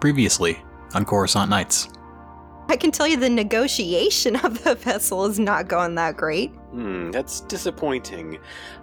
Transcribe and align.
Previously 0.00 0.62
on 0.94 1.04
Coruscant 1.04 1.50
Nights. 1.50 1.88
I 2.70 2.76
can 2.76 2.90
tell 2.90 3.08
you 3.08 3.16
the 3.16 3.30
negotiation 3.30 4.36
of 4.36 4.62
the 4.62 4.74
vessel 4.74 5.24
is 5.24 5.38
not 5.38 5.68
going 5.68 5.94
that 5.94 6.16
great. 6.16 6.50
Hmm, 6.70 7.10
that's 7.10 7.40
disappointing. 7.40 8.38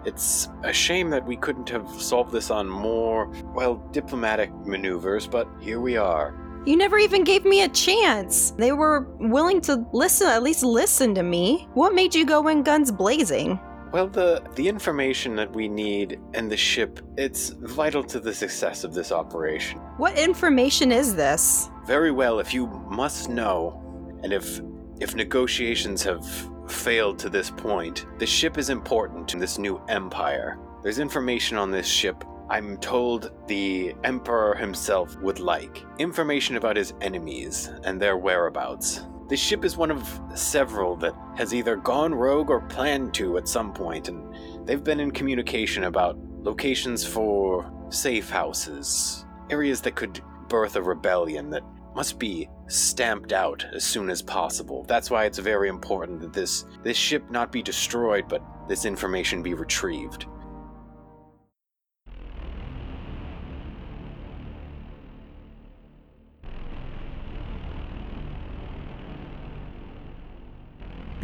It's 0.06 0.50
a 0.64 0.74
shame 0.74 1.12
that 1.12 1.26
we 1.26 1.36
couldn't 1.36 1.70
have 1.70 1.88
solved 2.02 2.32
this 2.32 2.50
on 2.50 2.68
more, 2.68 3.32
well, 3.54 3.76
diplomatic 3.92 4.52
maneuvers, 4.66 5.28
but 5.28 5.48
here 5.60 5.80
we 5.80 5.98
are. 5.98 6.36
You 6.66 6.76
never 6.78 6.98
even 6.98 7.24
gave 7.24 7.46
me 7.46 7.62
a 7.62 7.70
chance. 7.70 8.52
They 8.52 8.72
were 8.72 9.02
willing 9.20 9.62
to 9.62 9.86
listen, 9.94 10.28
at 10.28 10.42
least 10.42 10.64
listen 10.64 11.14
to 11.14 11.22
me. 11.22 11.68
What 11.76 11.94
made 11.94 12.16
you 12.16 12.26
go 12.26 12.48
in 12.48 12.64
guns 12.64 12.92
blazing? 12.92 13.60
Well, 13.92 14.08
the 14.08 14.44
the 14.56 14.68
information 14.68 15.36
that 15.36 15.54
we 15.54 15.68
need 15.68 16.20
and 16.34 16.52
the 16.52 16.58
ship, 16.58 17.00
it's 17.18 17.50
vital 17.50 18.04
to 18.06 18.20
the 18.20 18.34
success 18.34 18.84
of 18.84 18.94
this 18.94 19.12
operation. 19.12 19.80
What 19.98 20.18
information 20.18 20.92
is 20.92 21.16
this? 21.16 21.70
Very 21.86 22.12
well, 22.12 22.40
if 22.40 22.54
you 22.54 22.68
must 22.68 23.30
know, 23.30 23.82
and 24.24 24.34
if 24.34 24.62
if 25.00 25.16
negotiations 25.16 26.04
have 26.04 26.26
failed 26.68 27.20
to 27.20 27.30
this 27.30 27.52
point, 27.52 28.06
the 28.18 28.26
ship 28.26 28.58
is 28.58 28.70
important 28.70 29.28
to 29.30 29.38
this 29.38 29.58
new 29.58 29.82
empire. 29.88 30.58
There's 30.84 31.00
information 31.00 31.58
on 31.58 31.72
this 31.72 31.88
ship 31.88 32.24
I'm 32.50 32.78
told 32.78 33.32
the 33.48 33.96
Emperor 34.04 34.54
himself 34.56 35.20
would 35.22 35.40
like. 35.40 35.84
Information 35.98 36.58
about 36.58 36.76
his 36.76 36.94
enemies 37.02 37.72
and 37.84 38.00
their 38.00 38.18
whereabouts. 38.18 39.02
The 39.28 39.36
ship 39.36 39.66
is 39.66 39.76
one 39.76 39.90
of 39.90 40.22
several 40.36 40.96
that 40.98 41.16
has 41.36 41.54
either 41.54 41.76
gone 41.76 42.14
rogue 42.14 42.52
or 42.52 42.62
planned 42.62 43.14
to 43.16 43.38
at 43.38 43.48
some 43.48 43.74
point, 43.74 44.08
and 44.08 44.68
they've 44.68 44.84
been 44.84 45.00
in 45.00 45.10
communication 45.10 45.86
about 45.86 46.18
locations 46.44 47.04
for 47.04 47.72
safe 47.90 48.30
houses, 48.30 49.26
areas 49.50 49.82
that 49.82 49.96
could 49.96 50.22
birth 50.48 50.76
a 50.76 50.82
rebellion 50.82 51.50
that 51.50 51.64
must 51.96 52.20
be 52.20 52.48
stamped 52.68 53.34
out 53.34 53.66
as 53.74 53.84
soon 53.84 54.12
as 54.12 54.22
possible. 54.22 54.84
That's 54.88 55.10
why 55.10 55.26
it's 55.26 55.40
very 55.40 55.70
important 55.70 56.20
that 56.20 56.34
this 56.34 56.66
this 56.84 56.98
ship 56.98 57.32
not 57.32 57.52
be 57.52 57.64
destroyed, 57.64 58.28
but 58.28 58.44
this 58.68 58.86
information 58.86 59.42
be 59.42 59.56
retrieved. 59.56 60.28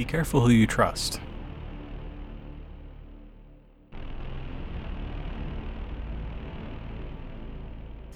Be 0.02 0.06
careful 0.06 0.42
who 0.42 0.50
you 0.50 0.66
trust. 0.66 1.20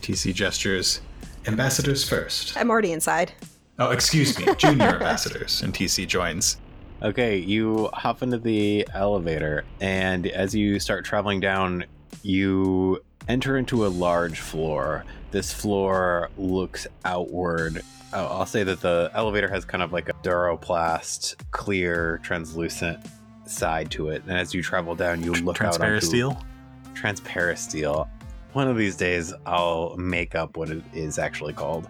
TC 0.01 0.33
gestures. 0.33 1.01
Ambassadors 1.45 2.03
first. 2.03 2.57
I'm 2.57 2.71
already 2.71 2.91
inside. 2.91 3.33
Oh, 3.77 3.91
excuse 3.91 4.35
me, 4.39 4.47
junior 4.57 4.95
ambassadors. 4.95 5.61
And 5.61 5.75
TC 5.75 6.07
joins. 6.07 6.57
Okay, 7.03 7.37
you 7.37 7.91
hop 7.93 8.23
into 8.23 8.39
the 8.39 8.87
elevator, 8.95 9.63
and 9.79 10.25
as 10.25 10.55
you 10.55 10.79
start 10.79 11.05
traveling 11.05 11.39
down, 11.39 11.85
you 12.23 13.03
enter 13.27 13.57
into 13.57 13.85
a 13.85 13.87
large 13.87 14.39
floor. 14.39 15.05
This 15.31 15.53
floor 15.53 16.29
looks 16.37 16.87
outward. 17.03 17.81
Oh, 18.13 18.25
I'll 18.25 18.45
say 18.45 18.63
that 18.63 18.81
the 18.81 19.11
elevator 19.13 19.49
has 19.49 19.65
kind 19.65 19.83
of 19.83 19.91
like 19.91 20.09
a 20.09 20.13
duraplast, 20.23 21.35
clear, 21.51 22.19
translucent 22.23 23.05
side 23.45 23.91
to 23.91 24.09
it. 24.09 24.23
And 24.27 24.37
as 24.37 24.53
you 24.53 24.61
travel 24.61 24.95
down, 24.95 25.23
you 25.23 25.33
look 25.33 25.61
out 25.61 25.79
onto 25.79 25.99
steel. 25.99 26.41
transparent 26.93 27.59
steel. 27.59 28.09
One 28.53 28.67
of 28.69 28.77
these 28.77 28.95
days, 28.95 29.33
I'll 29.45 29.95
make 29.97 30.33
up 30.33 30.55
what 30.55 30.69
it 30.69 30.83
is 30.93 31.19
actually 31.19 31.53
called. 31.53 31.89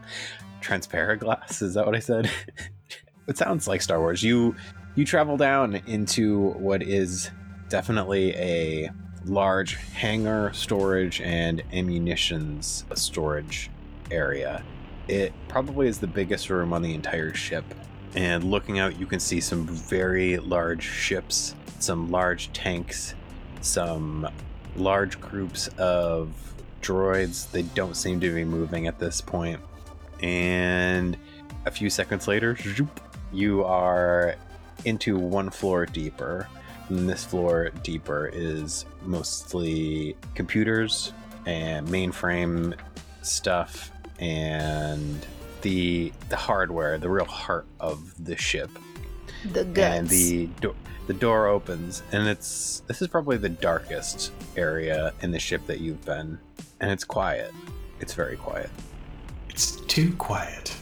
Transparent 0.61 1.21
glass. 1.21 1.61
Is 1.61 1.75
that 1.75 1.85
what 1.85 1.95
I 1.95 1.99
said? 1.99 2.31
it 3.27 3.37
sounds 3.37 3.67
like 3.67 3.81
Star 3.81 3.99
Wars. 3.99 4.23
You 4.23 4.55
you 4.95 5.05
travel 5.05 5.37
down 5.37 5.75
into 5.87 6.49
what 6.53 6.81
is 6.81 7.29
definitely 7.69 8.33
a 8.35 8.89
large 9.25 9.75
hangar 9.93 10.51
storage 10.53 11.21
and 11.21 11.63
ammunitions 11.73 12.85
storage 12.93 13.69
area. 14.11 14.63
It 15.07 15.33
probably 15.47 15.87
is 15.87 15.99
the 15.99 16.07
biggest 16.07 16.49
room 16.49 16.73
on 16.73 16.81
the 16.81 16.93
entire 16.93 17.33
ship. 17.33 17.65
And 18.15 18.43
looking 18.43 18.79
out, 18.79 18.99
you 18.99 19.05
can 19.05 19.19
see 19.19 19.41
some 19.41 19.67
very 19.67 20.37
large 20.37 20.83
ships, 20.83 21.55
some 21.79 22.11
large 22.11 22.51
tanks, 22.53 23.13
some 23.61 24.29
large 24.75 25.19
groups 25.19 25.67
of 25.77 26.33
droids. 26.81 27.51
They 27.51 27.63
don't 27.63 27.95
seem 27.95 28.19
to 28.21 28.33
be 28.33 28.43
moving 28.43 28.87
at 28.87 28.99
this 28.99 29.21
point. 29.21 29.59
And 30.21 31.17
a 31.65 31.71
few 31.71 31.89
seconds 31.89 32.27
later, 32.27 32.57
you 33.33 33.63
are 33.63 34.35
into 34.85 35.17
one 35.17 35.49
floor 35.49 35.85
deeper. 35.85 36.47
And 36.89 37.09
this 37.09 37.25
floor 37.25 37.69
deeper 37.83 38.29
is 38.31 38.85
mostly 39.03 40.15
computers 40.35 41.13
and 41.45 41.87
mainframe 41.87 42.75
stuff 43.21 43.91
and 44.19 45.25
the 45.61 46.13
the 46.29 46.35
hardware, 46.35 46.97
the 46.97 47.09
real 47.09 47.25
heart 47.25 47.65
of 47.79 48.23
the 48.23 48.35
ship 48.37 48.69
The 49.51 49.63
guts. 49.65 49.95
and 49.97 50.09
the 50.09 50.45
do- 50.61 50.75
the 51.07 51.13
door 51.13 51.47
opens 51.47 52.01
and 52.11 52.27
it's 52.27 52.81
this 52.87 53.01
is 53.01 53.07
probably 53.07 53.37
the 53.37 53.49
darkest 53.49 54.31
area 54.57 55.13
in 55.21 55.29
the 55.31 55.37
ship 55.39 55.61
that 55.67 55.79
you've 55.79 56.03
been 56.03 56.39
and 56.79 56.89
it's 56.91 57.03
quiet 57.03 57.51
it's 57.99 58.13
very 58.15 58.35
quiet 58.37 58.69
It's 59.49 59.75
too 59.81 60.13
quiet. 60.15 60.75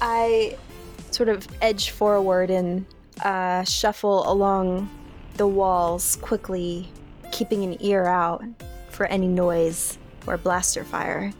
I 0.00 0.56
sort 1.10 1.28
of 1.28 1.46
edge 1.60 1.90
forward 1.90 2.50
and 2.50 2.86
uh, 3.24 3.64
shuffle 3.64 4.30
along 4.30 4.88
the 5.36 5.46
walls 5.46 6.16
quickly, 6.16 6.88
keeping 7.32 7.62
an 7.64 7.76
ear 7.80 8.06
out 8.06 8.42
for 8.90 9.06
any 9.06 9.28
noise 9.28 9.98
or 10.26 10.36
blaster 10.36 10.84
fire. 10.84 11.32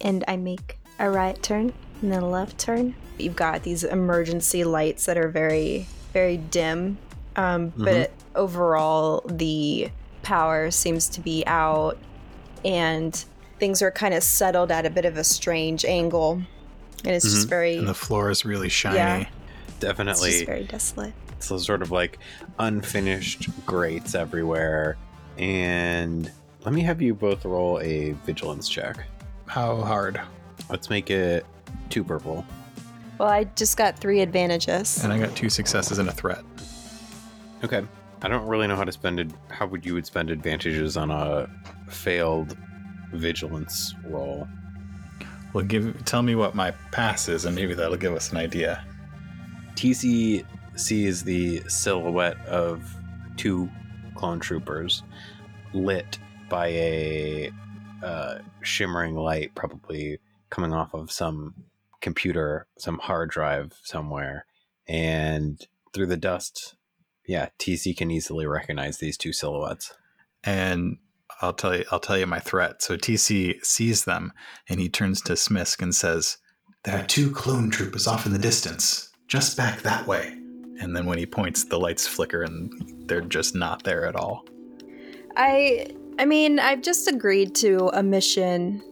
And 0.00 0.24
I 0.28 0.36
make 0.36 0.78
a 0.98 1.08
right 1.10 1.40
turn 1.42 1.72
and 2.02 2.12
then 2.12 2.22
a 2.22 2.28
left 2.28 2.58
turn. 2.58 2.94
You've 3.18 3.36
got 3.36 3.62
these 3.62 3.84
emergency 3.84 4.64
lights 4.64 5.06
that 5.06 5.16
are 5.16 5.28
very, 5.28 5.86
very 6.12 6.36
dim, 6.36 6.98
um, 7.36 7.72
but 7.76 8.10
overall 8.34 9.22
the 9.26 9.90
power 10.22 10.70
seems 10.70 11.08
to 11.10 11.20
be 11.20 11.44
out 11.46 11.96
and 12.64 13.24
things 13.60 13.82
are 13.82 13.90
kind 13.90 14.14
of 14.14 14.22
settled 14.22 14.70
at 14.72 14.84
a 14.84 14.90
bit 14.90 15.04
of 15.04 15.16
a 15.16 15.24
strange 15.24 15.84
angle. 15.84 16.42
And 17.04 17.12
it's 17.14 17.24
just 17.24 17.46
Mhm. 17.46 17.50
very 17.50 17.76
And 17.76 17.86
the 17.88 17.94
floor 17.94 18.30
is 18.30 18.44
really 18.44 18.68
shiny. 18.68 18.96
Yeah. 18.96 19.26
it's 19.68 19.76
definitely 19.78 20.30
just 20.30 20.46
very 20.46 20.64
desolate. 20.64 21.12
So 21.42 21.58
sort 21.58 21.82
of 21.82 21.90
like 21.90 22.18
unfinished 22.58 23.48
grates 23.66 24.14
everywhere 24.14 24.96
and 25.38 26.30
let 26.64 26.72
me 26.72 26.80
have 26.80 27.02
you 27.02 27.14
both 27.14 27.44
roll 27.44 27.80
a 27.80 28.12
vigilance 28.24 28.68
check 28.68 28.98
How 29.46 29.80
hard? 29.82 30.20
let's 30.70 30.88
make 30.90 31.10
it 31.10 31.44
two 31.90 32.04
purple 32.04 32.44
Well, 33.18 33.28
I 33.28 33.44
just 33.56 33.76
got 33.76 33.98
three 33.98 34.20
advantages. 34.20 35.02
And 35.04 35.12
I 35.12 35.18
got 35.18 35.34
two 35.36 35.48
successes 35.50 35.98
and 35.98 36.08
a 36.08 36.12
threat. 36.12 36.42
okay 37.64 37.82
i 38.22 38.28
don't 38.28 38.46
really 38.46 38.66
know 38.66 38.76
how 38.76 38.84
to 38.84 38.92
spend 38.92 39.20
it 39.20 39.30
how 39.50 39.66
would 39.66 39.84
you 39.84 39.94
would 39.94 40.06
spend 40.06 40.30
advantages 40.30 40.96
on 40.96 41.10
a 41.10 41.48
failed 41.88 42.56
vigilance 43.12 43.94
roll 44.08 44.46
Well, 45.52 45.64
give 45.64 46.04
tell 46.04 46.22
me 46.22 46.34
what 46.34 46.54
my 46.56 46.72
pass 46.90 47.28
is, 47.28 47.44
and 47.44 47.54
maybe 47.54 47.74
that'll 47.74 47.96
give 47.96 48.12
us 48.14 48.32
an 48.32 48.38
idea. 48.38 48.84
TC 49.76 50.44
sees 50.76 51.22
the 51.22 51.62
silhouette 51.68 52.44
of 52.46 52.94
two 53.36 53.68
clone 54.14 54.40
troopers 54.40 55.02
lit 55.72 56.18
by 56.48 56.68
a 56.68 57.50
uh, 58.02 58.38
shimmering 58.62 59.14
light, 59.14 59.54
probably 59.54 60.18
coming 60.50 60.72
off 60.72 60.94
of 60.94 61.10
some 61.10 61.54
computer, 62.00 62.66
some 62.78 62.98
hard 62.98 63.30
drive 63.30 63.72
somewhere. 63.82 64.46
And 64.86 65.66
through 65.92 66.06
the 66.06 66.16
dust, 66.16 66.76
yeah, 67.26 67.48
TC 67.58 67.96
can 67.96 68.10
easily 68.10 68.46
recognize 68.46 68.98
these 68.98 69.16
two 69.16 69.32
silhouettes. 69.32 69.94
And 70.42 70.98
I'll 71.40 71.54
tell 71.54 71.76
you, 71.76 71.84
I'll 71.90 72.00
tell 72.00 72.18
you 72.18 72.26
my 72.26 72.38
threat. 72.38 72.82
So 72.82 72.96
TC 72.96 73.64
sees 73.64 74.04
them, 74.04 74.32
and 74.68 74.78
he 74.78 74.88
turns 74.88 75.20
to 75.22 75.32
Smisk 75.32 75.82
and 75.82 75.94
says, 75.94 76.36
"There 76.84 76.98
are 76.98 77.06
two 77.06 77.30
clone 77.30 77.70
troopers 77.70 78.06
off 78.06 78.26
in 78.26 78.32
the 78.32 78.38
distance, 78.38 79.10
just 79.26 79.56
back 79.56 79.82
that 79.82 80.06
way." 80.06 80.43
And 80.80 80.96
then 80.96 81.06
when 81.06 81.18
he 81.18 81.26
points, 81.26 81.64
the 81.64 81.78
lights 81.78 82.06
flicker, 82.06 82.42
and 82.42 82.70
they're 83.06 83.20
just 83.20 83.54
not 83.54 83.84
there 83.84 84.06
at 84.06 84.16
all. 84.16 84.44
I 85.36 85.88
I 86.18 86.24
mean, 86.24 86.58
I've 86.58 86.82
just 86.82 87.08
agreed 87.08 87.54
to 87.56 87.90
a 87.92 88.02
mission 88.02 88.82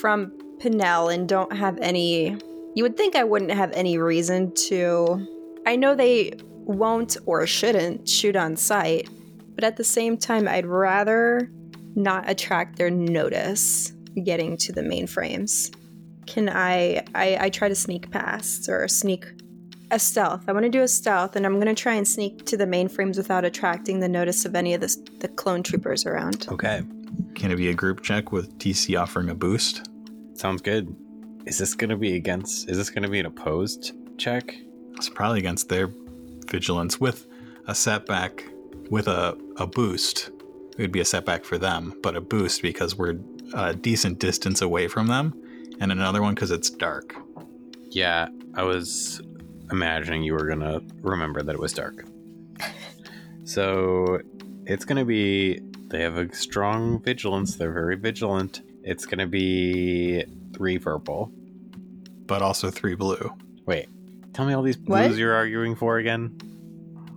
from 0.00 0.32
Pinnell 0.58 1.12
and 1.12 1.28
don't 1.28 1.54
have 1.56 1.78
any 1.80 2.36
you 2.74 2.82
would 2.82 2.96
think 2.96 3.14
I 3.14 3.24
wouldn't 3.24 3.52
have 3.52 3.70
any 3.72 3.98
reason 3.98 4.52
to 4.68 5.26
I 5.66 5.76
know 5.76 5.94
they 5.94 6.32
won't 6.64 7.16
or 7.26 7.46
shouldn't 7.46 8.08
shoot 8.08 8.36
on 8.36 8.56
sight, 8.56 9.08
but 9.54 9.64
at 9.64 9.76
the 9.76 9.84
same 9.84 10.16
time 10.16 10.48
I'd 10.48 10.66
rather 10.66 11.50
not 11.94 12.28
attract 12.28 12.76
their 12.76 12.90
notice 12.90 13.92
getting 14.24 14.56
to 14.58 14.72
the 14.72 14.82
mainframes. 14.82 15.74
can 16.26 16.48
I, 16.48 17.04
I 17.14 17.36
I 17.40 17.50
try 17.50 17.68
to 17.68 17.74
sneak 17.74 18.10
past 18.10 18.68
or 18.68 18.88
sneak 18.88 19.26
a 19.90 19.98
stealth. 19.98 20.44
I 20.48 20.52
want 20.52 20.64
to 20.64 20.70
do 20.70 20.82
a 20.82 20.88
stealth, 20.88 21.36
and 21.36 21.46
I'm 21.46 21.54
going 21.54 21.66
to 21.66 21.74
try 21.74 21.94
and 21.94 22.06
sneak 22.06 22.46
to 22.46 22.56
the 22.56 22.64
mainframes 22.64 23.16
without 23.16 23.44
attracting 23.44 24.00
the 24.00 24.08
notice 24.08 24.44
of 24.44 24.54
any 24.54 24.74
of 24.74 24.80
the 24.80 24.96
the 25.20 25.28
clone 25.28 25.62
troopers 25.62 26.06
around. 26.06 26.46
Okay. 26.48 26.82
Can 27.34 27.50
it 27.50 27.56
be 27.56 27.68
a 27.68 27.74
group 27.74 28.02
check 28.02 28.32
with 28.32 28.58
TC 28.58 29.00
offering 29.00 29.28
a 29.30 29.34
boost? 29.34 29.88
Sounds 30.34 30.62
good. 30.62 30.94
Is 31.46 31.58
this 31.58 31.74
going 31.74 31.90
to 31.90 31.96
be 31.96 32.16
against? 32.16 32.68
Is 32.68 32.76
this 32.76 32.90
going 32.90 33.02
to 33.02 33.08
be 33.08 33.20
an 33.20 33.26
opposed 33.26 33.92
check? 34.18 34.54
It's 34.96 35.08
probably 35.08 35.38
against 35.38 35.68
their 35.68 35.90
vigilance 36.46 37.00
with 37.00 37.26
a 37.66 37.74
setback 37.74 38.44
with 38.90 39.08
a, 39.08 39.36
a 39.56 39.66
boost. 39.66 40.30
It 40.76 40.78
would 40.78 40.92
be 40.92 41.00
a 41.00 41.04
setback 41.04 41.44
for 41.44 41.58
them, 41.58 41.94
but 42.02 42.16
a 42.16 42.20
boost 42.20 42.62
because 42.62 42.96
we're 42.96 43.16
a 43.54 43.74
decent 43.74 44.18
distance 44.18 44.60
away 44.60 44.88
from 44.88 45.06
them, 45.06 45.34
and 45.80 45.92
another 45.92 46.20
one 46.20 46.34
because 46.34 46.50
it's 46.50 46.70
dark. 46.70 47.14
Yeah, 47.90 48.28
I 48.54 48.64
was 48.64 49.20
imagining 49.70 50.22
you 50.22 50.34
were 50.34 50.46
gonna 50.46 50.80
remember 51.02 51.42
that 51.42 51.54
it 51.54 51.60
was 51.60 51.72
dark. 51.72 52.04
So 53.44 54.20
it's 54.66 54.84
gonna 54.84 55.04
be. 55.04 55.60
They 55.88 56.02
have 56.02 56.16
a 56.16 56.32
strong 56.34 57.02
vigilance. 57.02 57.56
They're 57.56 57.72
very 57.72 57.96
vigilant. 57.96 58.62
It's 58.82 59.06
gonna 59.06 59.26
be 59.26 60.24
three 60.54 60.78
purple. 60.78 61.30
But 62.26 62.40
also 62.42 62.70
three 62.70 62.94
blue. 62.94 63.32
Wait, 63.66 63.88
tell 64.32 64.46
me 64.46 64.54
all 64.54 64.62
these 64.62 64.78
What? 64.78 65.06
blues 65.06 65.18
you're 65.18 65.34
arguing 65.34 65.74
for 65.74 65.98
again. 65.98 66.36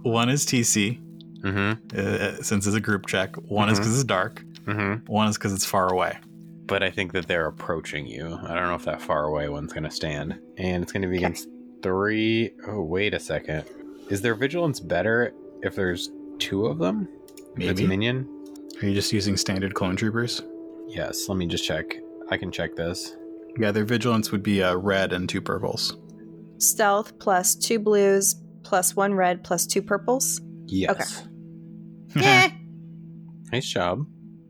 One 0.03 0.29
is 0.29 0.45
TC, 0.45 0.99
Mm-hmm. 1.41 1.97
uh, 1.97 2.43
since 2.43 2.67
it's 2.67 2.75
a 2.75 2.81
group 2.81 3.05
check. 3.05 3.35
One 3.37 3.69
is 3.69 3.77
Mhm. 3.79 3.81
because 3.83 3.95
it's 3.95 4.03
dark. 4.03 4.43
Mm-hmm. 4.65 5.11
One 5.11 5.27
is 5.29 5.37
because 5.37 5.53
it's 5.53 5.65
far 5.65 5.91
away. 5.91 6.17
But 6.65 6.83
I 6.83 6.89
think 6.89 7.13
that 7.13 7.27
they're 7.27 7.45
approaching 7.47 8.05
you. 8.05 8.37
I 8.43 8.53
don't 8.53 8.67
know 8.67 8.75
if 8.75 8.83
that 8.85 9.01
far 9.01 9.23
away 9.23 9.47
one's 9.47 9.71
gonna 9.71 9.91
stand. 9.91 10.37
And 10.57 10.83
it's 10.83 10.91
gonna 10.91 11.07
be 11.07 11.15
Okay. 11.17 11.25
against 11.25 11.47
three 11.87 12.51
oh 12.67 12.81
wait 12.81 13.13
a 13.13 13.19
second. 13.19 13.63
Is 14.09 14.21
their 14.21 14.35
vigilance 14.35 14.79
better 14.81 15.33
if 15.61 15.73
there's 15.73 16.09
two 16.37 16.65
of 16.65 16.79
them? 16.79 17.07
That's 17.55 17.79
Maybe. 17.79 17.87
minion? 17.87 18.27
Are 18.81 18.87
you 18.87 18.93
just 18.93 19.13
using 19.13 19.37
standard 19.37 19.73
clone 19.73 19.95
troopers? 19.95 20.41
Yes, 20.87 21.29
let 21.29 21.37
me 21.37 21.47
just 21.47 21.65
check. 21.65 21.85
I 22.29 22.35
can 22.37 22.51
check 22.51 22.75
this. 22.75 23.15
Yeah, 23.57 23.71
their 23.71 23.85
vigilance 23.85 24.31
would 24.33 24.43
be 24.43 24.59
a 24.59 24.75
red 24.75 25.13
and 25.13 25.29
two 25.29 25.41
purples. 25.41 25.97
Stealth 26.57 27.17
plus 27.19 27.55
two 27.55 27.79
blues 27.79 28.35
plus 28.63 28.93
one 28.95 29.13
red 29.13 29.43
plus 29.45 29.65
two 29.65 29.81
purples. 29.81 30.41
Yes. 30.65 31.25
Eh. 32.15 32.49
Nice 33.51 33.67
job. 33.67 34.05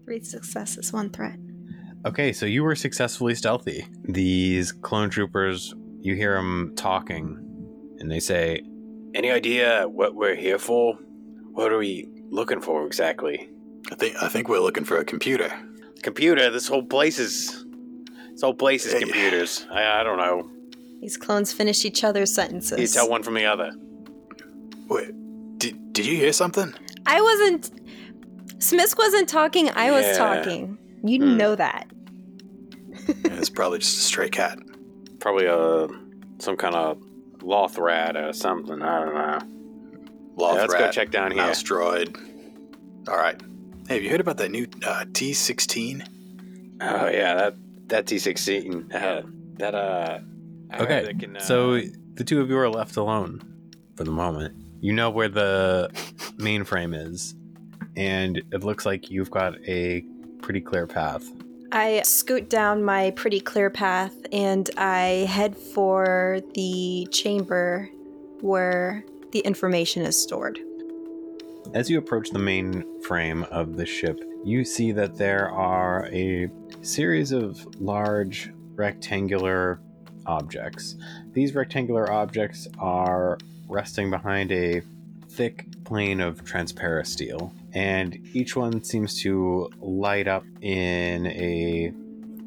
Three 0.05 0.21
successes, 0.21 0.93
one 0.93 1.09
threat. 1.09 1.37
Okay, 2.05 2.31
so 2.31 2.45
you 2.45 2.63
were 2.63 2.75
successfully 2.75 3.35
stealthy. 3.35 3.85
These 4.05 4.71
clone 4.71 5.09
troopers, 5.09 5.73
you 6.07 6.15
hear 6.15 6.35
them 6.35 6.73
talking, 6.75 7.37
and 7.99 8.09
they 8.09 8.19
say, 8.19 8.61
Any 9.13 9.29
idea 9.31 9.87
what 9.87 10.15
we're 10.15 10.35
here 10.35 10.57
for? 10.59 10.95
What 11.51 11.71
are 11.71 11.77
we 11.77 12.07
looking 12.29 12.61
for 12.61 12.85
exactly? 12.85 13.49
I 13.91 13.95
think 13.95 14.15
I 14.21 14.27
think 14.27 14.47
we're 14.49 14.59
looking 14.59 14.83
for 14.85 14.97
a 14.97 15.05
computer. 15.05 15.51
Computer, 16.03 16.49
this 16.49 16.67
whole 16.67 16.83
place 16.83 17.19
is. 17.19 17.65
This 18.31 18.41
whole 18.43 18.53
place 18.53 18.85
is 18.85 18.93
computers. 18.99 19.65
I, 19.71 19.99
I 20.01 20.03
don't 20.03 20.17
know. 20.17 20.49
These 21.01 21.17
clones 21.17 21.51
finish 21.51 21.85
each 21.85 22.03
other's 22.03 22.33
sentences. 22.33 22.79
You 22.79 22.87
tell 22.87 23.09
one 23.09 23.23
from 23.23 23.33
the 23.33 23.45
other. 23.45 23.71
Wait, 24.89 25.09
did, 25.57 25.93
did 25.93 26.05
you 26.05 26.15
hear 26.17 26.31
something? 26.33 26.73
I 27.05 27.19
wasn't. 27.21 27.71
Smisk 28.59 28.97
wasn't 28.97 29.27
talking. 29.29 29.69
I 29.71 29.91
was 29.91 30.05
Yeah. 30.05 30.17
talking. 30.17 30.77
You 31.03 31.19
Hmm. 31.19 31.37
know 31.37 31.55
that. 31.55 31.87
it's 33.07 33.49
probably 33.49 33.79
just 33.79 33.97
a 33.97 34.01
stray 34.01 34.29
cat. 34.29 34.59
Probably 35.19 35.45
a. 35.45 35.87
some 36.39 36.57
kind 36.57 36.75
of 36.75 37.01
loth 37.41 37.77
rat 37.77 38.15
or 38.15 38.33
something. 38.33 38.81
I 38.81 38.99
don't 39.03 39.13
know. 39.13 39.39
Loth 40.35 40.55
Yeah, 40.55 40.61
let's 40.61 40.73
go 40.73 40.91
check 40.91 41.11
down 41.11 41.31
here. 41.31 41.43
mouse 41.43 41.63
droid. 41.63 42.15
All 43.07 43.17
right. 43.17 43.41
Hey, 43.87 43.95
have 43.95 44.03
you 44.03 44.09
heard 44.09 44.19
about 44.21 44.37
that 44.37 44.51
new 44.51 44.67
uh, 44.85 45.05
T16? 45.05 46.07
Oh 46.81 47.07
yeah, 47.07 47.33
that 47.35 47.55
that 47.87 48.07
T 48.07 48.19
sixteen. 48.19 48.91
Uh, 48.91 49.23
that 49.57 49.73
uh. 49.73 50.19
I 50.69 50.83
Okay, 50.83 51.05
that 51.05 51.19
can, 51.19 51.37
uh, 51.37 51.39
So 51.39 51.79
the 52.15 52.23
two 52.25 52.41
of 52.41 52.49
you 52.49 52.57
are 52.57 52.69
left 52.69 52.97
alone 52.97 53.41
for 53.95 54.03
the 54.03 54.11
moment. 54.11 54.53
You 54.81 54.91
know 54.93 55.09
where 55.09 55.29
the 55.29 55.89
mainframe 56.35 56.93
is, 56.93 57.33
and 57.95 58.37
it 58.51 58.63
looks 58.63 58.85
like 58.85 59.09
you've 59.09 59.31
got 59.31 59.55
a 59.67 60.03
pretty 60.41 60.61
clear 60.61 60.85
path. 60.85 61.25
I 61.71 62.01
scoot 62.03 62.49
down 62.49 62.83
my 62.83 63.11
pretty 63.11 63.39
clear 63.39 63.69
path 63.69 64.15
and 64.31 64.69
I 64.77 65.27
head 65.29 65.57
for 65.57 66.39
the 66.53 67.07
chamber 67.11 67.89
where 68.41 69.03
the 69.31 69.39
information 69.39 70.03
is 70.03 70.21
stored. 70.21 70.59
As 71.73 71.89
you 71.89 71.97
approach 71.97 72.29
the 72.29 72.39
main 72.39 73.01
frame 73.01 73.43
of 73.51 73.75
the 73.75 73.85
ship, 73.85 74.19
you 74.45 74.63
see 74.63 74.93
that 74.93 75.17
there 75.17 75.49
are 75.49 76.07
a 76.13 76.49
series 76.81 77.33
of 77.33 77.65
large 77.81 78.51
rectangular 78.75 79.81
objects. 80.25 80.95
These 81.33 81.53
rectangular 81.53 82.09
objects 82.11 82.67
are 82.79 83.37
resting 83.67 84.09
behind 84.09 84.51
a 84.53 84.81
thick 85.29 85.65
plane 85.83 86.21
of 86.21 86.45
transparent 86.45 87.07
steel, 87.07 87.53
and 87.77 88.19
each 88.33 88.55
one 88.55 88.83
seems 88.83 89.21
to 89.21 89.69
light 89.79 90.27
up 90.27 90.43
in 90.61 91.27
a 91.27 91.93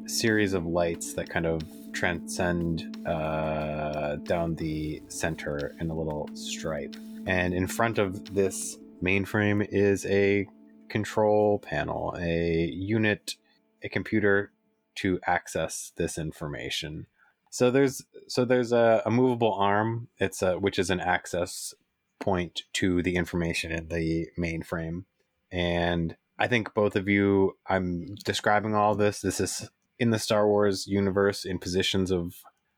series 0.05 0.53
of 0.53 0.65
lights 0.65 1.13
that 1.13 1.29
kind 1.29 1.45
of 1.45 1.61
transcend 1.93 2.97
uh, 3.07 4.17
down 4.23 4.55
the 4.55 5.01
center 5.07 5.73
in 5.79 5.89
a 5.89 5.95
little 5.95 6.29
stripe. 6.33 6.97
And 7.27 7.53
in 7.53 7.65
front 7.65 7.97
of 7.97 8.35
this 8.35 8.77
mainframe 9.01 9.65
is 9.71 10.05
a 10.05 10.47
control 10.89 11.59
panel, 11.59 12.13
a 12.19 12.65
unit, 12.65 13.37
a 13.81 13.87
computer 13.87 14.51
to 14.95 15.17
access 15.25 15.93
this 15.95 16.17
information. 16.17 17.07
So 17.51 17.71
there's 17.71 18.03
so 18.27 18.43
there's 18.43 18.73
a, 18.73 19.01
a 19.05 19.11
movable 19.11 19.53
arm. 19.53 20.09
It's 20.17 20.41
a 20.41 20.59
which 20.59 20.77
is 20.77 20.89
an 20.89 20.99
access 20.99 21.73
point 22.19 22.63
to 22.73 23.01
the 23.01 23.15
information 23.15 23.71
in 23.71 23.87
the 23.87 24.27
mainframe. 24.37 25.05
And 25.51 26.15
I 26.39 26.47
think 26.47 26.73
both 26.73 26.95
of 26.95 27.07
you, 27.07 27.57
I'm 27.67 28.15
describing 28.23 28.75
all 28.75 28.95
this. 28.95 29.21
This 29.21 29.39
is 29.39 29.69
in 29.99 30.09
the 30.09 30.19
Star 30.19 30.47
Wars 30.47 30.87
universe 30.87 31.45
in 31.45 31.59
positions 31.59 32.11
of 32.11 32.33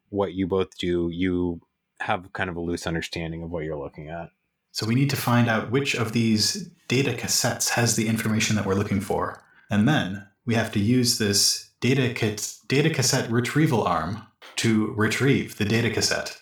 what 0.10 0.34
you 0.34 0.48
both 0.48 0.78
do. 0.78 1.10
You 1.12 1.62
have 2.02 2.34
kind 2.34 2.50
of 2.50 2.56
a 2.56 2.62
loose 2.62 2.86
understanding 2.86 3.44
of 3.44 3.52
what 3.52 3.64
you're 3.64 3.78
looking 3.78 4.10
at. 4.10 4.30
So 4.72 4.88
we 4.88 4.96
need 4.96 5.12
to 5.12 5.16
find 5.16 5.48
out 5.48 5.72
which 5.72 5.96
of 5.96 6.14
these 6.14 6.70
data 6.88 7.14
cassettes 7.14 7.70
has 7.70 7.96
the 7.96 8.08
information 8.08 8.56
that 8.56 8.66
we're 8.66 8.74
looking 8.74 9.02
for. 9.02 9.44
And 9.70 9.88
then 9.88 10.28
we 10.46 10.56
have 10.56 10.72
to 10.74 10.80
use 10.80 11.20
this 11.20 11.70
data, 11.80 12.12
kit, 12.14 12.56
data 12.68 12.90
cassette 12.90 13.30
retrieval 13.30 13.84
arm 13.84 14.24
to 14.58 14.94
retrieve 14.98 15.58
the 15.58 15.66
data 15.66 15.90
cassette. 15.90 16.38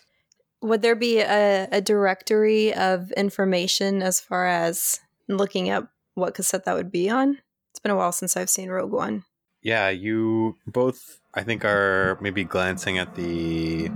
Would 0.61 0.81
there 0.81 0.95
be 0.95 1.19
a, 1.19 1.67
a 1.71 1.81
directory 1.81 2.73
of 2.73 3.11
information 3.13 4.01
as 4.01 4.19
far 4.19 4.47
as 4.47 4.99
looking 5.27 5.69
up 5.69 5.89
what 6.15 6.33
cassette 6.33 6.65
that 6.65 6.75
would 6.75 6.91
be 6.91 7.09
on? 7.09 7.37
It's 7.71 7.79
been 7.79 7.91
a 7.91 7.95
while 7.95 8.11
since 8.11 8.35
I've 8.35 8.49
seen 8.49 8.69
Rogue 8.69 8.91
One. 8.91 9.23
Yeah, 9.61 9.89
you 9.89 10.57
both, 10.67 11.19
I 11.33 11.43
think, 11.43 11.63
are 11.63 12.17
maybe 12.21 12.43
glancing 12.43 12.97
at 12.97 13.15
the 13.15 13.89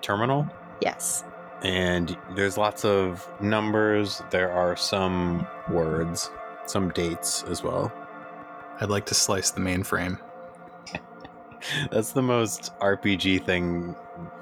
terminal, 0.00 0.48
Yes. 0.80 1.24
and 1.62 2.16
there's 2.34 2.56
lots 2.56 2.84
of 2.84 3.28
numbers. 3.40 4.22
There 4.30 4.50
are 4.50 4.76
some 4.76 5.46
words, 5.70 6.30
some 6.66 6.90
dates 6.90 7.42
as 7.44 7.62
well. 7.62 7.92
I'd 8.80 8.90
like 8.90 9.06
to 9.06 9.14
slice 9.14 9.50
the 9.50 9.60
mainframe. 9.60 10.18
That's 11.90 12.12
the 12.12 12.22
most 12.22 12.72
RPG 12.80 13.44
thing 13.44 13.94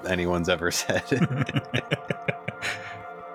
anyone's 0.07 0.47
ever 0.47 0.71
said. 0.71 1.03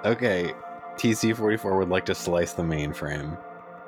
okay, 0.05 0.53
TC44 0.97 1.79
would 1.79 1.89
like 1.89 2.07
to 2.07 2.15
slice 2.15 2.53
the 2.55 2.63
mainframe. 2.63 3.39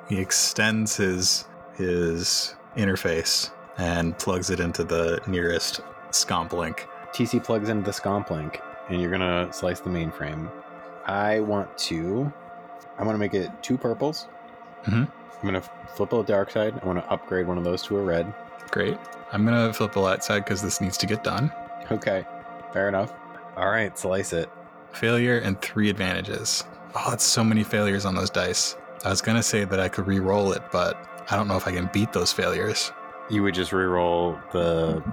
He 0.07 0.19
extends 0.19 0.95
his 0.95 1.45
his 1.75 2.55
interface 2.77 3.51
and 3.77 4.17
plugs 4.17 4.49
it 4.49 4.59
into 4.59 4.83
the 4.83 5.19
nearest 5.27 5.81
scomp 6.11 6.53
link. 6.53 6.87
TC 7.13 7.43
plugs 7.43 7.69
into 7.69 7.83
the 7.83 7.91
scomp 7.91 8.29
link, 8.29 8.61
and 8.89 9.01
you're 9.01 9.11
gonna 9.11 9.51
slice 9.51 9.79
the 9.79 9.89
mainframe. 9.89 10.49
I 11.05 11.39
want 11.41 11.77
to. 11.79 12.31
I 12.97 13.03
want 13.03 13.15
to 13.15 13.19
make 13.19 13.33
it 13.33 13.51
two 13.61 13.77
purples. 13.77 14.27
Mhm. 14.85 15.07
I'm 15.09 15.41
gonna 15.43 15.61
flip 15.95 16.13
a 16.13 16.23
dark 16.23 16.51
side. 16.51 16.79
I 16.81 16.85
want 16.85 17.03
to 17.03 17.09
upgrade 17.11 17.45
one 17.47 17.57
of 17.57 17.63
those 17.63 17.81
to 17.83 17.97
a 17.97 18.01
red. 18.01 18.33
Great. 18.71 18.97
I'm 19.31 19.43
gonna 19.45 19.73
flip 19.73 19.91
the 19.93 19.99
light 19.99 20.23
side 20.23 20.43
because 20.45 20.61
this 20.61 20.79
needs 20.81 20.97
to 20.97 21.05
get 21.05 21.23
done. 21.23 21.51
Okay, 21.91 22.25
fair 22.73 22.87
enough. 22.87 23.13
All 23.57 23.69
right, 23.69 23.97
slice 23.97 24.33
it. 24.33 24.49
Failure 24.91 25.37
and 25.39 25.61
three 25.61 25.89
advantages. 25.89 26.63
Oh, 26.95 27.09
that's 27.09 27.23
so 27.25 27.43
many 27.43 27.63
failures 27.63 28.05
on 28.05 28.15
those 28.15 28.29
dice. 28.29 28.75
I 29.03 29.09
was 29.09 29.21
gonna 29.21 29.43
say 29.43 29.65
that 29.65 29.79
I 29.79 29.89
could 29.89 30.07
re-roll 30.07 30.51
it, 30.53 30.63
but 30.71 31.25
I 31.29 31.35
don't 31.35 31.47
know 31.47 31.57
if 31.57 31.67
I 31.67 31.71
can 31.71 31.89
beat 31.93 32.13
those 32.13 32.31
failures. 32.31 32.91
You 33.29 33.43
would 33.43 33.53
just 33.53 33.73
re-roll 33.73 34.39
the 34.51 35.03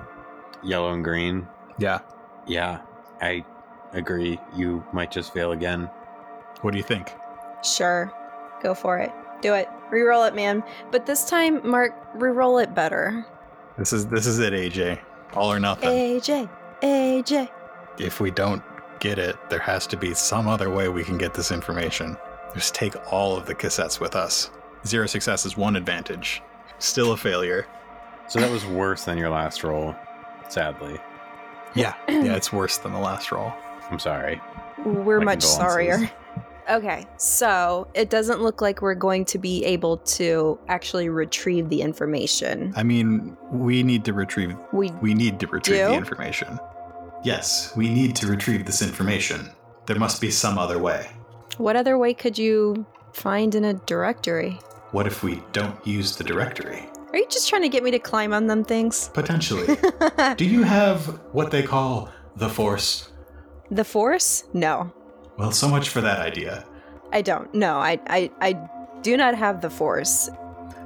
yellow 0.62 0.93
and 0.93 1.03
green. 1.03 1.49
Yeah. 1.79 2.01
Yeah, 2.47 2.81
I 3.21 3.45
agree. 3.93 4.39
You 4.55 4.85
might 4.93 5.11
just 5.11 5.33
fail 5.33 5.53
again. 5.53 5.91
What 6.61 6.73
do 6.73 6.79
you 6.79 6.85
think? 6.85 7.12
Sure. 7.65 8.12
Go 8.62 8.75
for 8.75 8.99
it. 8.99 9.12
Do 9.41 9.55
it. 9.55 9.69
Reroll 9.91 10.29
it, 10.29 10.35
man. 10.35 10.62
But 10.91 11.07
this 11.07 11.25
time, 11.29 11.69
Mark, 11.69 11.93
reroll 12.17 12.62
it 12.62 12.75
better. 12.75 13.27
This 13.77 13.93
is 13.93 14.07
this 14.07 14.27
is 14.27 14.39
it, 14.39 14.53
AJ. 14.53 14.99
All 15.35 15.53
or 15.53 15.59
nothing. 15.59 15.89
AJ. 15.89 16.49
AJ. 16.83 17.49
If 17.99 18.21
we 18.21 18.31
don't 18.31 18.62
get 19.01 19.19
it, 19.19 19.37
there 19.51 19.59
has 19.59 19.87
to 19.89 19.97
be 19.97 20.15
some 20.15 20.47
other 20.47 20.71
way 20.71 20.89
we 20.89 21.05
can 21.05 21.19
get 21.19 21.35
this 21.35 21.51
information. 21.51 22.17
Just 22.54 22.75
take 22.75 22.94
all 23.12 23.37
of 23.37 23.47
the 23.47 23.54
cassettes 23.54 24.00
with 24.00 24.14
us. 24.14 24.50
Zero 24.87 25.06
success 25.06 25.47
is 25.47 25.56
one 25.56 25.76
advantage. 25.76 26.42
Still 26.78 27.12
a 27.12 27.16
failure. 27.16 27.66
So 28.28 28.40
that 28.40 28.50
was 28.50 28.64
worse 28.66 29.04
than 29.04 29.18
your 29.18 29.30
last 29.30 29.62
roll, 29.64 29.94
sadly. 30.49 30.99
Yeah. 31.75 31.94
Yeah, 32.09 32.35
it's 32.37 32.52
worse 32.52 32.78
than 32.78 32.92
the 32.92 32.99
last 32.99 33.32
roll. 33.32 33.52
I'm 33.90 33.99
sorry. 33.99 34.40
We're 34.85 35.18
My 35.18 35.25
much 35.35 35.42
sorrier. 35.42 36.11
Okay, 36.71 37.06
so 37.16 37.88
it 37.94 38.09
doesn't 38.09 38.40
look 38.40 38.61
like 38.61 38.82
we're 38.82 38.94
going 38.94 39.25
to 39.26 39.38
be 39.38 39.64
able 39.64 39.97
to 39.99 40.59
actually 40.68 41.09
retrieve 41.09 41.68
the 41.68 41.82
information. 41.82 42.73
I 42.76 42.85
mean, 42.85 43.37
we 43.50 43.82
need 43.82 44.04
to 44.04 44.12
retrieve 44.12 44.56
We 44.73 44.90
we 45.02 45.12
need 45.12 45.40
to 45.40 45.47
retrieve 45.49 45.78
Do? 45.78 45.88
the 45.88 45.94
information. 45.94 46.61
Yes, 47.25 47.73
we 47.76 47.88
need 47.88 48.14
to 48.16 48.26
retrieve 48.28 48.64
this 48.64 48.80
information. 48.80 49.50
There 49.87 49.99
must 49.99 50.21
be 50.21 50.30
some 50.30 50.56
other 50.56 50.78
way. 50.78 51.09
What 51.59 51.76
other 51.76 51.99
way 51.99 52.14
could 52.14 52.38
you 52.38 52.87
find 53.12 53.54
in 53.54 53.64
a 53.64 53.75
directory? 53.75 54.59
What 54.92 55.06
if 55.06 55.23
we 55.23 55.42
don't 55.52 55.87
use 55.87 56.16
the 56.16 56.25
directory? 56.25 56.88
Are 57.12 57.18
you 57.18 57.26
just 57.28 57.49
trying 57.49 57.62
to 57.62 57.68
get 57.68 57.82
me 57.82 57.90
to 57.90 57.99
climb 57.99 58.32
on 58.32 58.47
them 58.47 58.64
things? 58.64 59.09
Potentially. 59.14 59.76
Do 60.37 60.44
you 60.44 60.62
have 60.62 61.06
what 61.32 61.50
they 61.50 61.62
call 61.62 62.09
the 62.37 62.49
Force? 62.49 63.09
the 63.71 63.85
force? 63.85 64.44
No. 64.52 64.92
Well, 65.38 65.50
so 65.50 65.66
much 65.66 65.88
for 65.88 66.02
that 66.02 66.21
idea. 66.21 66.64
I 67.11 67.23
don't. 67.23 67.52
No, 67.54 67.76
I 67.78 67.99
I 68.06 68.30
I 68.40 68.68
do 69.02 69.16
not 69.16 69.35
have 69.35 69.61
the 69.62 69.71
force. 69.71 70.28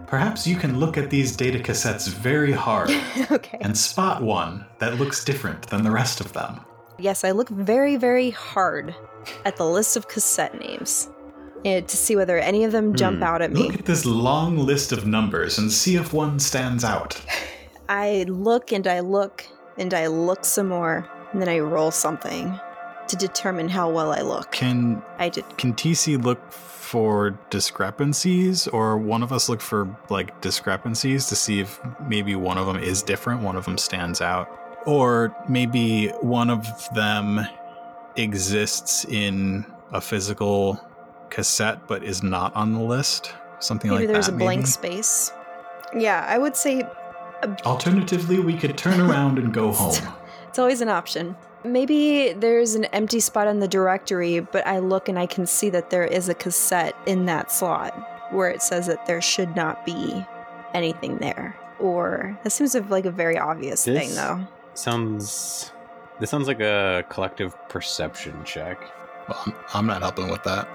Perhaps 0.06 0.46
you 0.46 0.54
can 0.54 0.78
look 0.78 0.96
at 0.96 1.11
these 1.11 1.35
data 1.37 1.58
cassettes 1.58 2.08
very 2.08 2.52
hard 2.52 2.90
okay. 3.30 3.58
and 3.61 3.76
spot 3.76 4.23
one 4.23 4.64
that 4.78 4.99
looks 5.00 5.25
different 5.25 5.66
than 5.66 5.82
the 5.82 5.90
rest 5.90 6.20
of 6.20 6.32
them. 6.32 6.61
Yes, 6.99 7.25
I 7.25 7.31
look 7.33 7.49
very, 7.49 7.97
very 7.97 8.31
hard 8.31 8.95
at 9.45 9.57
the 9.57 9.67
list 9.67 9.97
of 9.97 10.09
cassette 10.09 10.59
names 10.59 11.09
eh, 11.65 11.81
to 11.81 11.97
see 11.97 12.17
whether 12.17 12.38
any 12.38 12.65
of 12.65 12.73
them 12.73 12.95
jump 12.95 13.19
Hmm. 13.19 13.23
out 13.25 13.43
at 13.43 13.53
me. 13.53 13.65
Look 13.65 13.75
at 13.81 13.85
this 13.87 14.07
long 14.07 14.57
list 14.59 14.93
of 14.93 15.07
numbers 15.07 15.59
and 15.59 15.71
see 15.71 15.97
if 15.97 16.12
one 16.12 16.38
stands 16.38 16.85
out. 16.85 17.21
I 17.88 18.25
look 18.29 18.73
and 18.73 18.87
I 18.87 19.00
look 19.00 19.45
and 19.79 19.93
I 19.95 20.07
look 20.07 20.45
some 20.45 20.69
more, 20.69 21.07
and 21.33 21.41
then 21.43 21.49
I 21.49 21.59
roll 21.59 21.91
something 21.91 22.59
to 23.09 23.17
determine 23.17 23.69
how 23.69 23.91
well 23.91 24.11
I 24.12 24.23
look. 24.23 24.50
Can 24.53 25.03
I 25.19 25.29
did. 25.29 25.45
can 25.59 25.75
TC 25.75 26.17
look 26.25 26.50
for 26.53 27.38
discrepancies 27.50 28.67
or 28.69 28.97
one 28.97 29.23
of 29.23 29.33
us 29.33 29.49
look 29.49 29.61
for 29.61 29.95
like 30.09 30.41
discrepancies 30.41 31.26
to 31.26 31.37
see 31.37 31.61
if 31.61 31.79
maybe 32.09 32.35
one 32.35 32.59
of 32.59 32.67
them 32.67 32.76
is 32.79 33.03
different, 33.03 33.43
one 33.43 33.55
of 33.57 33.65
them 33.65 33.76
stands 33.79 34.21
out, 34.21 34.49
or 34.87 35.35
maybe 35.49 36.09
one 36.21 36.50
of 36.50 36.66
them 36.95 37.40
exists 38.16 39.05
in 39.05 39.66
a 39.93 40.00
physical 40.00 40.81
cassette 41.31 41.87
but 41.87 42.02
is 42.02 42.23
not 42.23 42.55
on 42.57 42.73
the 42.75 42.81
list, 42.81 43.35
something 43.61 43.90
Maybe 43.90 44.07
like 44.07 44.12
there's 44.14 44.26
that. 44.26 44.33
There's 44.33 44.43
a 44.43 44.45
blank 44.45 44.61
maybe? 44.61 44.71
space. 44.71 45.33
Yeah, 45.97 46.25
I 46.28 46.38
would 46.38 46.57
say 46.57 46.85
Alternatively, 47.64 48.38
we 48.40 48.57
could 48.57 48.78
turn 48.78 49.00
around 49.11 49.38
and 49.38 49.52
go 49.52 49.73
home. 49.73 49.95
it's 50.49 50.59
always 50.59 50.81
an 50.81 50.88
option. 50.88 51.37
Maybe 51.64 52.33
there's 52.33 52.75
an 52.75 52.87
empty 52.87 53.21
spot 53.21 53.49
in 53.49 53.61
the 53.61 53.69
directory, 53.69 54.40
but 54.40 54.66
I 54.66 54.78
look 54.78 55.09
and 55.09 55.19
I 55.19 55.26
can 55.26 55.47
see 55.47 55.69
that 55.71 55.90
there 55.90 56.05
is 56.05 56.28
a 56.28 56.35
cassette 56.35 56.95
in 57.07 57.26
that 57.26 57.50
slot 57.50 57.93
where 58.33 58.49
it 58.49 58.62
says 58.62 58.87
that 58.87 59.07
there 59.07 59.21
should 59.21 59.55
not 59.57 59.85
be 59.85 60.25
anything 60.75 61.19
there. 61.19 61.57
Or 61.78 62.38
that 62.43 62.50
seems 62.50 62.75
like 62.75 63.05
a 63.05 63.11
very 63.11 63.37
obvious 63.37 63.85
thing, 63.85 64.14
though. 64.14 64.47
Sounds. 64.76 65.73
This 66.21 66.30
sounds 66.30 66.47
like 66.49 66.61
a 66.61 67.04
collective 67.09 67.54
perception 67.68 68.42
check. 68.45 68.80
Well, 69.28 69.42
I'm, 69.47 69.54
I'm 69.75 69.87
not 69.87 70.02
helping 70.02 70.28
with 70.30 70.42
that. 70.45 70.68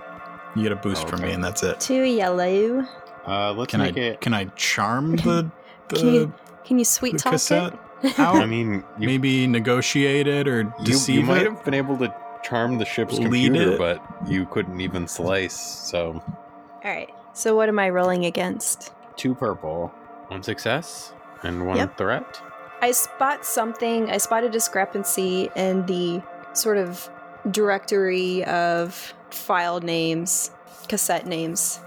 You 0.55 0.63
get 0.63 0.71
a 0.71 0.75
boost 0.75 1.07
from 1.07 1.21
me, 1.21 1.31
and 1.31 1.43
that's 1.43 1.63
it. 1.63 1.79
Two 1.79 2.03
yellow. 2.03 2.85
Uh, 3.25 3.53
let's 3.53 3.71
Can 3.71 3.81
I 3.81 3.85
make 3.85 3.97
it. 3.97 4.19
can 4.21 4.33
I 4.33 4.45
charm 4.55 5.15
the 5.15 5.49
the, 5.89 5.95
Can 5.97 6.13
you 6.13 6.33
Can 6.65 6.79
you 6.79 6.85
sweet 6.85 7.13
the 7.13 7.19
talk 7.19 7.33
cassette 7.33 7.73
it? 8.03 8.19
out? 8.19 8.35
I 8.35 8.45
mean, 8.45 8.83
you, 8.99 9.07
Maybe 9.07 9.47
negotiate 9.47 10.27
it 10.27 10.47
or 10.47 10.61
you, 10.61 10.73
deceive 10.83 11.15
you 11.21 11.25
might 11.25 11.43
it. 11.43 11.51
have 11.51 11.63
been 11.63 11.73
able 11.75 11.97
to 11.99 12.13
charm 12.43 12.77
the 12.79 12.85
ship's 12.85 13.13
Lead 13.13 13.23
computer, 13.23 13.73
it. 13.73 13.77
but 13.77 14.03
you 14.27 14.45
couldn't 14.47 14.81
even 14.81 15.07
slice. 15.07 15.55
So 15.57 16.13
All 16.13 16.81
right. 16.91 17.09
So 17.33 17.55
what 17.55 17.69
am 17.69 17.79
I 17.79 17.89
rolling 17.89 18.25
against? 18.25 18.91
two 19.17 19.35
purple, 19.35 19.89
one 20.29 20.41
success, 20.41 21.13
and 21.43 21.67
one 21.67 21.77
Yep. 21.77 21.97
threat. 21.97 22.41
I 22.81 22.91
spot 22.91 23.45
something. 23.45 24.09
I 24.09 24.17
spot 24.17 24.43
a 24.43 24.49
discrepancy 24.49 25.49
in 25.55 25.85
the 25.85 26.21
sort 26.53 26.77
of 26.77 27.09
directory 27.49 28.43
of 28.45 29.13
file 29.29 29.79
names, 29.79 30.51
cassette 30.87 31.25
names. 31.25 31.79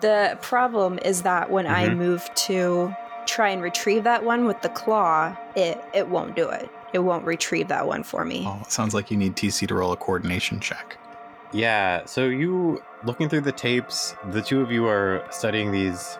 The 0.00 0.38
problem 0.42 0.98
is 1.04 1.22
that 1.22 1.50
when 1.50 1.66
I 1.66 1.88
Mhm. 1.88 1.96
move 1.96 2.34
to 2.46 2.94
try 3.26 3.48
and 3.48 3.60
retrieve 3.60 4.04
that 4.04 4.24
one 4.24 4.44
with 4.46 4.60
the 4.62 4.68
claw, 4.68 5.36
it 5.56 5.82
it 5.92 6.08
won't 6.08 6.36
do 6.36 6.48
it. 6.48 6.70
It 6.92 7.00
won't 7.00 7.24
retrieve 7.24 7.68
that 7.68 7.86
one 7.86 8.04
for 8.04 8.24
me. 8.24 8.44
Oh, 8.46 8.60
it 8.62 8.70
sounds 8.70 8.94
like 8.94 9.10
you 9.10 9.16
need 9.16 9.36
TC 9.36 9.66
to 9.66 9.74
roll 9.74 9.92
a 9.92 9.96
coordination 9.96 10.60
check. 10.60 10.96
Yeah, 11.52 12.04
so 12.06 12.26
you 12.26 12.82
looking 13.04 13.28
through 13.28 13.42
the 13.42 13.52
tapes, 13.52 14.14
the 14.30 14.42
two 14.42 14.60
of 14.60 14.70
you 14.70 14.86
are 14.86 15.24
studying 15.30 15.72
these 15.72 16.18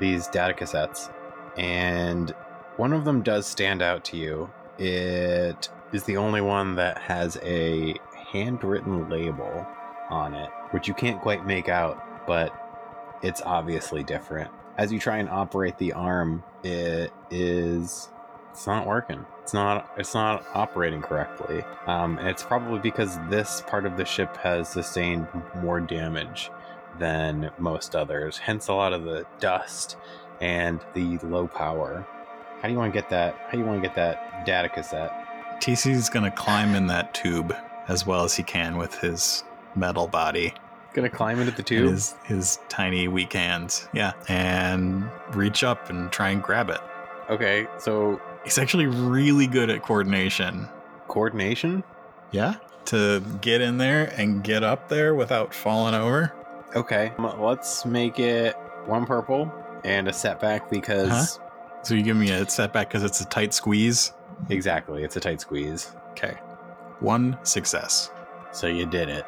these 0.00 0.26
data 0.28 0.54
cassettes 0.54 1.10
and 1.56 2.32
one 2.78 2.92
of 2.92 3.04
them 3.04 3.22
does 3.22 3.46
stand 3.46 3.82
out 3.82 4.04
to 4.04 4.16
you. 4.16 4.50
It 4.78 5.68
is 5.92 6.04
the 6.04 6.16
only 6.16 6.40
one 6.40 6.76
that 6.76 6.96
has 6.98 7.36
a 7.42 7.96
handwritten 8.32 9.10
label 9.10 9.66
on 10.08 10.32
it, 10.32 10.48
which 10.70 10.86
you 10.86 10.94
can't 10.94 11.20
quite 11.20 11.44
make 11.44 11.68
out, 11.68 12.26
but 12.26 12.54
it's 13.20 13.42
obviously 13.44 14.04
different. 14.04 14.50
As 14.76 14.92
you 14.92 15.00
try 15.00 15.16
and 15.16 15.28
operate 15.28 15.76
the 15.78 15.92
arm, 15.92 16.44
it 16.62 17.12
is 17.30 18.08
it's 18.52 18.66
not 18.66 18.86
working. 18.86 19.26
It's 19.42 19.52
not 19.52 19.90
it's 19.96 20.14
not 20.14 20.46
operating 20.54 21.02
correctly. 21.02 21.64
Um, 21.86 22.18
it's 22.20 22.44
probably 22.44 22.78
because 22.78 23.18
this 23.28 23.60
part 23.66 23.86
of 23.86 23.96
the 23.96 24.04
ship 24.04 24.36
has 24.36 24.68
sustained 24.68 25.26
more 25.56 25.80
damage 25.80 26.50
than 27.00 27.50
most 27.58 27.96
others. 27.96 28.38
Hence 28.38 28.68
a 28.68 28.74
lot 28.74 28.92
of 28.92 29.02
the 29.02 29.26
dust 29.40 29.96
and 30.40 30.80
the 30.94 31.18
low 31.24 31.48
power. 31.48 32.06
How 32.60 32.68
do 32.68 32.72
you 32.72 32.78
want 32.78 32.92
to 32.92 33.00
get 33.00 33.08
that? 33.10 33.36
How 33.46 33.52
do 33.52 33.58
you 33.58 33.64
want 33.64 33.82
to 33.82 33.88
get 33.88 33.94
that 33.96 34.44
data 34.44 34.68
cassette? 34.68 35.12
TC's 35.60 36.08
gonna 36.08 36.30
climb 36.30 36.74
in 36.74 36.86
that 36.88 37.14
tube 37.14 37.54
as 37.88 38.06
well 38.06 38.24
as 38.24 38.34
he 38.34 38.42
can 38.42 38.76
with 38.76 38.94
his 38.94 39.42
metal 39.74 40.06
body 40.06 40.54
Gonna 40.94 41.10
climb 41.10 41.38
into 41.38 41.52
the 41.52 41.62
tube. 41.62 41.90
his 41.90 42.14
his 42.24 42.58
tiny 42.68 43.08
weak 43.08 43.32
hands. 43.32 43.88
Yeah, 43.92 44.12
and 44.28 45.08
reach 45.32 45.62
up 45.62 45.90
and 45.90 46.10
try 46.10 46.30
and 46.30 46.42
grab 46.42 46.70
it. 46.70 46.80
Okay, 47.30 47.66
so 47.78 48.20
He's 48.44 48.58
actually 48.58 48.86
really 48.86 49.46
good 49.46 49.68
at 49.68 49.82
coordination. 49.82 50.68
coordination. 51.08 51.84
Yeah, 52.30 52.54
to 52.86 53.20
get 53.40 53.60
in 53.60 53.78
there 53.78 54.12
and 54.16 54.42
get 54.42 54.64
up 54.64 54.88
there 54.88 55.14
without 55.14 55.52
falling 55.52 55.94
over. 55.94 56.32
Okay, 56.74 57.12
let's 57.18 57.84
make 57.84 58.18
it 58.18 58.54
one 58.86 59.06
purple 59.06 59.52
and 59.84 60.08
a 60.08 60.12
setback 60.12 60.70
because 60.70 61.38
uh-huh. 61.38 61.47
So 61.82 61.94
you 61.94 62.02
give 62.02 62.16
me 62.16 62.30
a 62.30 62.48
setback 62.48 62.88
because 62.88 63.04
it's 63.04 63.20
a 63.20 63.26
tight 63.26 63.54
squeeze. 63.54 64.12
exactly 64.50 65.04
it's 65.04 65.16
a 65.16 65.20
tight 65.20 65.40
squeeze. 65.40 65.92
Okay, 66.10 66.36
one 67.00 67.38
success. 67.44 68.10
So 68.52 68.66
you 68.66 68.86
did 68.86 69.08
it. 69.08 69.24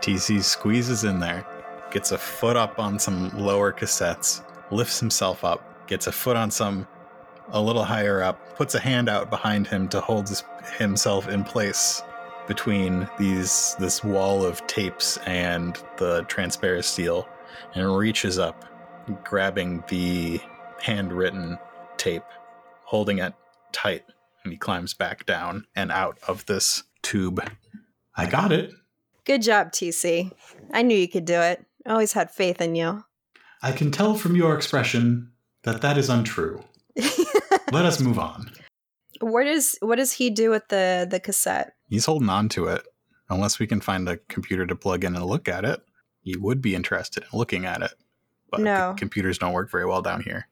TC 0.00 0.42
squeezes 0.42 1.04
in 1.04 1.20
there, 1.20 1.46
gets 1.90 2.12
a 2.12 2.18
foot 2.18 2.56
up 2.56 2.78
on 2.78 2.98
some 2.98 3.30
lower 3.30 3.72
cassettes, 3.72 4.42
lifts 4.70 5.00
himself 5.00 5.44
up, 5.44 5.86
gets 5.86 6.06
a 6.06 6.12
foot 6.12 6.36
on 6.36 6.50
some 6.50 6.86
a 7.50 7.60
little 7.60 7.84
higher 7.84 8.22
up, 8.22 8.56
puts 8.56 8.74
a 8.74 8.80
hand 8.80 9.08
out 9.08 9.30
behind 9.30 9.66
him 9.66 9.88
to 9.88 10.00
hold 10.00 10.28
his, 10.28 10.42
himself 10.78 11.28
in 11.28 11.44
place 11.44 12.02
between 12.48 13.08
these 13.18 13.76
this 13.78 14.04
wall 14.04 14.44
of 14.44 14.64
tapes 14.66 15.16
and 15.26 15.82
the 15.96 16.22
transparent 16.28 16.84
steel, 16.84 17.28
and 17.74 17.96
reaches 17.96 18.38
up, 18.38 18.64
grabbing 19.24 19.82
the 19.88 20.40
handwritten 20.80 21.58
tape, 21.98 22.22
holding 22.84 23.18
it 23.18 23.34
tight, 23.72 24.04
and 24.44 24.52
he 24.52 24.58
climbs 24.58 24.94
back 24.94 25.26
down 25.26 25.66
and 25.74 25.90
out 25.92 26.18
of 26.28 26.46
this 26.46 26.84
tube. 27.02 27.40
I 28.16 28.26
got 28.26 28.52
it. 28.52 28.72
Good 29.24 29.42
job, 29.42 29.72
TC. 29.72 30.32
I 30.72 30.82
knew 30.82 30.96
you 30.96 31.08
could 31.08 31.24
do 31.24 31.34
it. 31.40 31.64
I 31.84 31.90
always 31.90 32.12
had 32.12 32.30
faith 32.30 32.60
in 32.60 32.74
you. 32.74 33.04
I 33.62 33.72
can 33.72 33.90
tell 33.90 34.14
from 34.14 34.36
your 34.36 34.54
expression 34.54 35.32
that 35.62 35.80
that 35.82 35.98
is 35.98 36.08
untrue. 36.08 36.62
Let 37.72 37.84
us 37.84 38.00
move 38.00 38.18
on. 38.18 38.50
What 39.20 39.44
does 39.44 39.76
what 39.80 39.96
does 39.96 40.12
he 40.12 40.30
do 40.30 40.50
with 40.50 40.68
the 40.68 41.06
the 41.10 41.18
cassette? 41.20 41.74
He's 41.88 42.04
holding 42.06 42.28
on 42.28 42.48
to 42.50 42.66
it. 42.66 42.82
Unless 43.28 43.58
we 43.58 43.66
can 43.66 43.80
find 43.80 44.08
a 44.08 44.18
computer 44.28 44.66
to 44.66 44.76
plug 44.76 45.02
in 45.02 45.16
and 45.16 45.24
look 45.24 45.48
at 45.48 45.64
it, 45.64 45.80
he 46.20 46.36
would 46.36 46.60
be 46.62 46.74
interested 46.76 47.24
in 47.24 47.38
looking 47.38 47.64
at 47.66 47.82
it. 47.82 47.92
But 48.50 48.60
No. 48.60 48.94
computers 48.96 49.38
don't 49.38 49.52
work 49.52 49.70
very 49.70 49.84
well 49.86 50.02
down 50.02 50.22
here. 50.22 50.46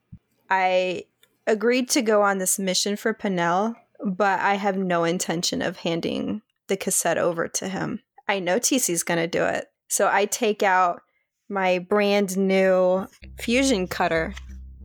I 0.50 1.04
agreed 1.46 1.88
to 1.90 2.02
go 2.02 2.22
on 2.22 2.38
this 2.38 2.58
mission 2.58 2.96
for 2.96 3.14
Pinnell, 3.14 3.74
but 4.04 4.40
I 4.40 4.54
have 4.54 4.76
no 4.76 5.04
intention 5.04 5.62
of 5.62 5.78
handing 5.78 6.42
the 6.68 6.76
cassette 6.76 7.18
over 7.18 7.48
to 7.48 7.68
him. 7.68 8.00
I 8.28 8.38
know 8.40 8.58
TC's 8.58 9.02
going 9.02 9.18
to 9.18 9.26
do 9.26 9.44
it. 9.44 9.66
So 9.88 10.08
I 10.10 10.24
take 10.24 10.62
out 10.62 11.02
my 11.48 11.78
brand 11.78 12.36
new 12.36 13.06
fusion 13.38 13.86
cutter 13.86 14.34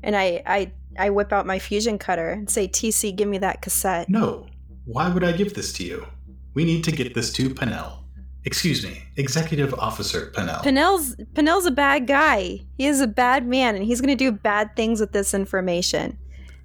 and 0.04 0.16
I, 0.16 0.44
I, 0.46 0.72
I 0.98 1.10
whip 1.10 1.32
out 1.32 1.46
my 1.46 1.60
fusion 1.60 1.98
cutter 1.98 2.30
and 2.30 2.50
say, 2.50 2.68
TC, 2.68 3.16
give 3.16 3.28
me 3.28 3.38
that 3.40 3.62
cassette. 3.62 4.10
No. 4.10 4.48
Why 4.86 5.10
would 5.10 5.24
I 5.24 5.32
give 5.32 5.54
this 5.54 5.72
to 5.74 5.84
you? 5.84 6.06
We 6.54 6.66
need 6.66 6.84
to 6.86 6.92
get 6.92 7.14
this 7.14 7.32
to 7.34 7.50
Pinnell. 7.50 8.00
Excuse 8.46 8.84
me, 8.86 9.04
Executive 9.18 9.74
Officer 9.76 10.32
Pinnell. 10.36 10.64
Pinnell's, 10.64 11.16
Pinnell's 11.34 11.66
a 11.66 11.72
bad 11.72 12.08
guy. 12.08 12.60
He 12.78 12.86
is 12.86 13.02
a 13.02 13.08
bad 13.08 13.46
man 13.46 13.76
and 13.76 13.84
he's 13.84 14.02
going 14.02 14.16
to 14.16 14.16
do 14.16 14.32
bad 14.32 14.76
things 14.76 15.00
with 15.00 15.12
this 15.12 15.34
information. 15.34 16.18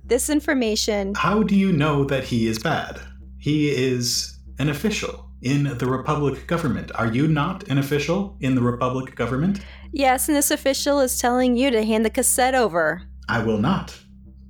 This 0.06 0.28
information 0.28 1.14
How 1.14 1.42
do 1.42 1.56
you 1.56 1.72
know 1.72 2.04
that 2.04 2.24
he 2.24 2.46
is 2.46 2.58
bad? 2.58 3.00
He 3.38 3.70
is 3.70 4.38
an 4.58 4.68
official 4.68 5.30
in 5.40 5.78
the 5.78 5.86
Republic 5.86 6.46
government. 6.46 6.90
Are 6.94 7.10
you 7.10 7.26
not 7.26 7.66
an 7.68 7.78
official 7.78 8.36
in 8.40 8.54
the 8.54 8.60
Republic 8.60 9.14
government? 9.14 9.60
Yes, 9.92 10.28
and 10.28 10.36
this 10.36 10.50
official 10.50 11.00
is 11.00 11.18
telling 11.18 11.56
you 11.56 11.70
to 11.70 11.84
hand 11.84 12.04
the 12.04 12.10
cassette 12.10 12.54
over. 12.54 13.00
I 13.30 13.42
will 13.42 13.56
not. 13.56 13.98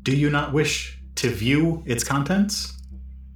Do 0.02 0.16
you 0.16 0.28
not 0.28 0.52
wish 0.52 1.00
to 1.16 1.30
view 1.30 1.84
its 1.86 2.02
contents? 2.02 2.76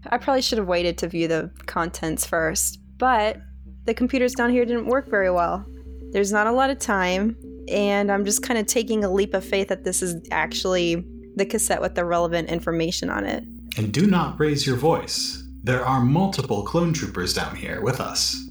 I 0.08 0.18
probably 0.18 0.42
should 0.42 0.58
have 0.58 0.66
waited 0.66 0.98
to 0.98 1.08
view 1.08 1.28
the 1.28 1.52
contents 1.66 2.26
first, 2.26 2.80
but 2.98 3.40
the 3.84 3.94
computers 3.94 4.34
down 4.34 4.50
here 4.50 4.64
didn't 4.64 4.86
work 4.86 5.08
very 5.08 5.30
well. 5.30 5.64
There's 6.10 6.32
not 6.32 6.48
a 6.48 6.52
lot 6.52 6.70
of 6.70 6.80
time, 6.80 7.36
and 7.68 8.10
I'm 8.10 8.24
just 8.24 8.42
kind 8.42 8.58
of 8.58 8.66
taking 8.66 9.04
a 9.04 9.10
leap 9.10 9.34
of 9.34 9.44
faith 9.44 9.68
that 9.68 9.84
this 9.84 10.02
is 10.02 10.16
actually 10.32 11.04
the 11.38 11.46
cassette 11.46 11.80
with 11.80 11.94
the 11.94 12.04
relevant 12.04 12.50
information 12.50 13.10
on 13.10 13.24
it. 13.24 13.44
And 13.76 13.92
do 13.92 14.06
not 14.06 14.38
raise 14.38 14.66
your 14.66 14.76
voice. 14.76 15.44
There 15.62 15.84
are 15.84 16.00
multiple 16.00 16.62
clone 16.62 16.92
troopers 16.92 17.34
down 17.34 17.56
here 17.56 17.80
with 17.80 18.00
us. 18.00 18.48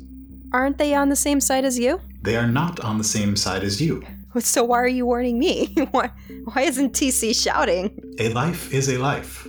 Aren't 0.53 0.77
they 0.77 0.93
on 0.93 1.09
the 1.09 1.15
same 1.15 1.39
side 1.41 1.65
as 1.65 1.77
you? 1.77 1.99
They 2.21 2.35
are 2.35 2.47
not 2.47 2.79
on 2.79 2.97
the 2.97 3.03
same 3.03 3.35
side 3.35 3.63
as 3.63 3.81
you. 3.81 4.03
So 4.39 4.63
why 4.63 4.77
are 4.79 4.87
you 4.87 5.05
warning 5.05 5.39
me? 5.39 5.73
why, 5.91 6.11
why 6.45 6.61
isn't 6.61 6.93
TC 6.93 7.41
shouting? 7.41 7.99
A 8.19 8.29
life 8.29 8.73
is 8.73 8.89
a 8.89 8.97
life. 8.97 9.47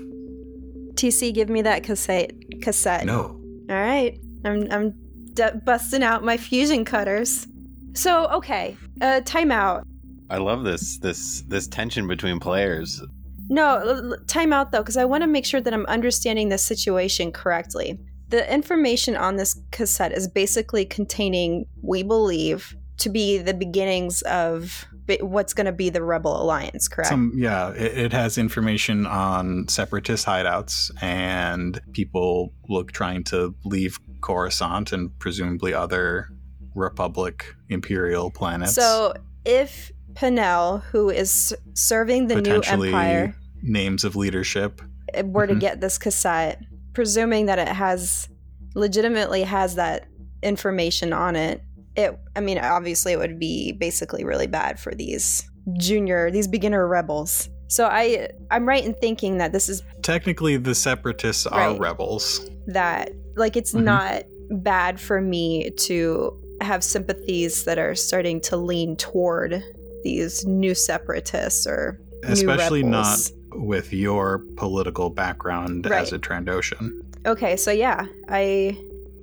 TC, 0.94 1.32
give 1.32 1.48
me 1.48 1.62
that 1.62 1.84
cassette. 1.84 2.32
Cassette. 2.62 3.04
No. 3.04 3.40
All 3.70 3.76
right, 3.76 4.18
I'm 4.44 4.66
I'm 4.72 4.94
d- 5.34 5.58
busting 5.64 6.02
out 6.02 6.24
my 6.24 6.36
fusion 6.36 6.84
cutters. 6.84 7.46
So 7.92 8.26
okay, 8.28 8.76
uh, 9.00 9.20
timeout. 9.24 9.84
I 10.30 10.38
love 10.38 10.64
this 10.64 10.98
this 10.98 11.42
this 11.42 11.68
tension 11.68 12.08
between 12.08 12.40
players. 12.40 13.02
No, 13.48 14.16
time 14.26 14.52
out 14.52 14.72
though, 14.72 14.78
because 14.78 14.96
I 14.96 15.04
want 15.04 15.22
to 15.22 15.26
make 15.26 15.46
sure 15.46 15.60
that 15.60 15.72
I'm 15.72 15.86
understanding 15.86 16.48
the 16.48 16.58
situation 16.58 17.32
correctly. 17.32 17.98
The 18.28 18.52
information 18.52 19.16
on 19.16 19.36
this 19.36 19.58
cassette 19.70 20.12
is 20.12 20.28
basically 20.28 20.84
containing, 20.84 21.66
we 21.80 22.02
believe, 22.02 22.76
to 22.98 23.08
be 23.08 23.38
the 23.38 23.54
beginnings 23.54 24.22
of 24.22 24.86
what's 25.20 25.54
going 25.54 25.64
to 25.64 25.72
be 25.72 25.88
the 25.88 26.02
Rebel 26.02 26.40
Alliance, 26.42 26.88
correct? 26.88 27.08
Some 27.08 27.32
yeah, 27.34 27.70
it, 27.70 27.96
it 27.96 28.12
has 28.12 28.36
information 28.36 29.06
on 29.06 29.66
separatist 29.68 30.26
hideouts 30.26 30.90
and 31.00 31.80
people 31.92 32.52
look 32.68 32.92
trying 32.92 33.24
to 33.24 33.54
leave 33.64 33.98
Coruscant 34.20 34.92
and 34.92 35.16
presumably 35.18 35.72
other 35.72 36.28
Republic 36.74 37.54
Imperial 37.70 38.30
planets. 38.30 38.74
so 38.74 39.14
if 39.44 39.90
Pinnell, 40.18 40.82
who 40.90 41.10
is 41.10 41.54
serving 41.74 42.26
the 42.26 42.40
new 42.40 42.60
Empire, 42.66 43.34
names 43.62 44.04
of 44.04 44.16
leadership. 44.16 44.82
were 45.24 45.46
to 45.46 45.54
Mhm. 45.54 45.60
get 45.60 45.80
this 45.80 45.96
cassette, 45.96 46.60
presuming 46.92 47.46
that 47.46 47.58
it 47.58 47.68
has 47.68 48.28
legitimately 48.74 49.42
has 49.42 49.76
that 49.76 50.06
information 50.42 51.12
on 51.12 51.34
it, 51.36 51.62
it 51.96 52.18
I 52.36 52.40
mean, 52.40 52.58
obviously 52.58 53.12
it 53.12 53.18
would 53.18 53.38
be 53.38 53.72
basically 53.72 54.24
really 54.24 54.46
bad 54.46 54.78
for 54.78 54.94
these 54.94 55.48
junior, 55.78 56.30
these 56.30 56.46
beginner 56.48 56.86
rebels. 56.86 57.48
So 57.68 57.86
I 57.86 58.28
I'm 58.50 58.68
right 58.68 58.84
in 58.84 58.94
thinking 58.94 59.38
that 59.38 59.52
this 59.52 59.68
is 59.68 59.82
Technically, 60.02 60.56
the 60.56 60.74
separatists 60.74 61.46
are 61.46 61.76
rebels. 61.76 62.48
that 62.66 63.10
like 63.36 63.56
it's 63.56 63.72
Mhm. 63.72 63.84
not 63.84 64.24
bad 64.50 64.98
for 65.00 65.20
me 65.20 65.70
to 65.70 66.32
have 66.60 66.82
sympathies 66.82 67.64
that 67.64 67.78
are 67.78 67.94
starting 67.94 68.40
to 68.40 68.56
lean 68.56 68.96
toward 68.96 69.62
these 70.04 70.44
new 70.46 70.74
separatists 70.74 71.66
or 71.66 72.00
new 72.24 72.32
Especially 72.32 72.82
not 72.82 73.18
with 73.52 73.92
your 73.92 74.38
political 74.56 75.10
background 75.10 75.86
Right. 75.88 76.02
as 76.02 76.12
a 76.12 76.18
Trandoshan. 76.18 76.90
Okay, 77.26 77.56
so 77.56 77.70
yeah, 77.70 78.06
I 78.28 78.76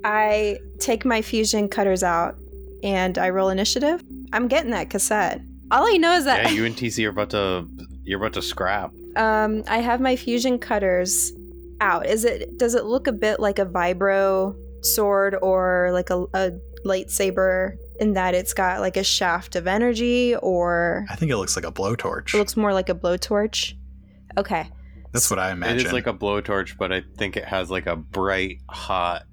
I 0.03 0.59
take 0.79 1.05
my 1.05 1.21
fusion 1.21 1.67
cutters 1.69 2.03
out 2.03 2.35
and 2.83 3.17
I 3.17 3.29
roll 3.29 3.49
initiative. 3.49 4.03
I'm 4.33 4.47
getting 4.47 4.71
that 4.71 4.89
cassette. 4.89 5.41
All 5.71 5.83
I 5.88 5.97
know 5.97 6.13
is 6.13 6.25
that 6.25 6.43
Yeah, 6.43 6.49
you 6.51 6.65
and 6.69 6.75
TC 6.75 7.05
are 7.05 7.09
about 7.09 7.29
to 7.31 7.67
you're 8.03 8.19
about 8.19 8.33
to 8.33 8.41
scrap. 8.41 8.91
um 9.15 9.63
I 9.67 9.79
have 9.79 9.99
my 10.01 10.15
fusion 10.15 10.59
cutters 10.59 11.33
out. 11.81 12.05
Is 12.05 12.23
it 12.25 12.57
does 12.57 12.75
it 12.75 12.85
look 12.85 13.07
a 13.07 13.11
bit 13.13 13.39
like 13.39 13.59
a 13.59 13.65
vibro 13.65 14.55
sword 14.81 15.35
or 15.41 15.89
like 15.93 16.09
a, 16.11 16.25
a 16.33 16.51
lightsaber 16.85 17.77
in 17.99 18.13
that 18.13 18.34
it's 18.36 18.53
got 18.53 18.79
like 18.81 18.97
a 18.97 19.03
shaft 19.03 19.55
of 19.55 19.67
energy 19.67 20.36
or 20.36 21.05
I 21.10 21.15
think 21.15 21.31
it 21.31 21.38
looks 21.38 21.55
like 21.55 21.65
a 21.65 21.71
blowtorch. 21.71 22.34
it 22.34 22.38
looks 22.38 22.55
more 22.58 22.73
like 22.73 22.89
a 22.89 22.95
blowtorch? 22.95 23.73
Okay. 24.38 24.69
That's 25.12 25.29
what 25.29 25.39
I 25.39 25.51
imagine. 25.51 25.79
It 25.79 25.86
is 25.88 25.93
like 25.93 26.08
a 26.08 26.13
blowtorch, 26.13 26.77
but 26.77 26.91
I 26.91 27.03
think 27.17 27.38
it 27.38 27.45
has 27.45 27.71
like 27.71 27.86
a 27.88 27.95
bright, 27.95 28.60
hot, 28.69 29.23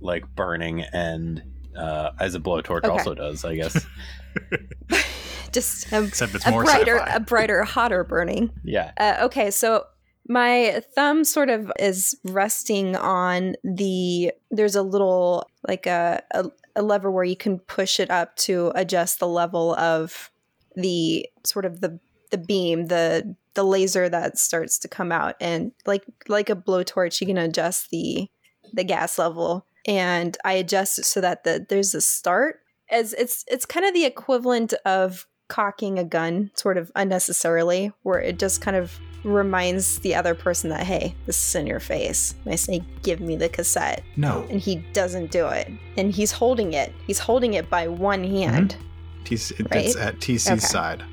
like 0.00 0.24
burning 0.34 0.82
end, 0.82 1.42
uh, 1.76 2.10
as 2.20 2.34
a 2.34 2.40
blowtorch 2.40 2.78
Okay. 2.84 2.88
also 2.88 3.14
does, 3.14 3.44
I 3.44 3.54
guess. 3.56 3.86
Just 5.52 5.92
a, 5.92 6.02
Except 6.04 6.34
it's 6.34 6.46
a 6.46 6.50
more 6.50 6.64
brighter 6.64 6.98
sci-fi. 6.98 7.14
a 7.16 7.20
brighter 7.20 7.62
hotter 7.64 8.04
burning. 8.04 8.50
yeah. 8.64 8.92
Uh, 8.98 9.16
okay, 9.22 9.50
so 9.50 9.84
my 10.28 10.82
thumb 10.94 11.24
sort 11.24 11.50
of 11.50 11.70
is 11.78 12.14
resting 12.24 12.96
on 12.96 13.54
the. 13.64 14.32
There's 14.50 14.76
a 14.76 14.82
little 14.82 15.46
like 15.68 15.86
a, 15.86 16.22
a 16.32 16.44
a 16.74 16.82
lever 16.82 17.10
where 17.10 17.24
you 17.24 17.36
can 17.36 17.58
push 17.58 18.00
it 18.00 18.10
up 18.10 18.36
to 18.36 18.72
adjust 18.74 19.18
the 19.18 19.28
level 19.28 19.74
of 19.76 20.30
the 20.74 21.28
sort 21.44 21.64
of 21.64 21.80
the 21.80 21.98
the 22.30 22.38
beam, 22.38 22.86
the 22.86 23.36
the 23.54 23.62
laser 23.62 24.08
that 24.08 24.38
starts 24.38 24.78
to 24.78 24.88
come 24.88 25.12
out, 25.12 25.36
and 25.40 25.72
like 25.86 26.04
like 26.28 26.50
a 26.50 26.56
blowtorch, 26.56 27.20
you 27.20 27.26
can 27.26 27.38
adjust 27.38 27.90
the 27.90 28.28
the 28.72 28.84
gas 28.84 29.18
level, 29.18 29.66
and 29.86 30.36
I 30.44 30.54
adjust 30.54 30.98
it 30.98 31.04
so 31.04 31.20
that 31.20 31.44
the 31.44 31.64
there's 31.68 31.94
a 31.94 32.00
start. 32.00 32.60
As 32.90 33.12
it's 33.14 33.44
it's 33.48 33.66
kind 33.66 33.86
of 33.86 33.94
the 33.94 34.04
equivalent 34.04 34.74
of 34.84 35.26
cocking 35.48 35.98
a 35.98 36.04
gun 36.04 36.50
sort 36.54 36.78
of 36.78 36.90
unnecessarily 36.96 37.92
where 38.02 38.18
it 38.18 38.38
just 38.38 38.62
kind 38.62 38.76
of 38.76 38.98
reminds 39.24 39.98
the 40.00 40.14
other 40.14 40.34
person 40.34 40.70
that 40.70 40.84
hey 40.84 41.14
this 41.26 41.48
is 41.48 41.54
in 41.54 41.66
your 41.66 41.78
face 41.80 42.34
and 42.44 42.52
i 42.52 42.56
say 42.56 42.82
give 43.02 43.20
me 43.20 43.36
the 43.36 43.48
cassette 43.48 44.02
no. 44.16 44.46
and 44.50 44.60
he 44.60 44.76
doesn't 44.92 45.30
do 45.30 45.46
it 45.48 45.70
and 45.96 46.12
he's 46.12 46.32
holding 46.32 46.72
it 46.72 46.92
he's 47.06 47.18
holding 47.20 47.54
it 47.54 47.68
by 47.70 47.86
one 47.86 48.24
hand 48.24 48.76
TC, 49.24 49.60
it- 49.60 49.66
Right? 49.70 49.86
It's 49.86 49.96
at 49.96 50.18
TC's 50.18 50.48
Okay. 50.48 50.58
side. 50.58 51.04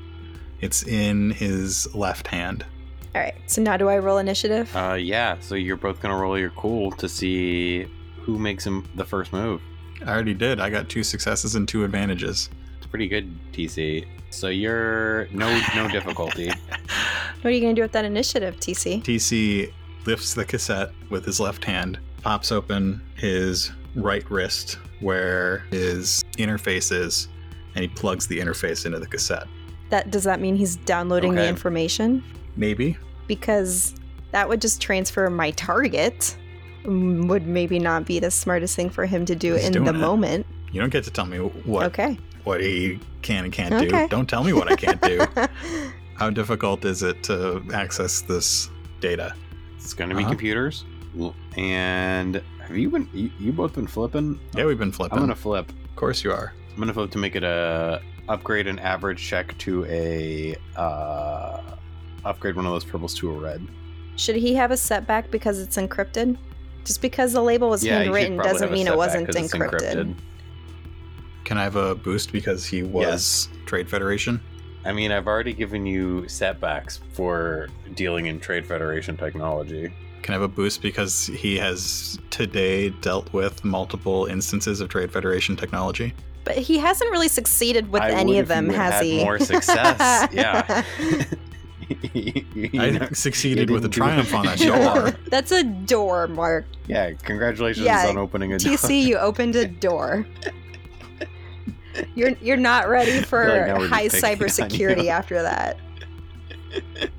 It's 0.60 0.82
in 0.82 1.30
his 1.30 1.92
left 1.94 2.26
hand. 2.26 2.64
all 3.14 3.20
right 3.22 3.34
so 3.46 3.62
now 3.62 3.76
do 3.76 3.88
i 3.88 3.96
roll 3.98 4.18
initiative 4.18 4.74
Uh, 4.76 4.94
yeah. 4.94 5.36
So 5.40 5.54
you're 5.54 5.76
both 5.76 6.00
gonna 6.00 6.16
roll 6.16 6.36
your 6.38 6.50
cool 6.50 6.90
to 6.92 7.08
see 7.08 7.86
who 8.22 8.38
makes 8.38 8.66
him 8.66 8.88
the 8.96 9.04
first 9.04 9.32
move. 9.32 9.62
I 10.04 10.10
already 10.12 10.34
did. 10.34 10.58
I 10.60 10.68
got 10.70 10.88
two 10.88 11.02
successes 11.04 11.54
and 11.54 11.68
two 11.68 11.84
advantages. 11.84 12.50
It's 12.78 12.86
pretty 12.86 13.06
good, 13.08 13.32
TC. 13.52 14.06
So 14.30 14.48
you're 14.48 15.26
no 15.32 15.48
no 15.76 15.88
difficulty. 15.96 16.50
What 17.42 17.46
are 17.46 17.50
you 17.50 17.60
going 17.60 17.74
to 17.74 17.78
do 17.78 17.82
with 17.84 17.92
that 17.92 18.04
initiative 18.04 18.56
tc 18.60 19.02
TC 19.02 19.72
lifts 20.06 20.34
the 20.34 20.44
cassette 20.44 20.90
with 21.10 21.24
his 21.24 21.40
left 21.40 21.64
hand, 21.64 21.98
pops 22.22 22.50
open 22.52 23.00
his 23.16 23.70
right 23.94 24.28
wrist 24.30 24.78
where 25.00 25.58
his 25.70 26.22
interface 26.38 26.90
is, 26.92 27.28
and 27.74 27.82
he 27.82 27.88
plugs 27.88 28.26
the 28.26 28.38
interface 28.38 28.86
into 28.86 28.98
the 28.98 29.06
cassette. 29.06 29.46
that 29.90 30.10
does 30.10 30.24
that 30.24 30.40
mean 30.40 30.56
he's 30.56 30.76
downloading 30.76 31.34
the 31.34 31.46
information 31.48 32.22
Maybe. 32.56 32.96
because 33.26 33.94
that 34.32 34.48
would 34.48 34.60
just 34.60 34.80
transfer 34.80 35.28
my 35.30 35.50
target 35.52 36.36
Mm, 36.84 37.28
would 37.28 37.46
maybe 37.46 37.78
not 37.78 38.06
be 38.06 38.18
the 38.20 38.30
smartest 38.30 38.74
thing 38.74 38.88
for 38.88 39.04
him 39.04 39.26
to 39.26 39.34
do 39.36 39.52
He's 39.52 39.66
in 39.66 39.84
the 39.84 39.90
it. 39.90 39.96
moment 39.96 40.46
You 40.72 40.80
don't 40.80 40.88
get 40.88 41.04
to 41.04 41.10
tell 41.10 41.26
me 41.26 41.36
what 41.38 41.84
okay 41.88 42.16
what 42.44 42.62
he 42.62 42.98
can 43.20 43.44
and 43.44 43.52
can't 43.52 43.74
Okay. 43.74 43.86
do. 44.04 44.08
Don't 44.08 44.26
tell 44.26 44.42
me 44.42 44.54
what 44.54 44.72
I 44.72 44.76
can't 44.76 44.98
do. 45.02 45.26
How 46.20 46.28
difficult 46.28 46.84
is 46.84 47.02
it 47.02 47.22
to 47.24 47.62
access 47.72 48.20
this 48.20 48.68
data? 49.00 49.32
It's 49.78 49.94
gonna 49.94 50.14
be 50.14 50.20
Uh-huh. 50.20 50.28
computers. 50.28 50.84
And 51.56 52.42
have 52.60 52.76
you 52.76 52.90
been? 52.90 53.08
You, 53.14 53.30
you 53.40 53.52
both 53.52 53.72
been 53.72 53.86
flipping? 53.86 54.38
Yeah, 54.54 54.66
we've 54.66 54.78
been 54.78 54.92
flipping. 54.92 55.16
I'm 55.16 55.22
gonna 55.24 55.34
flip. 55.34 55.70
Of 55.70 55.96
course 55.96 56.22
you 56.22 56.30
are. 56.30 56.52
I'm 56.74 56.78
gonna 56.78 56.92
flip 56.92 57.10
to 57.12 57.18
make 57.18 57.36
it 57.36 57.42
a 57.42 58.02
upgrade 58.28 58.66
an 58.66 58.78
average 58.80 59.26
check 59.26 59.56
to 59.58 59.86
a 59.86 60.54
uh, 60.76 61.62
upgrade 62.26 62.54
one 62.54 62.66
of 62.66 62.72
those 62.72 62.84
purples 62.84 63.14
to 63.14 63.30
a 63.30 63.38
red. 63.38 63.66
Should 64.16 64.36
he 64.36 64.54
have 64.56 64.72
a 64.72 64.76
setback 64.76 65.30
because 65.30 65.58
it's 65.58 65.78
encrypted? 65.78 66.36
Just 66.84 67.00
because 67.00 67.32
the 67.32 67.42
label 67.42 67.70
was 67.70 67.82
Yeah, 67.82 68.00
handwritten 68.00 68.36
doesn't 68.36 68.70
mean 68.70 68.88
it 68.88 68.96
wasn't 68.96 69.26
it's 69.30 69.38
encrypted. 69.54 70.14
Can 71.44 71.56
I 71.56 71.64
have 71.64 71.76
a 71.76 71.94
boost 71.94 72.30
because 72.30 72.66
he 72.66 72.82
was 72.82 73.48
Trade 73.64 73.88
Federation? 73.88 74.42
I 74.84 74.92
mean, 74.92 75.12
I've 75.12 75.26
already 75.26 75.52
given 75.52 75.84
you 75.86 76.26
setbacks 76.28 77.00
for 77.12 77.68
dealing 77.94 78.26
in 78.26 78.40
Trade 78.40 78.66
Federation 78.66 79.16
technology. 79.16 79.92
Can 80.22 80.32
I 80.34 80.36
have 80.36 80.42
a 80.42 80.48
boost 80.48 80.80
because 80.82 81.26
he 81.26 81.56
has 81.58 82.18
today 82.30 82.90
dealt 82.90 83.32
with 83.32 83.64
multiple 83.64 84.26
instances 84.26 84.80
of 84.80 84.88
Trade 84.88 85.12
Federation 85.12 85.56
technology? 85.56 86.14
But 86.44 86.56
he 86.56 86.78
hasn't 86.78 87.10
really 87.10 87.28
succeeded 87.28 87.92
with 87.92 88.02
I 88.02 88.10
any 88.10 88.38
of 88.38 88.48
them, 88.48 88.68
has 88.70 89.02
he? 89.04 89.22
more 89.22 89.38
success, 89.38 90.28
yeah. 90.32 90.84
You 92.14 92.80
I 92.80 92.90
know, 92.90 93.08
succeeded 93.12 93.68
with 93.68 93.84
a 93.84 93.88
triumph 93.88 94.32
on 94.32 94.46
that 94.46 94.58
door. 94.58 95.10
That's 95.28 95.50
a 95.50 95.64
door, 95.64 96.28
Mark. 96.28 96.64
yeah, 96.86 97.12
congratulations 97.14 97.84
Yeah, 97.84 98.06
on 98.08 98.16
opening 98.16 98.52
a 98.52 98.58
door. 98.58 98.72
TC, 98.74 99.02
you 99.02 99.16
opened 99.18 99.56
a 99.56 99.66
door. 99.66 100.24
You're 102.14 102.30
you're 102.40 102.56
not 102.56 102.88
ready 102.88 103.22
for 103.22 103.48
like 103.48 103.66
now 103.68 103.78
we're 103.78 103.88
just 103.88 104.20
high 104.22 104.34
picking 104.34 104.44
on 104.44 104.48
cybersecurity 104.68 105.06
after 105.08 105.42
that. 105.42 105.78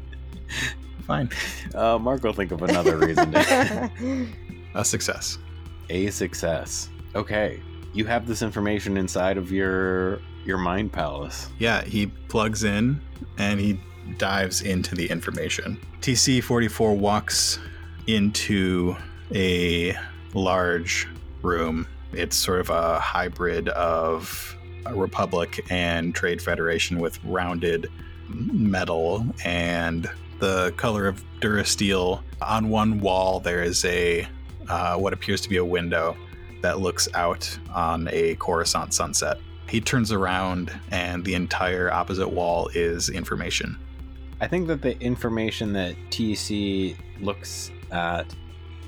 Fine. 1.07 1.29
Uh, 1.73 1.97
Mark 1.99 2.23
will 2.23 2.33
think 2.33 2.51
of 2.51 2.61
another 2.61 2.97
reason 2.97 3.31
to 3.31 4.27
A 4.75 4.85
success. 4.85 5.37
a 5.89 6.09
success. 6.09 6.89
Okay, 7.15 7.61
you 7.93 8.05
have 8.05 8.25
this 8.27 8.41
information 8.41 8.95
inside 8.97 9.37
of 9.37 9.51
your 9.51 10.21
your 10.45 10.57
mind 10.57 10.93
palace. 10.93 11.49
Yeah, 11.59 11.83
he 11.83 12.07
plugs 12.07 12.63
in 12.63 13.01
and 13.37 13.59
he 13.59 13.79
dives 14.17 14.61
into 14.61 14.95
the 14.95 15.07
information. 15.09 15.79
TC44 16.01 16.97
walks 16.97 17.59
into 18.07 18.95
a 19.33 19.95
large 20.33 21.07
room. 21.41 21.87
It's 22.13 22.35
sort 22.35 22.59
of 22.61 22.69
a 22.69 22.99
hybrid 22.99 23.69
of 23.69 24.55
a 24.55 24.60
republic 24.91 25.65
and 25.69 26.13
trade 26.15 26.41
federation 26.41 26.99
with 26.99 27.23
rounded 27.23 27.87
metal 28.27 29.25
and 29.45 30.09
the 30.39 30.73
color 30.77 31.07
of 31.07 31.23
durasteel. 31.39 32.21
On 32.41 32.69
one 32.69 32.99
wall, 32.99 33.39
there 33.39 33.63
is 33.63 33.85
a 33.85 34.27
uh, 34.67 34.95
what 34.97 35.13
appears 35.13 35.41
to 35.41 35.49
be 35.49 35.57
a 35.57 35.65
window 35.65 36.15
that 36.61 36.79
looks 36.79 37.07
out 37.13 37.57
on 37.73 38.07
a 38.11 38.35
Coruscant 38.35 38.93
sunset. 38.93 39.37
He 39.67 39.81
turns 39.81 40.11
around, 40.11 40.71
and 40.91 41.23
the 41.23 41.33
entire 41.33 41.91
opposite 41.91 42.29
wall 42.29 42.69
is 42.73 43.09
information. 43.09 43.77
I 44.39 44.47
think 44.47 44.67
that 44.67 44.81
the 44.81 44.99
information 44.99 45.73
that 45.73 45.95
TC 46.09 46.95
looks 47.19 47.71
at 47.91 48.33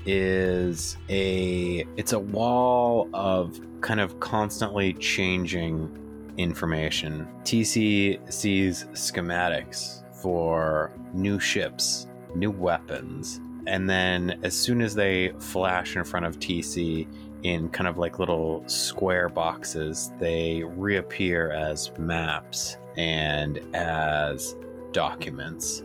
is 0.06 0.96
a 1.08 1.84
it's 1.96 2.12
a 2.12 2.18
wall 2.18 3.08
of 3.14 3.60
kind 3.80 4.00
of 4.00 4.20
constantly 4.20 4.92
changing 4.94 5.90
information. 6.36 7.28
TC 7.44 8.32
sees 8.32 8.84
schematics 8.92 10.02
for 10.22 10.92
new 11.12 11.38
ships, 11.38 12.06
new 12.34 12.50
weapons, 12.50 13.40
and 13.66 13.88
then 13.88 14.38
as 14.42 14.54
soon 14.56 14.82
as 14.82 14.94
they 14.94 15.32
flash 15.38 15.96
in 15.96 16.04
front 16.04 16.26
of 16.26 16.38
TC 16.38 17.06
in 17.44 17.68
kind 17.68 17.86
of 17.86 17.98
like 17.98 18.18
little 18.18 18.62
square 18.66 19.28
boxes, 19.28 20.12
they 20.18 20.62
reappear 20.64 21.50
as 21.52 21.92
maps 21.98 22.78
and 22.96 23.60
as 23.74 24.56
documents. 24.92 25.82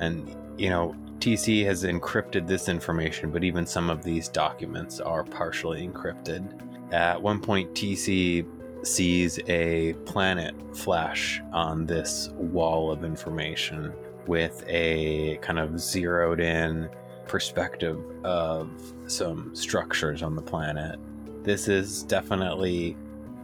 And, 0.00 0.34
you 0.58 0.68
know, 0.70 0.94
TC 1.20 1.64
has 1.64 1.84
encrypted 1.84 2.46
this 2.46 2.68
information, 2.68 3.30
but 3.30 3.42
even 3.42 3.66
some 3.66 3.90
of 3.90 4.02
these 4.02 4.28
documents 4.28 5.00
are 5.00 5.24
partially 5.24 5.86
encrypted. 5.86 6.92
At 6.92 7.20
one 7.20 7.40
point, 7.40 7.72
TC 7.72 8.46
sees 8.86 9.40
a 9.48 9.94
planet 10.04 10.54
flash 10.76 11.42
on 11.52 11.86
this 11.86 12.30
wall 12.34 12.90
of 12.90 13.04
information 13.04 13.92
with 14.26 14.62
a 14.68 15.38
kind 15.38 15.58
of 15.58 15.80
zeroed 15.80 16.40
in 16.40 16.88
perspective 17.26 17.98
of 18.24 18.70
some 19.06 19.54
structures 19.54 20.22
on 20.22 20.36
the 20.36 20.42
planet. 20.42 20.98
This 21.42 21.66
is 21.68 22.04
definitely 22.04 22.96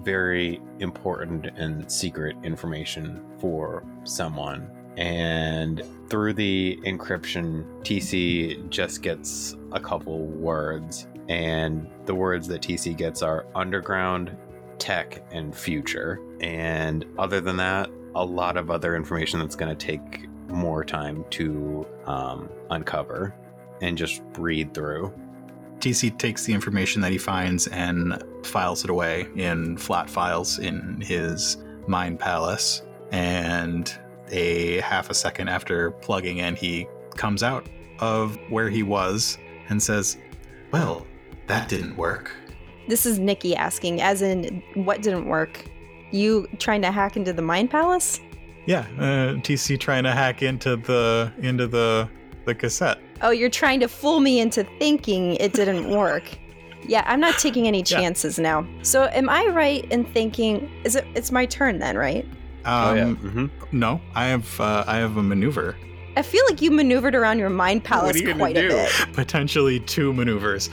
very 0.03 0.61
important 0.79 1.47
and 1.47 1.91
secret 1.91 2.37
information 2.45 3.25
for 3.39 3.83
someone. 4.05 4.71
And 4.97 5.83
through 6.09 6.35
the 6.35 6.79
encryption, 6.85 7.65
TC 7.83 8.69
just 8.71 9.03
gets 9.03 9.57
a 9.73 9.81
couple 9.81 10.27
words. 10.27 11.07
And 11.29 11.89
the 12.05 12.15
words 12.15 12.47
that 12.49 12.63
TC 12.63 12.97
gets 12.97 13.23
are 13.23 13.47
underground, 13.55 14.37
tech, 14.79 15.23
and 15.33 15.55
future. 15.55 16.21
And 16.41 17.05
other 17.19 17.41
than 17.41 17.57
that, 17.57 17.91
a 18.15 18.25
lot 18.25 18.57
of 18.57 18.71
other 18.71 18.95
information 18.95 19.41
that's 19.41 19.57
going 19.57 19.75
to 19.75 19.87
take 19.87 20.29
more 20.49 20.85
time 20.85 21.25
to 21.31 21.87
um, 22.07 22.49
uncover 22.71 23.35
and 23.81 23.99
just 23.99 24.23
read 24.39 24.73
through. 24.75 25.13
TC 25.79 26.17
takes 26.19 26.45
the 26.45 26.53
information 26.53 27.03
that 27.03 27.13
he 27.13 27.19
finds 27.19 27.67
and 27.69 28.23
files 28.45 28.85
it 28.85 28.91
away 28.91 29.27
in 29.35 29.77
flat 29.77 30.09
files 30.09 30.59
in 30.59 31.01
his 31.01 31.59
mind 31.87 32.19
palace. 32.19 32.83
And 33.11 33.97
a 34.31 34.81
half 34.81 35.11
a 35.11 35.15
second 35.15 35.49
after 35.49 35.91
plugging 35.91 36.39
in, 36.39 36.57
he 36.57 36.87
comes 37.17 37.43
out 37.43 37.69
of 38.01 38.37
where 38.51 38.69
he 38.69 38.83
was 38.83 39.39
and 39.69 39.83
says, 39.83 40.17
Well, 40.73 41.07
that 41.47 41.69
didn't 41.69 41.97
work. 41.97 42.35
This 42.89 43.07
is 43.07 43.19
Nikki 43.19 43.57
asking, 43.57 44.03
as 44.03 44.21
in, 44.23 44.63
what 44.75 45.01
didn't 45.03 45.27
work? 45.27 45.65
You 46.11 46.47
trying 46.59 46.83
to 46.83 46.91
hack 46.93 47.17
into 47.17 47.33
the 47.33 47.43
Mind 47.43 47.71
Palace? 47.71 48.21
Yeah, 48.67 48.81
uh, 48.99 49.35
TC 49.41 49.79
trying 49.81 50.05
to 50.05 50.13
hack 50.13 50.43
into 50.43 50.77
the 50.77 51.33
into 51.39 51.67
the 51.67 52.09
the 52.47 52.55
cassette. 52.55 52.99
Oh, 53.23 53.31
you're 53.31 53.51
trying 53.51 53.81
to 53.81 53.89
fool 53.89 54.21
me 54.21 54.41
into 54.41 54.65
thinking 54.79 55.35
it 55.37 55.53
didn't 55.55 55.89
work. 55.97 56.25
Yeah, 56.87 57.03
I'm 57.07 57.21
not 57.21 57.39
taking 57.39 57.67
any 57.67 57.79
Yeah. 57.79 57.85
chances 57.99 58.39
now. 58.39 58.67
So, 58.83 59.05
am 59.05 59.29
I 59.31 59.47
right 59.47 59.85
in 59.91 60.05
thinking? 60.05 60.71
Is 60.85 60.95
it? 60.97 61.07
It's 61.15 61.33
my 61.33 61.47
turn 61.47 61.79
then, 61.79 61.97
right? 61.97 62.27
Um, 62.65 63.17
hmm 63.17 63.47
No, 63.73 64.01
I 64.15 64.27
have 64.27 64.61
uh, 64.61 64.85
I 64.87 64.97
have 64.97 65.17
a 65.17 65.23
maneuver, 65.23 65.77
I 66.17 66.23
feel 66.23 66.45
like 66.49 66.63
you 66.63 66.71
maneuvered 66.71 67.15
around 67.15 67.39
your 67.39 67.51
mind 67.51 67.85
palace 67.85 68.15
are 68.17 68.19
you 68.19 68.27
gonna 68.27 68.39
quite 68.39 68.57
a 68.57 68.69
bit. 68.69 68.91
potentially 69.13 69.81
two 69.81 70.13
maneuvers. 70.13 70.71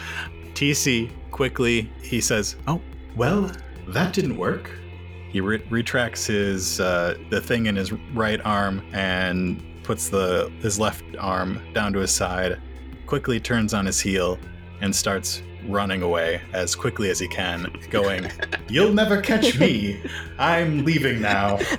TC 0.54 1.10
quickly 1.32 1.89
he 2.04 2.21
says, 2.21 2.56
"Oh, 2.67 2.82
well, 3.15 3.51
that 3.88 4.13
didn't 4.13 4.38
work." 4.38 4.69
He 5.30 5.41
re- 5.41 5.63
retracts 5.69 6.27
his 6.27 6.80
uh, 6.80 7.17
the 7.30 7.41
thing 7.41 7.65
in 7.65 7.75
his 7.75 7.91
right 8.13 8.39
arm 8.45 8.84
and 8.93 9.63
puts 9.84 10.10
the 10.10 10.51
his 10.62 10.77
left 10.80 11.04
arm 11.19 11.60
down 11.73 11.93
to 11.93 11.99
his 11.99 12.12
side. 12.12 12.62
Quickly 13.08 13.39
turns 13.39 13.73
on 13.73 13.86
his 13.86 13.99
heel 13.99 14.38
and 14.82 14.95
starts 14.95 15.41
running 15.67 16.02
away 16.02 16.41
as 16.54 16.76
quickly 16.76 17.10
as 17.10 17.19
he 17.19 17.28
can, 17.28 17.74
going, 17.89 18.30
"You'll 18.69 18.93
never 18.93 19.21
catch 19.21 19.60
me. 19.60 20.02
I'm 20.39 20.84
leaving 20.86 21.21
now." 21.21 21.60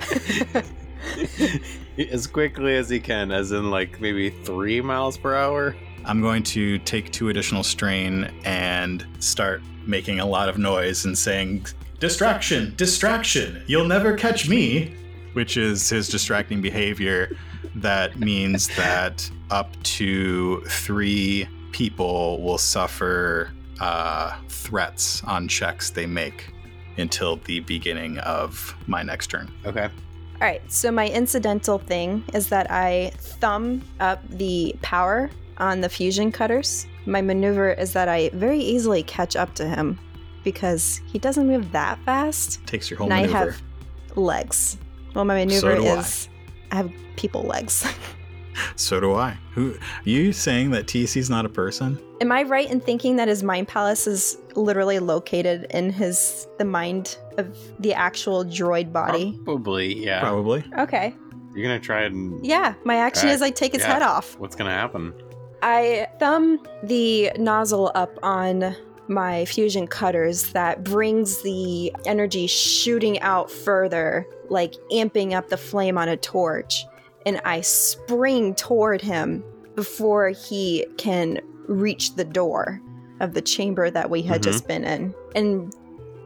as 2.11 2.27
quickly 2.27 2.75
as 2.75 2.89
he 2.89 2.99
can, 2.99 3.31
as 3.31 3.51
in 3.51 3.69
like 3.69 3.99
maybe 4.01 4.29
three 4.29 4.81
miles 4.81 5.17
per 5.17 5.35
hour. 5.35 5.75
I'm 6.05 6.21
going 6.21 6.43
to 6.43 6.79
take 6.79 7.11
two 7.11 7.29
additional 7.29 7.63
strain 7.63 8.29
and 8.43 9.05
start 9.19 9.61
making 9.85 10.19
a 10.19 10.25
lot 10.25 10.49
of 10.49 10.57
noise 10.57 11.05
and 11.05 11.17
saying, 11.17 11.65
Distraction, 11.99 12.73
distraction, 12.75 13.63
you'll 13.65 13.87
never 13.87 14.15
catch 14.17 14.49
me, 14.49 14.93
which 15.33 15.55
is 15.55 15.89
his 15.89 16.09
distracting 16.09 16.61
behavior. 16.61 17.33
That 17.75 18.19
means 18.19 18.67
that 18.75 19.29
up 19.49 19.81
to 19.83 20.61
three 20.67 21.47
people 21.71 22.41
will 22.41 22.57
suffer 22.57 23.51
uh, 23.79 24.37
threats 24.49 25.23
on 25.23 25.47
checks 25.47 25.89
they 25.89 26.05
make 26.05 26.53
until 26.97 27.37
the 27.37 27.59
beginning 27.61 28.17
of 28.19 28.75
my 28.87 29.01
next 29.03 29.27
turn. 29.27 29.51
Okay. 29.65 29.85
All 29.85 30.47
right, 30.49 30.61
so 30.71 30.91
my 30.91 31.07
incidental 31.09 31.79
thing 31.79 32.23
is 32.33 32.49
that 32.49 32.69
I 32.69 33.11
thumb 33.17 33.81
up 33.99 34.21
the 34.29 34.75
power 34.81 35.29
on 35.57 35.81
the 35.81 35.89
fusion 35.89 36.31
cutters. 36.31 36.85
My 37.05 37.21
maneuver 37.21 37.71
is 37.73 37.93
that 37.93 38.09
I 38.09 38.29
very 38.33 38.59
easily 38.59 39.03
catch 39.03 39.35
up 39.35 39.53
to 39.55 39.65
him 39.67 39.99
because 40.43 41.01
he 41.05 41.17
doesn't 41.19 41.47
move 41.47 41.71
that 41.71 41.97
fast. 42.05 42.65
Takes 42.67 42.89
your 42.89 42.97
whole 42.97 43.05
and 43.05 43.13
I 43.13 43.21
maneuver. 43.21 43.51
have 43.51 44.17
legs. 44.17 44.77
Well, 45.15 45.23
my 45.25 45.35
maneuver 45.35 45.75
So 45.75 45.81
do 45.81 45.87
I. 45.87 45.99
is 45.99 46.29
I 46.71 46.75
have 46.75 46.91
people 47.15 47.43
legs. 47.43 47.85
So 48.75 48.99
do 48.99 49.13
I. 49.13 49.37
Who 49.53 49.75
you 50.03 50.33
saying 50.33 50.71
that 50.71 50.87
TC's 50.87 51.29
not 51.29 51.45
a 51.45 51.49
person? 51.49 51.99
Am 52.21 52.31
I 52.31 52.43
right 52.43 52.69
in 52.69 52.79
thinking 52.79 53.15
that 53.17 53.27
his 53.27 53.43
mind 53.43 53.67
palace 53.67 54.07
is 54.07 54.37
literally 54.55 54.99
located 54.99 55.67
in 55.69 55.91
his 55.91 56.47
the 56.57 56.65
mind 56.65 57.17
of 57.37 57.57
the 57.79 57.93
actual 57.93 58.43
droid 58.43 58.91
body? 58.91 59.39
Probably, 59.43 60.03
yeah. 60.03 60.19
Probably. 60.19 60.63
Okay. 60.79 61.15
You're 61.53 61.63
gonna 61.63 61.79
try 61.79 62.03
and 62.03 62.43
Yeah, 62.45 62.73
my 62.83 62.95
action 62.95 63.27
Alright, 63.27 63.35
is 63.35 63.41
I 63.41 63.51
take 63.51 63.73
his 63.73 63.81
yeah. 63.81 63.93
head 63.93 64.01
off. 64.01 64.37
what's 64.39 64.55
gonna 64.55 64.71
happen? 64.71 65.13
I 65.61 66.07
thumb 66.19 66.59
the 66.83 67.31
nozzle 67.37 67.91
up 67.95 68.17
on 68.23 68.75
my 69.07 69.45
fusion 69.45 69.87
cutters 69.87 70.51
that 70.53 70.83
brings 70.83 71.41
the 71.43 71.93
energy 72.05 72.47
shooting 72.47 73.19
out 73.19 73.51
further, 73.51 74.27
like 74.49 74.73
amping 74.91 75.33
up 75.33 75.49
the 75.49 75.57
flame 75.57 75.97
on 75.97 76.09
a 76.09 76.17
torch. 76.17 76.85
And 77.25 77.39
I 77.45 77.61
spring 77.61 78.55
toward 78.55 79.01
him 79.01 79.43
before 79.75 80.29
he 80.29 80.85
can 80.97 81.39
reach 81.67 82.15
the 82.15 82.25
door 82.25 82.81
of 83.19 83.33
the 83.33 83.41
chamber 83.41 83.89
that 83.89 84.09
we 84.09 84.21
had 84.21 84.41
Mhm. 84.41 84.43
just 84.43 84.67
been 84.67 84.83
in. 84.83 85.13
And 85.35 85.73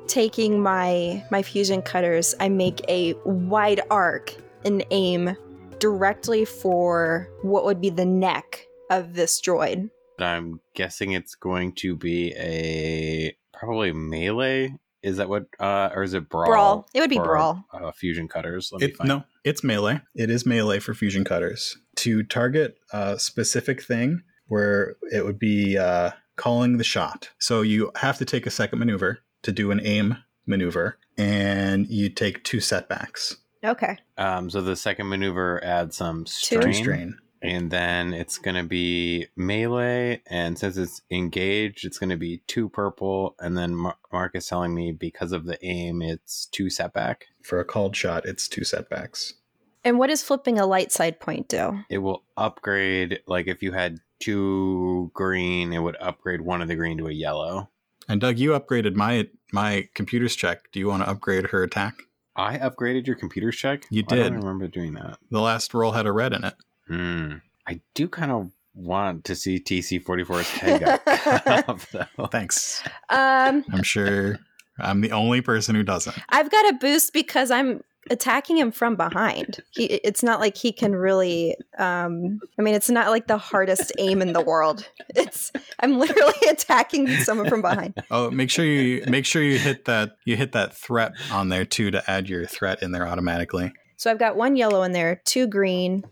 taking 0.08 0.62
my 0.62 1.24
my 1.32 1.44
fusion 1.44 1.82
cutters, 1.82 2.34
I 2.40 2.50
make 2.50 2.82
a 2.90 3.14
wide 3.26 3.82
arc 3.92 4.36
and 4.66 4.84
aim 4.92 5.36
directly 5.80 6.44
for 6.46 7.30
what 7.44 7.66
would 7.66 7.80
be 7.80 7.90
the 7.90 8.06
neck 8.06 8.66
of 8.90 9.14
this 9.14 9.40
droid. 9.42 9.90
I'm 10.20 10.60
guessing 10.74 11.12
it's 11.12 11.36
going 11.36 11.74
to 11.74 11.96
be 11.96 12.34
a 12.36 13.36
probably 13.54 13.92
melee. 13.92 14.74
Is 15.04 15.18
that 15.18 15.30
what? 15.30 15.46
Uh, 15.60 15.90
or 15.94 16.02
is 16.04 16.16
it 16.16 16.28
brawl? 16.28 16.48
Brawl. 16.48 16.88
It 16.94 17.02
would 17.02 17.10
be 17.12 17.18
for, 17.18 17.26
brawl. 17.26 17.64
Uh, 17.72 17.92
fusion 17.92 18.28
cutters. 18.28 18.70
Let 18.72 18.82
me 18.82 18.92
find. 18.92 19.08
no, 19.10 19.24
it's 19.48 19.64
melee. 19.64 20.02
It 20.16 20.30
is 20.30 20.46
melee 20.46 20.80
for 20.80 20.94
fusion 20.94 21.24
cutters. 21.24 21.78
To 21.98 22.24
target 22.24 22.78
a 22.94 23.18
specific 23.20 23.82
thing 23.84 24.22
where 24.48 24.96
it 25.12 25.26
would 25.26 25.40
be 25.40 25.78
uh, 25.78 26.12
calling 26.36 26.78
the 26.78 26.84
shot. 26.84 27.30
So 27.40 27.62
you 27.62 27.92
have 27.98 28.18
to 28.20 28.26
take 28.26 28.46
a 28.46 28.52
second 28.52 28.80
maneuver 28.80 29.20
to 29.44 29.52
do 29.52 29.72
an 29.72 29.82
aim 29.84 30.18
maneuver, 30.46 30.98
and 31.18 31.88
you 31.88 32.10
take 32.10 32.44
two 32.44 32.60
setbacks. 32.60 33.38
Okay. 33.64 33.98
Um, 34.18 34.50
so 34.50 34.62
the 34.62 34.76
second 34.76 35.10
maneuver 35.10 35.64
adds 35.64 35.98
some 35.98 36.26
Two? 36.26 36.32
strain, 36.32 36.62
Two 36.62 36.74
strain. 36.74 37.18
and 37.42 37.72
then 37.72 38.14
it's 38.14 38.38
gonna 38.38 38.64
be 38.64 39.28
melee. 39.36 40.22
And 40.28 40.58
since 40.58 40.78
it's 40.78 41.02
engaged, 41.12 41.84
it's 41.86 41.98
gonna 41.98 42.18
be 42.18 42.44
two 42.48 42.70
purple. 42.70 43.36
And 43.40 43.58
then 43.58 43.76
Mar- 43.76 43.98
Mark 44.14 44.36
is 44.36 44.46
telling 44.48 44.74
me 44.76 44.92
because 44.92 45.32
of 45.32 45.46
the 45.46 45.58
aim, 45.66 46.02
it's 46.02 46.46
two 46.46 46.70
setback. 46.70 47.26
For 47.44 47.60
a 47.60 47.66
called 47.66 47.96
shot, 47.96 48.26
it's 48.26 48.48
two 48.48 48.64
setbacks. 48.64 49.34
And 49.88 49.98
what 49.98 50.08
does 50.08 50.22
flipping 50.22 50.60
a 50.60 50.66
light 50.66 50.92
side 50.92 51.18
point 51.22 51.48
do? 51.48 51.80
It 51.90 52.00
will 52.00 52.26
upgrade. 52.36 53.22
Like 53.26 53.48
if 53.48 53.64
you 53.64 53.72
had 53.72 54.00
two 54.20 55.10
green, 55.14 55.72
it 55.72 55.80
would 55.80 55.96
upgrade 56.02 56.42
one 56.42 56.62
of 56.62 56.68
the 56.68 56.76
green 56.76 56.98
to 56.98 57.08
a 57.08 57.12
yellow. 57.14 57.70
And 58.10 58.20
Doug, 58.20 58.38
you 58.38 58.52
upgraded 58.52 58.96
my 58.96 59.30
my 59.54 59.88
computer's 59.94 60.36
check. 60.36 60.70
Do 60.74 60.82
you 60.82 60.90
want 60.90 61.04
to 61.04 61.10
upgrade 61.10 61.48
her 61.52 61.64
attack? 61.64 62.02
I 62.36 62.58
upgraded 62.58 63.08
your 63.08 63.16
computer's 63.16 63.56
check. 63.56 63.86
You 63.90 64.04
did? 64.04 64.20
I 64.20 64.24
don't 64.24 64.40
remember 64.42 64.68
doing 64.68 64.94
that. 64.96 65.20
The 65.32 65.40
last 65.40 65.74
roll 65.74 65.94
had 65.94 66.06
a 66.06 66.12
red 66.12 66.34
in 66.34 66.44
it. 66.44 66.56
Hmm. 66.88 67.36
I 67.66 67.80
do 67.94 68.10
kind 68.10 68.34
of 68.34 68.52
want 68.76 69.24
to 69.24 69.36
see 69.36 69.58
TC44's 69.58 70.50
head 70.50 70.80
get 70.82 71.06
cut 71.06 71.70
off, 71.70 71.90
though. 71.92 72.28
Thanks. 72.28 72.84
Um, 73.08 73.64
I'm 73.72 73.84
sure 73.84 74.38
I'm 74.80 75.00
the 75.00 75.14
only 75.14 75.40
person 75.40 75.76
who 75.76 75.84
doesn't. 75.84 76.18
I've 76.28 76.52
got 76.52 76.70
a 76.72 76.74
boost 76.74 77.14
because 77.14 77.52
I'm 77.52 77.84
attacking 78.10 78.58
him 78.58 78.72
from 78.72 78.96
behind. 78.96 79.60
He, 79.72 79.86
it's 79.86 80.24
not 80.24 80.40
like 80.40 80.56
he 80.58 80.72
can 80.72 80.96
really. 80.96 81.56
Um, 81.78 82.40
I 82.58 82.62
mean, 82.62 82.76
it's 82.76 82.90
not 82.90 83.10
like 83.10 83.28
the 83.28 83.38
hardest 83.38 83.92
aim 83.98 84.22
in 84.22 84.34
the 84.34 84.42
world. 84.42 84.90
It's 85.16 85.52
I'm 85.80 85.98
literally 85.98 86.34
attacking 86.50 87.08
someone 87.20 87.50
from 87.50 87.62
behind. 87.62 87.96
Oh, 88.12 88.30
make 88.30 88.50
sure 88.52 88.66
you 88.66 89.04
make 89.08 89.26
sure 89.26 89.42
you 89.42 89.58
hit 89.58 89.86
that 89.86 90.18
you 90.26 90.36
hit 90.36 90.52
that 90.52 90.76
threat 90.76 91.14
on 91.32 91.50
there 91.50 91.66
too 91.66 91.90
to 91.92 92.04
add 92.10 92.30
your 92.30 92.46
threat 92.46 92.84
in 92.84 92.92
there 92.92 93.08
automatically. 93.08 93.72
So 93.96 94.12
I've 94.12 94.20
got 94.20 94.36
one 94.36 94.56
yellow 94.56 94.84
in 94.84 94.92
there, 94.92 95.22
two 95.26 95.48
green, 95.48 96.04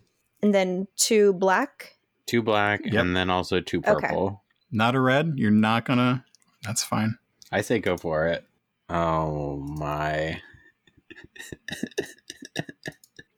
and 0.42 0.52
then 0.54 0.88
two 0.96 1.34
black. 1.34 1.94
Two 2.26 2.42
black 2.42 2.80
Yep. 2.84 2.94
and 2.94 3.16
then 3.16 3.30
also 3.30 3.60
two 3.60 3.78
Okay. 3.78 3.92
purple. 3.92 4.42
Not 4.72 4.96
a 4.96 5.00
red. 5.00 5.34
You're 5.36 5.52
not 5.52 5.84
gonna. 5.84 6.24
That's 6.64 6.82
fine. 6.82 7.16
I 7.52 7.60
say 7.60 7.78
go 7.78 7.96
for 7.96 8.26
it. 8.26 8.44
Oh 8.88 9.56
my. 9.58 10.40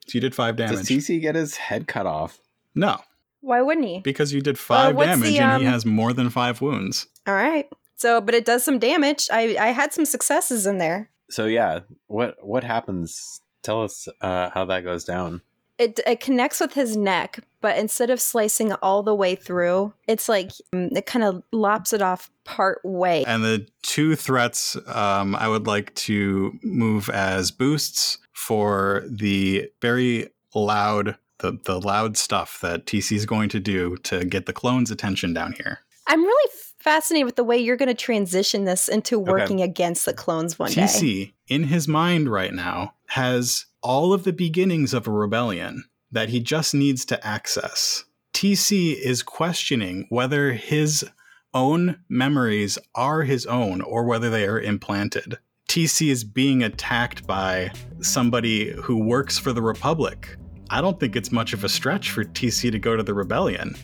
So 0.07 0.15
you 0.15 0.21
did 0.21 0.33
five 0.33 0.55
damage. 0.55 0.77
Does 0.77 0.87
damage. 0.87 1.03
TC 1.05 1.21
get 1.21 1.35
his 1.35 1.55
head 1.55 1.87
cut 1.87 2.07
off? 2.07 2.39
no, 2.73 2.97
Why 3.41 3.61
wouldn't 3.61 3.85
he? 3.85 3.99
because 3.99 4.33
you 4.33 4.41
did 4.41 4.57
five 4.57 4.95
what's 4.95 5.07
damage 5.07 5.33
the, 5.33 5.39
and 5.39 5.61
he 5.61 5.67
um, 5.67 5.73
has 5.73 5.85
more 5.85 6.13
than 6.13 6.29
five 6.31 6.61
wounds. 6.61 7.07
All 7.27 7.35
right. 7.35 7.69
So, 7.95 8.19
but 8.21 8.33
it 8.33 8.45
does 8.45 8.63
some 8.63 8.79
damage. 8.79 9.27
I 9.31 9.55
I 9.59 9.67
had 9.67 9.93
some 9.93 10.05
successes 10.05 10.65
in 10.65 10.77
there. 10.79 11.11
So 11.29 11.45
yeah, 11.45 11.81
what 12.07 12.37
what 12.41 12.63
happens? 12.63 13.41
Tell 13.61 13.83
us 13.83 14.07
uh, 14.21 14.49
how 14.51 14.65
that 14.65 14.83
goes 14.83 15.03
down. 15.03 15.41
It 15.79 15.99
it 16.05 16.19
connects 16.19 16.59
with 16.59 16.73
his 16.73 16.95
neck, 16.95 17.39
but 17.61 17.77
instead 17.77 18.09
of 18.09 18.21
slicing 18.21 18.73
all 18.73 19.01
the 19.01 19.15
way 19.15 19.33
through, 19.35 19.93
it's 20.07 20.29
like 20.29 20.51
mm, 20.73 20.95
it 20.95 21.05
kind 21.05 21.23
of 21.23 21.41
lops 21.51 21.93
it 21.93 22.01
off 22.01 22.29
part 22.43 22.79
way. 22.83 23.23
And 23.25 23.43
the 23.43 23.65
two 23.81 24.15
threats 24.15 24.77
um, 24.87 25.35
I 25.35 25.47
would 25.47 25.65
like 25.65 25.95
to 25.95 26.59
move 26.61 27.09
as 27.09 27.49
boosts 27.49 28.19
for 28.33 29.03
the 29.09 29.71
very 29.81 30.29
loud 30.53 31.17
the, 31.39 31.57
the 31.63 31.79
loud 31.79 32.17
stuff 32.17 32.59
that 32.61 32.85
TC 32.85 33.13
is 33.13 33.25
going 33.25 33.49
to 33.49 33.59
do 33.59 33.95
to 34.03 34.25
get 34.25 34.45
the 34.45 34.53
clones' 34.53 34.91
attention 34.91 35.33
down 35.33 35.53
here. 35.53 35.79
I'm 36.07 36.21
really 36.21 36.51
fascinated 36.79 37.25
with 37.25 37.35
the 37.35 37.43
way 37.43 37.57
you're 37.57 37.77
going 37.77 37.87
to 37.87 37.93
transition 37.93 38.65
this 38.65 38.87
into 38.87 39.19
working 39.19 39.61
against 39.61 40.05
the 40.05 40.13
clones 40.13 40.57
one 40.57 40.71
day. 40.71 40.81
TC, 40.81 41.33
in 41.47 41.63
his 41.63 41.87
mind 41.87 42.29
right 42.29 42.53
now, 42.53 42.93
has 43.07 43.65
all 43.81 44.13
of 44.13 44.23
the 44.23 44.33
beginnings 44.33 44.93
of 44.93 45.07
a 45.07 45.11
rebellion 45.11 45.85
that 46.11 46.29
he 46.29 46.39
just 46.39 46.73
needs 46.73 47.05
to 47.05 47.25
access. 47.25 48.05
TC 48.33 48.95
is 48.95 49.23
questioning 49.23 50.05
whether 50.09 50.53
his 50.53 51.05
own 51.53 51.99
memories 52.09 52.77
are 52.95 53.23
his 53.23 53.45
own 53.45 53.81
or 53.81 54.03
whether 54.03 54.29
they 54.29 54.45
are 54.45 54.59
implanted. 54.59 55.37
TC 55.67 56.09
is 56.09 56.23
being 56.23 56.63
attacked 56.63 57.27
by 57.27 57.71
somebody 58.01 58.71
who 58.81 58.97
works 58.97 59.37
for 59.37 59.53
the 59.53 59.61
Republic. 59.61 60.35
I 60.69 60.81
don't 60.81 60.99
think 60.99 61.15
it's 61.15 61.31
much 61.31 61.53
of 61.53 61.63
a 61.63 61.69
stretch 61.69 62.11
for 62.11 62.23
TC 62.23 62.71
to 62.71 62.79
go 62.79 62.95
to 62.95 63.03
the 63.03 63.13
rebellion. 63.13 63.75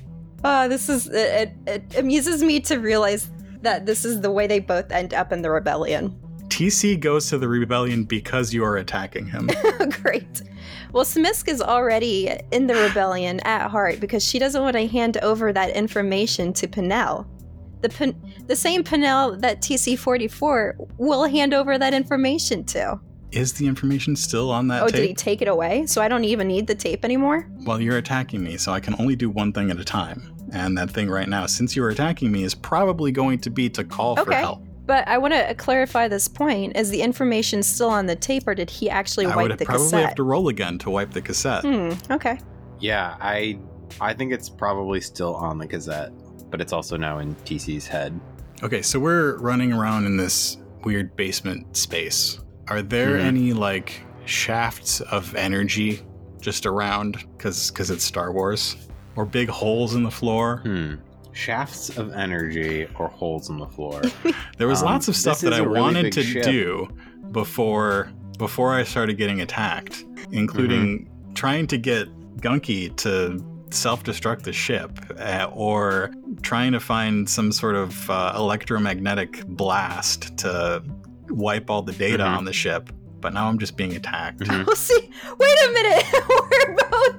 Oh, 0.43 0.67
this 0.67 0.89
is 0.89 1.07
it, 1.07 1.53
it, 1.65 1.83
it 1.93 1.97
amuses 1.97 2.43
me 2.43 2.59
to 2.61 2.77
realize 2.77 3.29
that 3.61 3.85
this 3.85 4.05
is 4.05 4.21
the 4.21 4.31
way 4.31 4.45
they 4.45 4.59
both 4.59 4.91
end 4.91 5.13
up 5.13 5.31
in 5.31 5.41
the 5.41 5.49
rebellion. 5.49 6.19
TC 6.55 6.97
goes 6.97 7.29
to 7.29 7.37
the 7.37 7.47
rebellion 7.49 8.05
because 8.05 8.53
you 8.53 8.63
are 8.63 8.77
attacking 8.77 9.25
him. 9.27 9.49
Great. 10.01 10.41
Well, 10.93 11.03
Smisk 11.03 11.49
is 11.49 11.61
already 11.61 12.31
in 12.51 12.67
the 12.67 12.75
rebellion 12.75 13.41
at 13.41 13.69
heart 13.69 13.99
because 13.99 14.23
she 14.23 14.39
doesn't 14.39 14.61
want 14.61 14.77
to 14.77 14.87
hand 14.87 15.17
over 15.17 15.51
that 15.51 15.71
information 15.71 16.53
to 16.53 16.67
Pinnell. 16.67 17.27
The, 17.81 17.89
Pin- 17.89 18.33
the 18.47 18.55
same 18.55 18.85
Pinnell 18.85 19.39
that 19.41 19.61
TC44 19.61 20.75
will 20.97 21.25
hand 21.25 21.53
over 21.53 21.77
that 21.77 21.93
information 21.93 22.63
to. 22.67 22.99
is 23.31 23.51
the 23.53 23.67
information 23.67 24.15
still 24.15 24.49
on 24.49 24.69
that 24.69 24.81
oh, 24.83 24.87
tape? 24.87 24.95
did 24.95 25.07
he 25.07 25.13
take 25.13 25.41
it 25.41 25.49
away? 25.49 25.85
So 25.87 26.01
I 26.01 26.07
don't 26.07 26.23
even 26.23 26.47
need 26.47 26.67
the 26.67 26.75
tape 26.75 27.03
anymore? 27.03 27.49
Well, 27.65 27.81
you're 27.81 27.97
attacking 27.97 28.41
me, 28.41 28.55
so 28.55 28.71
I 28.71 28.79
can 28.79 28.95
only 28.97 29.17
do 29.17 29.29
one 29.29 29.51
thing 29.51 29.71
at 29.71 29.79
a 29.79 29.83
time. 29.83 30.33
And 30.53 30.77
that 30.77 30.89
thing 30.89 31.09
right 31.09 31.27
now, 31.27 31.47
since 31.47 31.75
you're 31.75 31.89
attacking 31.89 32.31
me, 32.31 32.43
is 32.45 32.55
probably 32.55 33.11
going 33.11 33.39
to 33.39 33.49
be 33.49 33.69
to 33.71 33.83
call 33.83 34.15
for 34.15 34.21
Okay. 34.21 34.39
help. 34.39 34.63
But 34.85 35.07
I 35.07 35.17
want 35.17 35.33
to 35.33 35.53
clarify 35.55 36.07
this 36.07 36.27
point. 36.27 36.77
Is 36.77 36.89
the 36.91 37.01
information 37.01 37.63
still 37.63 37.89
on 37.89 38.05
the 38.05 38.15
tape 38.15 38.47
or 38.47 38.53
did 38.55 38.69
he 38.69 38.89
actually 38.89 39.25
I 39.25 39.35
wipe 39.35 39.49
would 39.49 39.57
the 39.57 39.65
probably 39.65 39.83
cassette? 39.85 40.05
have 40.05 40.15
to 40.15 40.23
roll 40.23 40.47
again 40.49 40.77
to 40.79 40.89
wipe 40.91 41.11
the 41.11 41.21
cassette. 41.21 41.63
Hmm, 41.63 41.91
okay. 42.11 42.39
Yeah, 42.79 43.15
I 43.19 43.59
I 44.01 44.13
think 44.13 44.31
it's 44.33 44.49
probably 44.49 45.01
still 45.01 45.35
on 45.35 45.57
the 45.57 45.67
cassette, 45.67 46.11
but 46.51 46.61
it's 46.61 46.73
also 46.73 46.97
now 46.97 47.19
in 47.19 47.33
TC's 47.45 47.87
head. 47.87 48.19
Okay, 48.63 48.81
so 48.81 48.99
we're 48.99 49.37
running 49.37 49.73
around 49.73 50.05
in 50.05 50.17
this 50.17 50.57
weird 50.83 51.15
basement 51.15 51.75
space. 51.75 52.39
Are 52.67 52.81
there 52.81 53.17
Mhm. 53.17 53.25
any 53.25 53.53
like 53.53 54.01
shafts 54.25 55.01
of 55.01 55.33
energy 55.35 56.01
just 56.41 56.65
around 56.65 57.17
because 57.37 57.71
because 57.71 57.89
it's 57.89 58.03
Star 58.03 58.31
Wars, 58.31 58.75
or 59.15 59.25
big 59.25 59.49
holes 59.49 59.95
in 59.95 60.03
the 60.03 60.11
floor? 60.11 60.57
Hmm. 60.63 60.95
Shafts 61.35 61.89
of 61.97 62.13
energy 62.13 62.87
or 62.95 63.09
holes 63.09 63.49
in 63.49 63.57
the 63.59 63.67
floor. 63.67 64.01
There 64.57 64.67
was 64.67 64.81
Um, 64.81 64.85
lots 64.89 65.07
of 65.09 65.15
stuff 65.15 65.41
that 65.41 65.49
that 65.49 65.55
is 65.55 65.59
I 65.59 65.63
a 65.63 65.67
really 65.67 65.81
wanted 65.81 66.11
to 66.13 66.23
ship. 66.23 66.43
do 66.43 66.87
before 67.31 68.09
before 68.37 68.73
I 68.73 68.83
started 68.83 69.17
getting 69.17 69.41
attacked, 69.41 70.03
including 70.31 71.05
Mm-hmm. 71.05 71.33
trying 71.33 71.67
to 71.67 71.77
get 71.77 72.07
Gunky 72.37 72.93
to 72.97 73.43
self-destruct 73.71 74.43
the 74.43 74.53
ship, 74.53 74.91
uh, 75.19 75.49
or 75.53 76.11
trying 76.41 76.71
to 76.73 76.79
find 76.79 77.29
some 77.29 77.51
sort 77.51 77.75
of 77.75 78.09
uh, 78.09 78.33
electromagnetic 78.35 79.45
blast 79.47 80.37
to 80.37 80.81
wipe 81.29 81.69
all 81.69 81.81
the 81.81 81.91
data 81.93 82.23
Mhm. 82.23 82.37
on 82.37 82.45
the 82.45 82.53
ship. 82.53 82.91
But 83.21 83.33
now 83.33 83.47
I'm 83.47 83.57
just 83.59 83.75
being 83.75 83.95
attacked. 83.95 84.39
Mhm. 84.41 84.65
Well, 84.67 84.75
see, 84.75 85.09
wait 85.39 85.57
a 85.67 85.71
minute. 85.73 86.05
We're 86.29 86.75
both. 86.75 87.15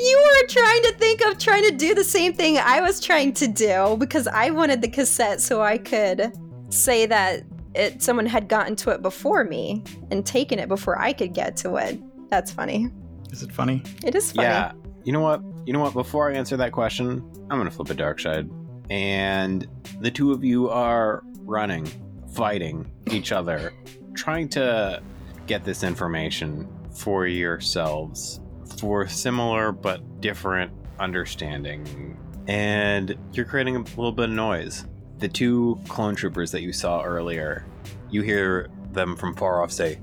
You 0.00 0.18
were 0.18 0.46
trying 0.48 0.82
to 0.82 0.92
think 0.98 1.20
of 1.22 1.38
trying 1.38 1.64
to 1.64 1.76
do 1.76 1.94
the 1.94 2.04
same 2.04 2.32
thing 2.32 2.58
I 2.58 2.80
was 2.80 3.00
trying 3.00 3.32
to 3.34 3.46
do 3.46 3.96
because 3.98 4.26
I 4.26 4.50
wanted 4.50 4.82
the 4.82 4.88
cassette 4.88 5.40
so 5.40 5.62
I 5.62 5.78
could 5.78 6.32
say 6.70 7.06
that 7.06 7.44
it 7.74 8.02
someone 8.02 8.26
had 8.26 8.48
gotten 8.48 8.76
to 8.76 8.90
it 8.90 9.02
before 9.02 9.44
me 9.44 9.84
and 10.10 10.24
taken 10.24 10.58
it 10.58 10.68
before 10.68 10.98
I 10.98 11.12
could 11.12 11.34
get 11.34 11.56
to 11.58 11.76
it. 11.76 12.00
That's 12.30 12.50
funny. 12.50 12.90
Is 13.30 13.42
it 13.42 13.52
funny? 13.52 13.82
It 14.04 14.14
is 14.14 14.32
funny. 14.32 14.48
Yeah. 14.48 14.72
You 15.04 15.12
know 15.12 15.20
what? 15.20 15.42
You 15.66 15.72
know 15.72 15.80
what? 15.80 15.92
Before 15.92 16.30
I 16.30 16.34
answer 16.34 16.56
that 16.56 16.72
question, 16.72 17.22
I'm 17.50 17.58
gonna 17.58 17.70
flip 17.70 17.90
a 17.90 17.94
dark 17.94 18.20
side. 18.20 18.48
And 18.90 19.66
the 20.00 20.10
two 20.10 20.32
of 20.32 20.42
you 20.42 20.68
are 20.68 21.22
running, 21.42 21.86
fighting 22.34 22.90
each 23.10 23.32
other, 23.32 23.72
trying 24.14 24.48
to 24.50 25.02
get 25.46 25.64
this 25.64 25.82
information 25.82 26.68
for 26.92 27.26
yourselves 27.26 28.40
for 28.80 29.06
similar 29.06 29.72
but 29.72 30.20
different 30.20 30.72
understanding. 30.98 32.16
And 32.48 33.16
you're 33.32 33.44
creating 33.44 33.76
a 33.76 33.80
little 33.80 34.12
bit 34.12 34.30
of 34.30 34.34
noise. 34.34 34.86
The 35.18 35.28
two 35.28 35.78
clone 35.88 36.14
troopers 36.14 36.50
that 36.52 36.62
you 36.62 36.72
saw 36.72 37.02
earlier, 37.02 37.64
you 38.10 38.22
hear 38.22 38.70
them 38.92 39.16
from 39.16 39.36
far 39.36 39.62
off 39.62 39.70
say, 39.70 39.98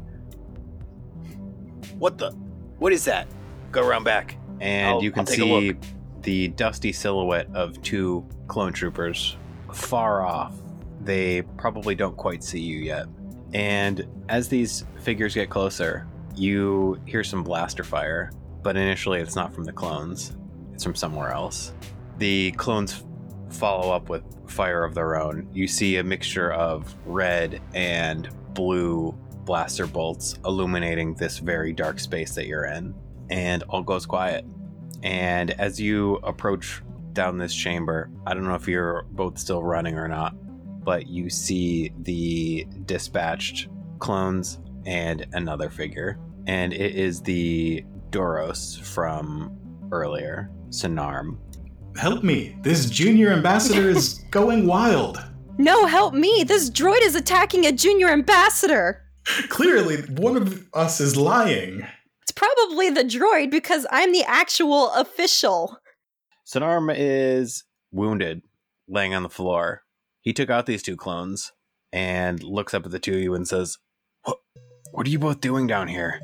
What 1.97 2.17
the? 2.17 2.31
What 2.79 2.93
is 2.93 3.05
that? 3.05 3.27
Go 3.71 3.85
around 3.85 4.03
back. 4.03 4.37
and 4.59 4.87
I'll- 4.95 5.03
you 5.03 5.11
can 5.11 5.19
I'll 5.21 5.25
take 5.25 5.37
a 5.39 5.41
see 5.41 5.73
the 6.21 6.47
dusty 6.49 6.91
silhouette 6.91 7.47
of 7.53 7.79
two 7.83 8.25
clone 8.47 8.73
troopers 8.73 9.37
far 9.71 10.25
off. 10.25 10.55
They 11.03 11.43
probably 11.57 11.93
don't 11.95 12.17
quite 12.17 12.43
see 12.43 12.59
you 12.59 12.79
yet. 12.79 13.05
And 13.53 14.05
as 14.29 14.49
these 14.49 14.83
figures 14.99 15.35
get 15.35 15.49
closer, 15.49 16.07
you 16.35 16.99
hear 17.05 17.23
some 17.23 17.43
blaster 17.43 17.83
fire, 17.83 18.31
but 18.63 18.75
initially 18.75 19.19
it's 19.19 19.35
not 19.35 19.53
from 19.53 19.63
the 19.63 19.71
clones, 19.71 20.35
it's 20.73 20.83
from 20.83 20.95
somewhere 20.95 21.31
else. 21.31 21.73
The 22.17 22.51
clones 22.53 23.03
follow 23.49 23.91
up 23.93 24.09
with 24.09 24.23
fire 24.49 24.83
of 24.83 24.93
their 24.93 25.19
own. 25.19 25.49
You 25.53 25.67
see 25.67 25.97
a 25.97 26.03
mixture 26.03 26.51
of 26.51 26.93
red 27.05 27.61
and 27.73 28.29
blue 28.53 29.17
blaster 29.45 29.87
bolts 29.87 30.37
illuminating 30.45 31.15
this 31.15 31.39
very 31.39 31.73
dark 31.73 31.99
space 31.99 32.35
that 32.35 32.47
you're 32.47 32.65
in 32.65 32.93
and 33.29 33.63
all 33.63 33.83
goes 33.83 34.05
quiet. 34.05 34.45
And 35.03 35.51
as 35.51 35.79
you 35.79 36.15
approach 36.17 36.81
down 37.13 37.37
this 37.37 37.53
chamber, 37.53 38.09
I 38.25 38.33
don't 38.33 38.43
know 38.43 38.55
if 38.55 38.67
you're 38.67 39.05
both 39.11 39.37
still 39.37 39.63
running 39.63 39.97
or 39.97 40.07
not, 40.07 40.35
but 40.83 41.07
you 41.07 41.29
see 41.29 41.91
the 41.99 42.67
dispatched 42.85 43.69
clones 43.99 44.59
and 44.85 45.25
another 45.33 45.69
figure. 45.69 46.19
And 46.47 46.73
it 46.73 46.95
is 46.95 47.21
the 47.21 47.85
Duros 48.11 48.79
from 48.81 49.57
earlier, 49.91 50.49
Sinarm. 50.69 51.37
Help 51.97 52.23
me. 52.23 52.57
This 52.61 52.89
junior 52.89 53.31
ambassador 53.31 53.89
is 53.89 54.19
going 54.31 54.67
wild. 54.67 55.23
No, 55.57 55.87
help 55.87 56.13
me! 56.13 56.43
This 56.43 56.69
droid 56.69 57.01
is 57.01 57.15
attacking 57.15 57.65
a 57.65 57.71
junior 57.71 58.09
ambassador! 58.09 59.01
Clearly, 59.49 59.97
one 60.03 60.37
of 60.37 60.67
us 60.73 61.01
is 61.01 61.17
lying. 61.17 61.85
It's 62.21 62.31
probably 62.31 62.91
the 62.91 63.03
droid 63.03 63.49
because 63.49 63.87
I'm 63.89 64.11
the 64.11 64.23
actual 64.23 64.91
official. 64.93 65.79
Sinarm 66.45 66.93
is 66.95 67.63
wounded, 67.91 68.43
laying 68.87 69.15
on 69.15 69.23
the 69.23 69.29
floor. 69.29 69.81
He 70.21 70.31
took 70.31 70.49
out 70.51 70.67
these 70.67 70.83
two 70.83 70.95
clones 70.95 71.51
and 71.91 72.43
looks 72.43 72.73
up 72.75 72.85
at 72.85 72.91
the 72.91 72.99
two 72.99 73.15
of 73.15 73.21
you 73.21 73.33
and 73.33 73.47
says, 73.47 73.79
What, 74.23 74.37
what 74.91 75.07
are 75.07 75.09
you 75.09 75.19
both 75.19 75.41
doing 75.41 75.65
down 75.65 75.87
here? 75.87 76.19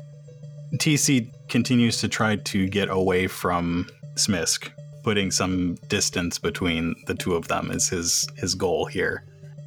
TC 0.76 1.30
continues 1.48 1.98
to 2.00 2.08
try 2.08 2.36
to 2.36 2.68
get 2.68 2.88
away 2.90 3.26
from 3.26 3.88
Smisk, 4.14 4.70
putting 5.02 5.30
some 5.30 5.74
distance 5.88 6.38
between 6.38 6.94
the 7.06 7.14
two 7.14 7.34
of 7.34 7.48
them 7.48 7.70
is 7.70 7.88
his 7.88 8.26
his 8.36 8.54
goal 8.54 8.86
here. 8.86 9.24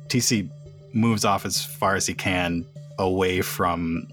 TC 0.07 0.49
moves 0.93 1.25
off 1.25 1.45
as 1.45 1.63
far 1.63 1.95
as 1.95 2.05
he 2.05 2.13
can 2.13 2.65
away 2.97 3.41
from 3.41 4.07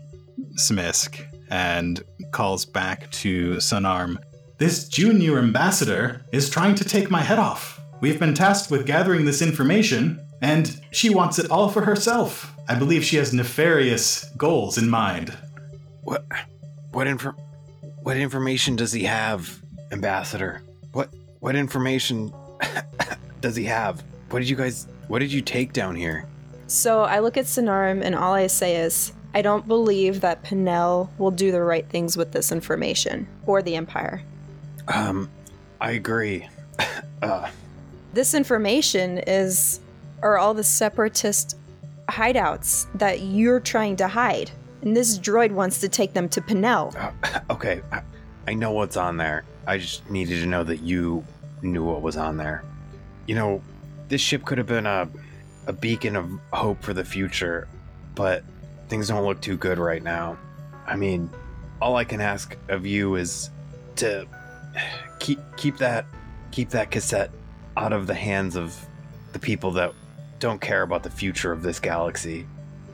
Smisk 0.56 1.24
and 1.50 2.02
calls 2.32 2.64
back 2.64 3.10
to 3.10 3.54
Sunarm. 3.56 4.18
This 4.58 4.88
junior 4.88 5.38
ambassador 5.38 6.24
is 6.32 6.50
trying 6.50 6.74
to 6.76 6.84
take 6.84 7.10
my 7.10 7.20
head 7.20 7.38
off. 7.38 7.80
We've 8.00 8.18
been 8.18 8.34
tasked 8.34 8.70
with 8.70 8.86
gathering 8.86 9.24
this 9.24 9.42
information, 9.42 10.20
and 10.42 10.80
she 10.90 11.10
wants 11.10 11.38
it 11.38 11.50
all 11.50 11.68
for 11.68 11.82
herself. 11.82 12.52
I 12.68 12.74
believe 12.74 13.04
she 13.04 13.16
has 13.16 13.32
nefarious 13.32 14.24
goals 14.36 14.78
in 14.78 14.88
mind. 14.88 15.36
What 16.02 16.24
what 16.92 17.06
infor- 17.06 17.36
what 18.04 18.18
information 18.18 18.76
does 18.76 18.92
he 18.92 19.04
have, 19.04 19.62
Ambassador? 19.90 20.62
What 20.92 21.08
what 21.40 21.56
information 21.56 22.32
does 23.40 23.56
he 23.56 23.64
have? 23.64 24.04
What 24.28 24.40
did 24.40 24.48
you 24.48 24.56
guys 24.56 24.86
what 25.08 25.20
did 25.20 25.32
you 25.32 25.40
take 25.40 25.72
down 25.72 25.96
here? 25.96 26.26
So 26.66 27.02
I 27.02 27.20
look 27.20 27.38
at 27.38 27.46
Sonarum 27.46 28.02
and 28.02 28.14
all 28.14 28.34
I 28.34 28.46
say 28.46 28.76
is, 28.76 29.12
I 29.34 29.40
don't 29.40 29.66
believe 29.66 30.20
that 30.20 30.42
Pinel 30.44 31.08
will 31.18 31.30
do 31.30 31.50
the 31.50 31.62
right 31.62 31.86
things 31.88 32.16
with 32.16 32.32
this 32.32 32.52
information 32.52 33.26
or 33.46 33.62
the 33.62 33.74
Empire. 33.74 34.22
Um 34.86 35.30
I 35.80 35.92
agree. 35.92 36.46
uh 37.22 37.48
This 38.12 38.34
information 38.34 39.18
is 39.26 39.80
are 40.20 40.36
all 40.36 40.52
the 40.52 40.64
separatist 40.64 41.56
hideouts 42.10 42.86
that 42.96 43.22
you're 43.22 43.60
trying 43.60 43.96
to 43.96 44.08
hide. 44.08 44.50
And 44.84 44.94
this 44.94 45.18
droid 45.18 45.50
wants 45.50 45.80
to 45.80 45.88
take 45.88 46.12
them 46.12 46.28
to 46.28 46.42
Pinel. 46.42 46.94
Uh, 46.94 47.40
okay, 47.50 47.80
I, 47.90 48.02
I 48.46 48.54
know 48.54 48.72
what's 48.72 48.98
on 48.98 49.16
there. 49.16 49.44
I 49.66 49.78
just 49.78 50.08
needed 50.10 50.40
to 50.40 50.46
know 50.46 50.62
that 50.62 50.82
you 50.82 51.24
knew 51.62 51.82
what 51.82 52.02
was 52.02 52.18
on 52.18 52.36
there. 52.36 52.62
You 53.26 53.34
know, 53.34 53.62
this 54.08 54.20
ship 54.20 54.44
could 54.44 54.58
have 54.58 54.66
been 54.66 54.86
a 54.86 55.08
a 55.66 55.72
beacon 55.72 56.14
of 56.14 56.30
hope 56.52 56.82
for 56.82 56.92
the 56.92 57.04
future, 57.04 57.66
but 58.14 58.44
things 58.88 59.08
don't 59.08 59.24
look 59.24 59.40
too 59.40 59.56
good 59.56 59.78
right 59.78 60.02
now. 60.02 60.36
I 60.86 60.96
mean, 60.96 61.30
all 61.80 61.96
I 61.96 62.04
can 62.04 62.20
ask 62.20 62.54
of 62.68 62.84
you 62.84 63.14
is 63.14 63.48
to 63.96 64.26
keep 65.18 65.38
keep 65.56 65.78
that 65.78 66.04
keep 66.50 66.68
that 66.70 66.90
cassette 66.90 67.30
out 67.78 67.94
of 67.94 68.06
the 68.06 68.14
hands 68.14 68.54
of 68.54 68.78
the 69.32 69.38
people 69.38 69.70
that 69.72 69.94
don't 70.38 70.60
care 70.60 70.82
about 70.82 71.02
the 71.02 71.10
future 71.10 71.52
of 71.52 71.62
this 71.62 71.80
galaxy. 71.80 72.46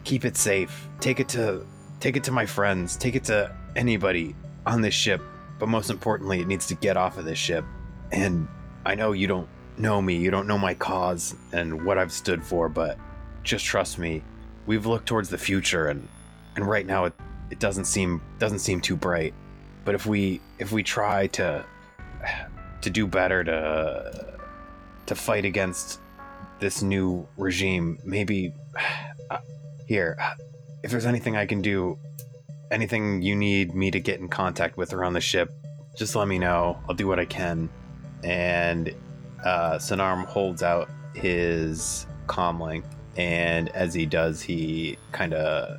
Keep 0.04 0.24
it 0.24 0.36
safe. 0.36 0.86
Take 1.00 1.18
it 1.18 1.28
to 1.30 1.66
take 2.00 2.16
it 2.16 2.24
to 2.24 2.32
my 2.32 2.46
friends. 2.46 2.96
Take 2.96 3.14
it 3.14 3.24
to 3.24 3.54
anybody 3.76 4.34
on 4.66 4.80
this 4.80 4.94
ship. 4.94 5.22
But 5.58 5.68
most 5.68 5.90
importantly, 5.90 6.40
it 6.40 6.48
needs 6.48 6.66
to 6.68 6.74
get 6.74 6.96
off 6.96 7.18
of 7.18 7.26
this 7.26 7.38
ship. 7.38 7.64
And 8.10 8.48
I 8.84 8.94
know 8.94 9.12
you 9.12 9.26
don't 9.26 9.48
know 9.76 10.00
me. 10.00 10.16
You 10.16 10.30
don't 10.30 10.46
know 10.46 10.58
my 10.58 10.74
cause 10.74 11.36
and 11.52 11.84
what 11.84 11.98
I've 11.98 12.12
stood 12.12 12.42
for, 12.42 12.68
but 12.68 12.98
just 13.42 13.64
trust 13.64 13.98
me. 13.98 14.22
We've 14.66 14.86
looked 14.86 15.06
towards 15.06 15.28
the 15.28 15.38
future 15.38 15.88
and 15.88 16.08
and 16.56 16.66
right 16.66 16.84
now 16.84 17.04
it, 17.04 17.12
it 17.50 17.60
doesn't 17.60 17.84
seem 17.84 18.20
doesn't 18.38 18.58
seem 18.60 18.80
too 18.80 18.96
bright. 18.96 19.34
But 19.84 19.94
if 19.94 20.06
we 20.06 20.40
if 20.58 20.72
we 20.72 20.82
try 20.82 21.26
to 21.28 21.64
to 22.80 22.90
do 22.90 23.06
better 23.06 23.44
to 23.44 24.38
to 25.06 25.14
fight 25.14 25.44
against 25.44 26.00
this 26.58 26.82
new 26.82 27.26
regime, 27.36 27.98
maybe 28.04 28.54
uh, 29.30 29.38
here 29.86 30.16
if 30.82 30.90
there's 30.90 31.06
anything 31.06 31.36
I 31.36 31.46
can 31.46 31.60
do, 31.62 31.98
anything 32.70 33.22
you 33.22 33.34
need 33.36 33.74
me 33.74 33.90
to 33.90 34.00
get 34.00 34.20
in 34.20 34.28
contact 34.28 34.76
with 34.76 34.92
around 34.92 35.12
the 35.14 35.20
ship, 35.20 35.52
just 35.96 36.14
let 36.16 36.28
me 36.28 36.38
know. 36.38 36.78
I'll 36.88 36.94
do 36.94 37.06
what 37.06 37.18
I 37.18 37.24
can. 37.24 37.68
And 38.22 38.94
uh, 39.44 39.74
Sanarm 39.78 40.24
holds 40.26 40.62
out 40.62 40.88
his 41.14 42.06
comlink, 42.26 42.84
and 43.16 43.68
as 43.70 43.92
he 43.94 44.06
does, 44.06 44.40
he 44.40 44.96
kind 45.12 45.34
of 45.34 45.78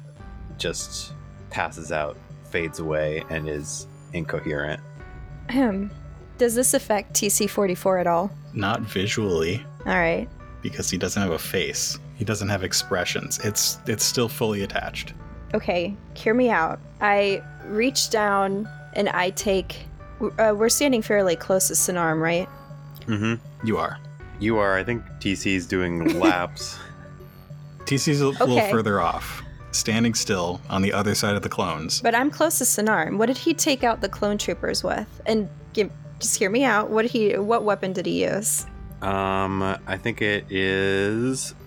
just 0.58 1.14
passes 1.50 1.92
out, 1.92 2.18
fades 2.46 2.80
away, 2.80 3.24
and 3.30 3.48
is 3.48 3.88
incoherent. 4.14 4.82
Ahem. 5.50 5.92
Does 6.38 6.56
this 6.56 6.74
affect 6.74 7.14
TC44 7.14 8.00
at 8.02 8.08
all? 8.08 8.32
Not 8.54 8.82
visually, 8.82 9.64
All 9.86 9.94
right. 9.94 10.28
because 10.64 10.90
he 10.90 10.98
doesn't 10.98 11.22
have 11.22 11.32
a 11.32 11.38
face. 11.40 12.00
He 12.22 12.26
doesn't 12.26 12.50
have 12.50 12.64
expressions. 12.64 13.40
It's 13.40 13.80
it's 13.88 14.04
still 14.04 14.30
fully 14.30 14.62
attached. 14.62 15.16
Okay, 15.56 15.98
hear 16.14 16.36
me 16.36 16.52
out. 16.52 16.80
I 17.02 17.42
reach 17.66 18.12
down 18.12 18.70
and 18.94 19.10
I 19.10 19.32
take. 19.32 19.88
Uh, 20.38 20.54
we're 20.56 20.70
standing 20.70 21.02
fairly 21.02 21.36
close 21.36 21.70
to 21.70 21.74
Sinarm, 21.74 22.22
right? 22.22 22.48
Mm-hmm. 23.08 23.66
You 23.66 23.80
are. 23.80 23.98
You 24.40 24.60
are. 24.60 24.78
I 24.78 24.84
think 24.84 25.04
TC's 25.20 25.66
doing 25.66 26.20
laps. 26.20 26.78
TC's 27.86 28.22
a 28.22 28.28
little 28.28 28.70
further 28.70 29.02
off, 29.02 29.42
standing 29.72 30.14
still 30.14 30.62
on 30.70 30.84
the 30.84 30.94
other 30.94 31.16
side 31.16 31.36
of 31.36 31.42
the 31.42 31.50
clones. 31.50 32.02
But 32.02 32.14
I'm 32.14 32.30
close 32.30 32.60
to 32.60 32.66
Sinarm. 32.66 33.18
What 33.18 33.26
did 33.26 33.38
he 33.40 33.56
take 33.56 33.84
out 33.84 34.00
the 34.00 34.10
clone 34.10 34.38
troopers 34.38 34.84
with? 34.84 35.10
And 35.26 35.50
give, 35.74 35.92
just 36.20 36.38
hear 36.38 36.52
me 36.52 36.66
out. 36.66 36.92
What 36.92 37.02
did 37.02 37.10
he? 37.10 37.36
What 37.36 37.64
weapon 37.64 37.94
did 37.94 38.06
he 38.06 38.26
use? 38.26 38.68
um, 39.02 39.64
I 39.64 39.98
think 39.98 40.22
it 40.22 40.46
is, 40.52 41.52
of 41.52 41.58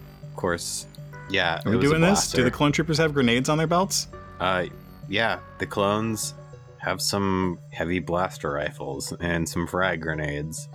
course. 0.45 0.87
Yeah. 1.31 1.63
Are 1.65 1.71
we 1.71 1.79
doing 1.79 2.03
this? 2.03 2.31
Do 2.31 2.45
the 2.45 2.51
clone 2.51 2.71
troopers 2.71 2.99
have 2.99 3.15
grenades 3.15 3.49
on 3.49 3.57
their 3.57 3.67
belts? 3.67 4.09
Uh, 4.39 4.67
yeah, 5.09 5.39
the 5.59 5.65
clones 5.65 6.35
have 6.77 7.01
some 7.01 7.59
heavy 7.73 7.99
blaster 7.99 8.53
rifles 8.53 9.15
and 9.21 9.49
some 9.49 9.67
frag 9.67 10.03
grenades. 10.03 10.69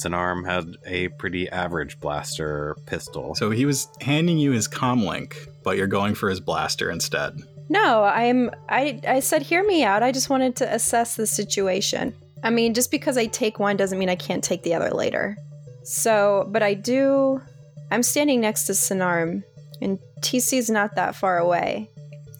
Sinarm 0.00 0.46
had 0.46 0.76
a 0.86 1.08
pretty 1.08 1.48
average 1.48 1.98
blaster 1.98 2.76
pistol. 2.86 3.34
So 3.34 3.50
he 3.50 3.66
was 3.66 3.88
handing 4.00 4.38
you 4.38 4.52
his 4.52 4.68
comlink, 4.68 5.34
but 5.64 5.76
you're 5.76 5.88
going 5.88 6.14
for 6.14 6.30
his 6.30 6.38
blaster 6.38 6.88
instead. 6.88 7.40
No, 7.68 8.04
I'm 8.04 8.52
I 8.68 9.00
I 9.06 9.18
said 9.18 9.42
hear 9.42 9.64
me 9.66 9.82
out. 9.82 10.04
I 10.04 10.12
just 10.12 10.30
wanted 10.30 10.54
to 10.56 10.72
assess 10.72 11.16
the 11.16 11.26
situation. 11.26 12.14
I 12.44 12.50
mean, 12.50 12.72
just 12.72 12.92
because 12.92 13.18
I 13.18 13.26
take 13.26 13.58
one 13.58 13.76
doesn't 13.76 13.98
mean 13.98 14.08
I 14.08 14.14
can't 14.14 14.44
take 14.44 14.62
the 14.62 14.74
other 14.74 14.90
later. 14.90 15.36
So, 15.82 16.46
but 16.52 16.62
I 16.62 16.74
do 16.74 17.42
I'm 17.90 18.02
standing 18.02 18.40
next 18.40 18.64
to 18.64 18.72
Sinarm 18.72 19.42
and 19.80 19.98
TC's 20.20 20.70
not 20.70 20.94
that 20.96 21.14
far 21.14 21.38
away. 21.38 21.90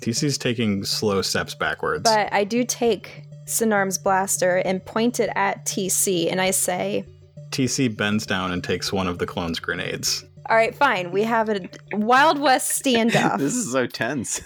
TC's 0.01 0.39
taking 0.39 0.85
slow 0.85 1.23
steps 1.23 1.55
backwards. 1.55 2.05
But 2.05 2.33
I 2.33 2.45
do 2.45 2.65
take 2.65 3.25
Sinarm's 3.47 3.99
blaster 3.99 4.57
and 4.59 4.85
point 4.85 5.21
it 5.21 5.31
at 5.35 5.65
TC 5.65 6.31
and 6.31 6.41
I 6.41 6.51
say, 6.51 7.05
TC 7.51 7.97
bends 7.97 8.27
down 8.27 8.53
and 8.53 8.63
takes 8.63 8.93
one 8.93 9.07
of 9.07 9.19
the 9.19 9.27
clone's 9.27 9.59
grenades. 9.59 10.25
All 10.49 10.57
right, 10.57 10.75
fine. 10.75 11.11
We 11.11 11.25
have 11.25 11.49
a 11.49 11.69
Wild 11.93 12.39
West 12.39 12.83
standoff. 12.83 13.39
this 13.39 13.55
is 13.55 13.73
so 13.73 13.87
tense. 13.87 14.41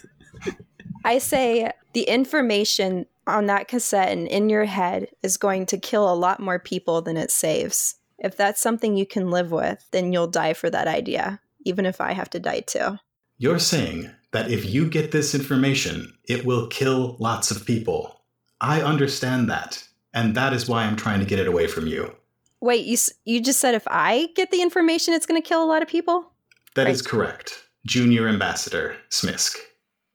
I 1.04 1.18
say 1.18 1.72
the 1.92 2.02
information 2.02 3.06
on 3.26 3.46
that 3.46 3.68
cassette 3.68 4.10
and 4.10 4.26
in 4.26 4.48
your 4.48 4.64
head 4.64 5.08
is 5.22 5.36
going 5.36 5.66
to 5.66 5.78
kill 5.78 6.12
a 6.12 6.14
lot 6.14 6.40
more 6.40 6.58
people 6.58 7.02
than 7.02 7.16
it 7.16 7.30
saves. 7.30 7.96
If 8.22 8.36
that's 8.36 8.62
something 8.62 8.96
you 8.96 9.04
can 9.04 9.30
live 9.30 9.50
with, 9.50 9.84
then 9.90 10.12
you'll 10.12 10.28
die 10.28 10.54
for 10.54 10.70
that 10.70 10.86
idea, 10.86 11.40
even 11.64 11.84
if 11.84 12.00
I 12.00 12.12
have 12.12 12.30
to 12.30 12.38
die 12.38 12.60
too. 12.60 12.98
You're 13.36 13.58
saying 13.58 14.10
that 14.30 14.50
if 14.50 14.64
you 14.64 14.88
get 14.88 15.10
this 15.10 15.34
information, 15.34 16.16
it 16.28 16.44
will 16.44 16.68
kill 16.68 17.16
lots 17.18 17.50
of 17.50 17.66
people. 17.66 18.22
I 18.60 18.80
understand 18.80 19.50
that, 19.50 19.84
and 20.14 20.36
that 20.36 20.52
is 20.52 20.68
why 20.68 20.84
I'm 20.84 20.94
trying 20.94 21.18
to 21.18 21.26
get 21.26 21.40
it 21.40 21.48
away 21.48 21.66
from 21.66 21.88
you. 21.88 22.14
Wait, 22.60 22.86
you 22.86 22.96
you 23.24 23.40
just 23.40 23.58
said 23.58 23.74
if 23.74 23.88
I 23.88 24.28
get 24.36 24.52
the 24.52 24.62
information, 24.62 25.14
it's 25.14 25.26
going 25.26 25.42
to 25.42 25.46
kill 25.46 25.64
a 25.64 25.66
lot 25.66 25.82
of 25.82 25.88
people? 25.88 26.30
That 26.76 26.84
right. 26.84 26.92
is 26.92 27.02
correct, 27.02 27.66
Junior 27.84 28.28
Ambassador 28.28 28.96
Smisk. 29.10 29.56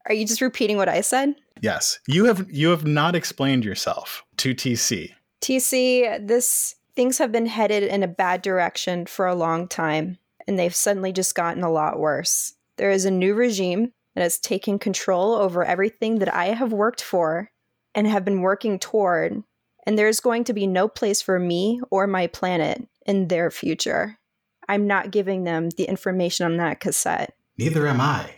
Are 0.07 0.13
you 0.13 0.25
just 0.25 0.39
repeating 0.39 0.77
what 0.77 0.87
I 0.87 1.01
said? 1.01 1.35
Yes. 1.61 1.99
You 2.07 2.23
have 2.23 2.49
you 2.49 2.69
have 2.69 2.85
not 2.85 3.15
explained 3.15 3.65
yourself 3.65 4.23
to 4.37 4.55
TC. 4.55 5.11
TC, 5.41 6.25
this 6.25 6.75
things 6.97 7.19
have 7.19 7.31
been 7.31 7.45
headed 7.45 7.83
in 7.83 8.03
a 8.03 8.07
bad 8.07 8.41
direction 8.41 9.05
for 9.05 9.25
a 9.25 9.35
long 9.35 9.69
time, 9.69 10.17
and 10.45 10.59
they've 10.59 10.75
suddenly 10.75 11.13
just 11.13 11.33
gotten 11.33 11.63
a 11.63 11.71
lot 11.71 11.97
worse. 11.97 12.55
There 12.75 12.91
is 12.91 13.05
a 13.05 13.11
new 13.11 13.33
regime 13.33 13.93
that 14.15 14.23
has 14.23 14.37
taken 14.37 14.79
control 14.79 15.33
over 15.33 15.63
everything 15.63 16.19
that 16.19 16.33
I 16.33 16.47
have 16.47 16.73
worked 16.73 17.01
for 17.01 17.51
and 17.95 18.05
have 18.05 18.25
been 18.25 18.41
working 18.41 18.77
toward 18.79 19.43
and 19.87 19.97
there's 19.97 20.19
going 20.19 20.43
to 20.43 20.53
be 20.53 20.67
no 20.67 20.89
place 20.89 21.21
for 21.21 21.39
me 21.39 21.79
or 21.89 22.07
my 22.07 22.27
planet 22.27 22.85
in 23.05 23.29
their 23.29 23.49
future. 23.49 24.19
I'm 24.67 24.85
not 24.85 25.11
giving 25.11 25.45
them 25.45 25.69
the 25.69 25.85
information 25.85 26.45
on 26.45 26.57
that 26.57 26.81
cassette. 26.81 27.33
Neither 27.57 27.87
am 27.87 28.01
I. 28.01 28.31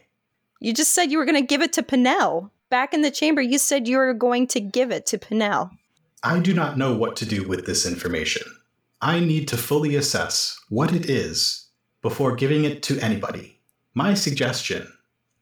You 0.60 0.76
just 0.76 0.94
said 0.94 1.12
you 1.12 1.18
were 1.18 1.26
going 1.26 1.42
to 1.42 1.48
give 1.48 1.64
it 1.64 1.74
to 1.74 1.82
Pinnell. 1.82 2.52
Back 2.70 2.94
in 2.94 3.02
the 3.02 3.10
chamber, 3.10 3.42
you 3.42 3.58
said 3.58 3.88
you 3.88 3.98
were 3.98 4.14
going 4.14 4.46
to 4.48 4.62
give 4.62 4.92
it 4.92 5.08
to 5.08 5.18
Pinnell. 5.18 5.72
I 6.24 6.40
do 6.40 6.54
not 6.54 6.78
know 6.78 6.96
what 6.96 7.16
to 7.18 7.26
do 7.26 7.48
with 7.48 7.66
this 7.66 7.86
information. 7.86 8.44
I 9.02 9.22
need 9.22 9.48
to 9.50 9.58
fully 9.58 9.96
assess 9.96 10.60
what 10.68 10.94
it 10.94 11.10
is 11.10 11.68
before 12.02 12.36
giving 12.36 12.66
it 12.66 12.84
to 12.84 13.00
anybody. 13.00 13.60
My 13.94 14.14
suggestion 14.14 14.92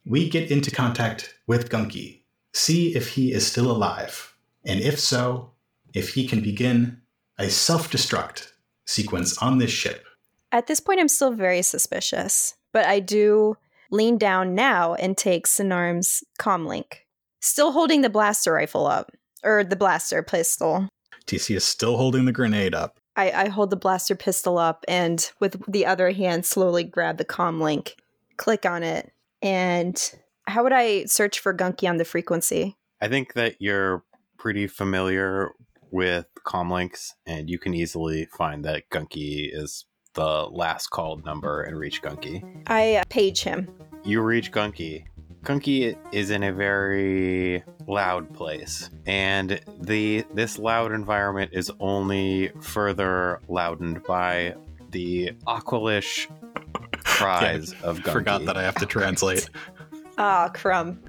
we 0.05 0.29
get 0.29 0.51
into 0.51 0.71
contact 0.71 1.35
with 1.47 1.69
Gunky, 1.69 2.21
see 2.53 2.95
if 2.95 3.09
he 3.09 3.33
is 3.33 3.45
still 3.45 3.69
alive, 3.69 4.33
and 4.63 4.79
if 4.79 4.99
so, 4.99 5.51
if 5.93 6.13
he 6.13 6.27
can 6.27 6.41
begin 6.41 7.01
a 7.37 7.49
self 7.49 7.91
destruct 7.91 8.51
sequence 8.85 9.37
on 9.39 9.57
this 9.57 9.71
ship. 9.71 10.05
At 10.51 10.67
this 10.67 10.79
point, 10.79 10.99
I'm 10.99 11.09
still 11.09 11.31
very 11.31 11.61
suspicious, 11.61 12.55
but 12.71 12.85
I 12.85 12.99
do 12.99 13.57
lean 13.91 14.17
down 14.17 14.55
now 14.55 14.93
and 14.93 15.17
take 15.17 15.45
Sinarm's 15.45 16.23
comlink, 16.39 16.99
still 17.41 17.71
holding 17.71 18.01
the 18.01 18.09
blaster 18.09 18.53
rifle 18.53 18.87
up, 18.87 19.11
or 19.47 19.63
the 19.63 19.75
blaster 19.75 20.21
pistol. 20.21 20.87
TC 21.25 21.55
is 21.55 21.63
still 21.63 21.97
holding 21.97 22.25
the 22.25 22.31
grenade 22.31 22.75
up. 22.75 22.99
I, 23.15 23.31
I 23.31 23.47
hold 23.49 23.71
the 23.71 23.75
blaster 23.75 24.15
pistol 24.15 24.57
up 24.57 24.85
and 24.87 25.31
with 25.39 25.61
the 25.67 25.85
other 25.85 26.11
hand 26.11 26.45
slowly 26.45 26.83
grab 26.83 27.17
the 27.17 27.25
comlink, 27.25 27.93
click 28.37 28.65
on 28.65 28.83
it, 28.83 29.11
and 29.41 30.13
how 30.47 30.63
would 30.63 30.73
I 30.73 31.05
search 31.05 31.39
for 31.39 31.53
Gunky 31.53 31.89
on 31.89 31.97
the 31.97 32.05
frequency? 32.05 32.77
I 33.01 33.07
think 33.07 33.33
that 33.33 33.55
you're 33.59 34.03
pretty 34.37 34.67
familiar 34.67 35.51
with 35.91 36.27
comlinks, 36.45 37.13
and 37.25 37.49
you 37.49 37.59
can 37.59 37.73
easily 37.73 38.25
find 38.25 38.63
that 38.65 38.89
Gunky 38.89 39.49
is 39.51 39.85
the 40.13 40.47
last 40.49 40.87
called 40.87 41.25
number 41.25 41.61
and 41.61 41.77
reach 41.77 42.01
Gunky. 42.01 42.43
I 42.67 42.95
uh, 42.95 43.03
page 43.09 43.43
him. 43.43 43.69
You 44.03 44.21
reach 44.21 44.51
Gunky. 44.51 45.05
Gunky 45.47 45.95
is 46.11 46.29
in 46.29 46.43
a 46.43 46.51
very 46.51 47.63
loud 47.87 48.33
place, 48.33 48.89
and 49.05 49.61
the 49.79 50.25
this 50.33 50.59
loud 50.59 50.91
environment 50.91 51.51
is 51.53 51.71
only 51.79 52.49
further 52.59 53.39
loudened 53.47 54.03
by 54.03 54.55
the 54.91 55.31
aqualish 55.47 56.27
cries 57.05 57.73
yeah, 57.73 57.87
of 57.87 57.99
Gunky. 57.99 58.11
Forgot 58.11 58.45
that 58.45 58.57
I 58.57 58.63
have 58.63 58.75
to 58.75 58.85
translate. 58.85 59.49
Ah, 60.19 60.47
oh, 60.47 60.51
crumb. 60.51 60.99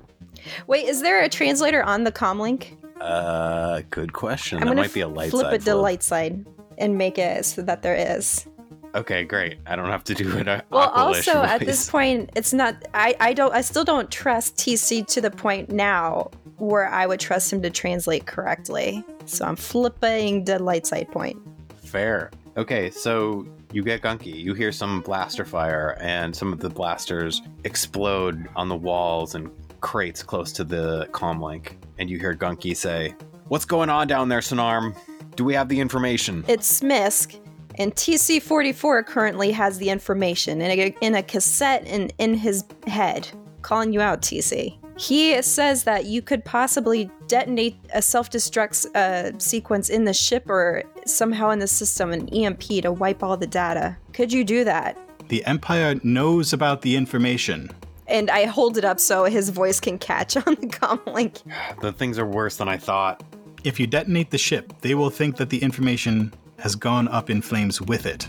Wait, 0.66 0.84
is 0.84 1.00
there 1.00 1.22
a 1.22 1.30
translator 1.30 1.82
on 1.82 2.04
the 2.04 2.12
comlink? 2.12 2.76
Uh, 3.00 3.80
good 3.88 4.12
question. 4.12 4.58
I'm 4.58 4.68
that 4.68 4.76
might 4.76 4.92
be 4.92 5.00
a 5.00 5.08
light 5.08 5.30
flip 5.30 5.44
side. 5.44 5.48
Flip 5.48 5.62
it 5.62 5.64
to 5.64 5.74
light 5.76 6.02
side 6.02 6.44
and 6.76 6.98
make 6.98 7.16
it 7.16 7.46
so 7.46 7.62
that 7.62 7.80
there 7.80 7.94
is. 7.94 8.46
Okay, 8.94 9.24
great. 9.24 9.58
I 9.66 9.76
don't 9.76 9.86
have 9.86 10.04
to 10.04 10.14
do 10.14 10.36
it. 10.38 10.48
Uh, 10.48 10.62
well, 10.70 10.90
also 10.90 11.34
voice. 11.34 11.50
at 11.50 11.60
this 11.60 11.90
point, 11.90 12.30
it's 12.34 12.52
not. 12.52 12.76
I 12.94 13.14
I 13.20 13.32
don't. 13.32 13.52
I 13.54 13.60
still 13.60 13.84
don't 13.84 14.10
trust 14.10 14.56
TC 14.56 15.06
to 15.08 15.20
the 15.20 15.30
point 15.30 15.70
now 15.70 16.30
where 16.56 16.88
I 16.88 17.06
would 17.06 17.20
trust 17.20 17.52
him 17.52 17.62
to 17.62 17.70
translate 17.70 18.26
correctly. 18.26 19.04
So 19.26 19.44
I'm 19.44 19.56
flipping 19.56 20.44
the 20.44 20.58
light 20.58 20.86
side 20.86 21.08
point. 21.10 21.38
Fair. 21.84 22.30
Okay, 22.56 22.90
so 22.90 23.46
you 23.72 23.84
get 23.84 24.02
gunky. 24.02 24.34
You 24.34 24.54
hear 24.54 24.72
some 24.72 25.00
blaster 25.02 25.44
fire, 25.44 25.96
and 26.00 26.34
some 26.34 26.52
of 26.52 26.60
the 26.60 26.70
blasters 26.70 27.42
explode 27.64 28.48
on 28.56 28.68
the 28.68 28.76
walls 28.76 29.34
and 29.34 29.50
crates 29.80 30.22
close 30.22 30.50
to 30.52 30.64
the 30.64 31.06
comlink 31.12 31.76
and 31.98 32.08
you 32.08 32.18
hear 32.18 32.34
Gunky 32.34 32.76
say, 32.76 33.14
What's 33.48 33.64
going 33.64 33.90
on 33.90 34.06
down 34.08 34.28
there, 34.28 34.40
sonarm 34.40 34.96
Do 35.36 35.44
we 35.44 35.54
have 35.54 35.68
the 35.68 35.80
information? 35.80 36.44
It's 36.48 36.80
Smisk, 36.80 37.40
and 37.78 37.94
TC 37.94 38.42
44 38.42 39.04
currently 39.04 39.52
has 39.52 39.78
the 39.78 39.88
information 39.88 40.60
in 40.60 40.70
a, 40.70 40.96
in 41.00 41.14
a 41.14 41.22
cassette 41.22 41.86
in, 41.86 42.10
in 42.18 42.34
his 42.34 42.64
head. 42.86 43.28
Calling 43.62 43.92
you 43.92 44.00
out, 44.00 44.20
TC. 44.20 44.76
He 44.98 45.40
says 45.42 45.84
that 45.84 46.06
you 46.06 46.20
could 46.20 46.44
possibly 46.44 47.08
detonate 47.28 47.76
a 47.94 48.02
self 48.02 48.30
destruct 48.30 48.86
uh, 48.96 49.38
sequence 49.38 49.88
in 49.88 50.04
the 50.04 50.12
ship 50.12 50.50
or 50.50 50.82
somehow 51.06 51.50
in 51.50 51.60
the 51.60 51.68
system, 51.68 52.12
an 52.12 52.28
EMP 52.28 52.82
to 52.82 52.90
wipe 52.90 53.22
all 53.22 53.36
the 53.36 53.46
data. 53.46 53.96
Could 54.12 54.32
you 54.32 54.42
do 54.42 54.64
that? 54.64 54.98
The 55.28 55.44
Empire 55.44 56.00
knows 56.02 56.52
about 56.52 56.82
the 56.82 56.96
information 56.96 57.70
and 58.08 58.30
I 58.30 58.46
hold 58.46 58.78
it 58.78 58.84
up 58.84 58.98
so 58.98 59.24
his 59.24 59.50
voice 59.50 59.78
can 59.80 59.98
catch 59.98 60.36
on 60.36 60.54
the 60.54 60.66
comlink. 60.66 61.42
The 61.80 61.92
things 61.92 62.18
are 62.18 62.26
worse 62.26 62.56
than 62.56 62.68
I 62.68 62.76
thought. 62.78 63.22
If 63.64 63.78
you 63.78 63.86
detonate 63.86 64.30
the 64.30 64.38
ship, 64.38 64.72
they 64.80 64.94
will 64.94 65.10
think 65.10 65.36
that 65.36 65.50
the 65.50 65.62
information 65.62 66.32
has 66.58 66.74
gone 66.74 67.08
up 67.08 67.30
in 67.30 67.40
flames 67.40 67.80
with 67.80 68.06
it. 68.06 68.28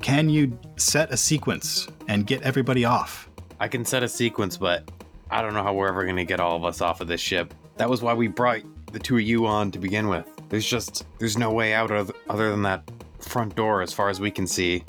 Can 0.00 0.28
you 0.28 0.58
set 0.76 1.12
a 1.12 1.16
sequence 1.16 1.88
and 2.08 2.26
get 2.26 2.42
everybody 2.42 2.84
off? 2.84 3.28
I 3.60 3.68
can 3.68 3.84
set 3.84 4.02
a 4.02 4.08
sequence, 4.08 4.56
but 4.56 4.90
I 5.30 5.42
don't 5.42 5.54
know 5.54 5.62
how 5.62 5.74
we're 5.74 5.88
ever 5.88 6.04
going 6.04 6.16
to 6.16 6.24
get 6.24 6.40
all 6.40 6.56
of 6.56 6.64
us 6.64 6.80
off 6.80 7.00
of 7.00 7.08
this 7.08 7.20
ship. 7.20 7.54
That 7.76 7.88
was 7.88 8.02
why 8.02 8.14
we 8.14 8.28
brought 8.28 8.62
the 8.92 8.98
two 8.98 9.16
of 9.16 9.22
you 9.22 9.46
on 9.46 9.70
to 9.72 9.78
begin 9.78 10.08
with. 10.08 10.26
There's 10.48 10.66
just 10.66 11.04
there's 11.18 11.36
no 11.36 11.52
way 11.52 11.74
out 11.74 11.90
other 11.90 12.50
than 12.50 12.62
that 12.62 12.90
front 13.20 13.56
door 13.56 13.82
as 13.82 13.92
far 13.92 14.08
as 14.08 14.20
we 14.20 14.30
can 14.30 14.46
see. 14.46 14.84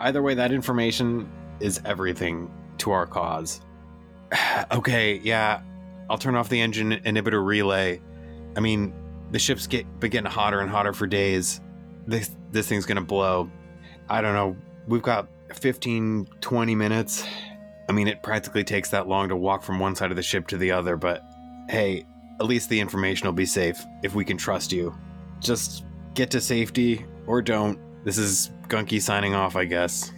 Either 0.00 0.22
way, 0.22 0.34
that 0.34 0.52
information 0.52 1.28
is 1.60 1.80
everything 1.84 2.50
to 2.78 2.90
our 2.90 3.06
cause. 3.06 3.60
okay, 4.72 5.18
yeah, 5.18 5.60
I'll 6.08 6.18
turn 6.18 6.34
off 6.34 6.48
the 6.48 6.60
engine 6.60 6.92
inhibitor 6.92 7.44
relay. 7.44 8.00
I 8.56 8.60
mean, 8.60 8.92
the 9.30 9.38
ship's 9.38 9.66
get 9.66 10.00
been 10.00 10.10
getting 10.10 10.30
hotter 10.30 10.60
and 10.60 10.70
hotter 10.70 10.92
for 10.92 11.06
days. 11.06 11.60
This 12.06 12.30
this 12.52 12.68
thing's 12.68 12.86
gonna 12.86 13.00
blow. 13.00 13.50
I 14.08 14.20
don't 14.20 14.34
know. 14.34 14.56
We've 14.86 15.02
got 15.02 15.28
15, 15.52 16.28
20 16.40 16.74
minutes. 16.74 17.26
I 17.88 17.92
mean, 17.92 18.08
it 18.08 18.22
practically 18.22 18.64
takes 18.64 18.90
that 18.90 19.08
long 19.08 19.28
to 19.28 19.36
walk 19.36 19.62
from 19.62 19.78
one 19.78 19.94
side 19.94 20.10
of 20.10 20.16
the 20.16 20.22
ship 20.22 20.46
to 20.48 20.56
the 20.56 20.70
other, 20.70 20.96
but 20.96 21.22
hey, 21.68 22.04
at 22.40 22.46
least 22.46 22.68
the 22.68 22.78
information 22.78 23.26
will 23.26 23.32
be 23.32 23.46
safe 23.46 23.80
if 24.02 24.14
we 24.14 24.24
can 24.24 24.36
trust 24.36 24.72
you. 24.72 24.94
Just 25.40 25.84
get 26.14 26.30
to 26.30 26.40
safety 26.40 27.04
or 27.26 27.42
don't. 27.42 27.78
This 28.04 28.18
is 28.18 28.50
Gunky 28.68 29.00
signing 29.00 29.34
off, 29.34 29.56
I 29.56 29.64
guess. 29.64 30.12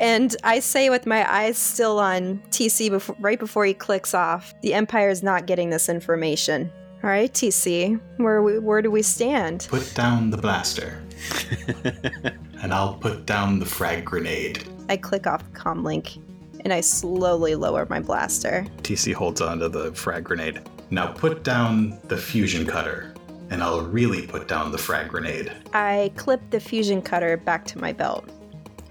And 0.00 0.34
I 0.42 0.58
say 0.58 0.90
with 0.90 1.06
my 1.06 1.30
eyes 1.32 1.56
still 1.56 2.00
on 2.00 2.42
TC 2.50 2.90
before, 2.90 3.16
right 3.20 3.38
before 3.38 3.64
he 3.64 3.74
clicks 3.74 4.12
off, 4.12 4.52
the 4.62 4.74
Empire 4.74 5.08
is 5.08 5.22
not 5.22 5.46
getting 5.46 5.70
this 5.70 5.88
information. 5.88 6.70
All 7.02 7.10
right, 7.10 7.32
TC, 7.32 8.00
where 8.16 8.42
we, 8.42 8.58
where 8.58 8.82
do 8.82 8.90
we 8.90 9.02
stand? 9.02 9.66
Put 9.70 9.94
down 9.94 10.30
the 10.30 10.38
blaster. 10.38 11.02
and 12.62 12.72
I'll 12.72 12.94
put 12.94 13.26
down 13.26 13.58
the 13.58 13.66
frag 13.66 14.04
grenade. 14.04 14.68
I 14.88 14.96
click 14.96 15.26
off 15.26 15.42
the 15.52 15.58
comm 15.58 15.84
and 16.60 16.72
I 16.72 16.80
slowly 16.80 17.54
lower 17.54 17.86
my 17.88 18.00
blaster. 18.00 18.66
TC 18.82 19.12
holds 19.12 19.40
onto 19.40 19.68
the 19.68 19.92
frag 19.94 20.24
grenade. 20.24 20.60
Now 20.90 21.06
put 21.08 21.42
down 21.44 21.98
the 22.08 22.16
fusion 22.16 22.66
cutter, 22.66 23.14
and 23.50 23.62
I'll 23.62 23.82
really 23.82 24.26
put 24.26 24.48
down 24.48 24.72
the 24.72 24.78
frag 24.78 25.08
grenade. 25.08 25.52
I 25.72 26.12
clip 26.16 26.40
the 26.50 26.60
fusion 26.60 27.02
cutter 27.02 27.36
back 27.36 27.64
to 27.66 27.78
my 27.78 27.92
belt. 27.92 28.28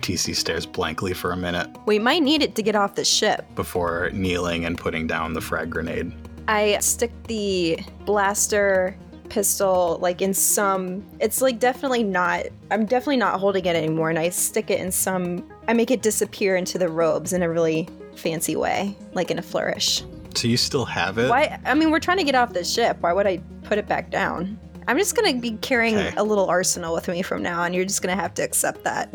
TC 0.01 0.35
stares 0.35 0.65
blankly 0.65 1.13
for 1.13 1.31
a 1.31 1.37
minute 1.37 1.69
We 1.85 1.97
might 1.97 2.23
need 2.23 2.41
it 2.41 2.55
to 2.55 2.61
get 2.61 2.75
off 2.75 2.95
the 2.95 3.05
ship. 3.05 3.45
before 3.55 4.09
kneeling 4.11 4.65
and 4.65 4.77
putting 4.77 5.07
down 5.07 5.33
the 5.33 5.39
frag 5.41 5.69
grenade. 5.69 6.11
I 6.47 6.77
stick 6.79 7.11
the 7.27 7.79
blaster 8.05 8.97
pistol 9.33 9.97
like 9.99 10.21
in 10.21 10.31
some 10.31 11.03
it's 11.19 11.41
like 11.41 11.57
definitely 11.57 12.03
not 12.03 12.45
I'm 12.69 12.85
definitely 12.85 13.17
not 13.17 13.39
holding 13.39 13.65
it 13.65 13.75
anymore 13.75 14.11
and 14.11 14.19
I 14.19 14.29
stick 14.29 14.69
it 14.69 14.79
in 14.79 14.91
some 14.91 15.49
I 15.67 15.73
make 15.73 15.89
it 15.89 16.03
disappear 16.03 16.55
into 16.55 16.77
the 16.77 16.87
robes 16.87 17.33
in 17.33 17.41
a 17.41 17.49
really 17.49 17.89
fancy 18.15 18.55
way, 18.55 18.95
like 19.13 19.31
in 19.31 19.39
a 19.39 19.41
flourish. 19.41 20.03
So 20.35 20.47
you 20.47 20.55
still 20.57 20.85
have 20.85 21.17
it? 21.17 21.29
Why 21.31 21.59
I 21.65 21.73
mean 21.73 21.89
we're 21.89 21.99
trying 21.99 22.19
to 22.19 22.23
get 22.23 22.35
off 22.35 22.53
the 22.53 22.63
ship. 22.63 22.97
Why 23.01 23.11
would 23.11 23.25
I 23.25 23.37
put 23.63 23.79
it 23.79 23.87
back 23.87 24.11
down? 24.11 24.59
I'm 24.87 24.99
just 24.99 25.15
gonna 25.15 25.33
be 25.39 25.51
carrying 25.61 25.97
Okay. 25.97 26.13
a 26.15 26.23
little 26.23 26.45
arsenal 26.45 26.93
with 26.93 27.07
me 27.07 27.23
from 27.23 27.41
now 27.41 27.61
on. 27.61 27.73
You're 27.73 27.85
just 27.85 28.03
gonna 28.03 28.15
have 28.21 28.35
to 28.35 28.43
accept 28.43 28.83
that. 28.83 29.09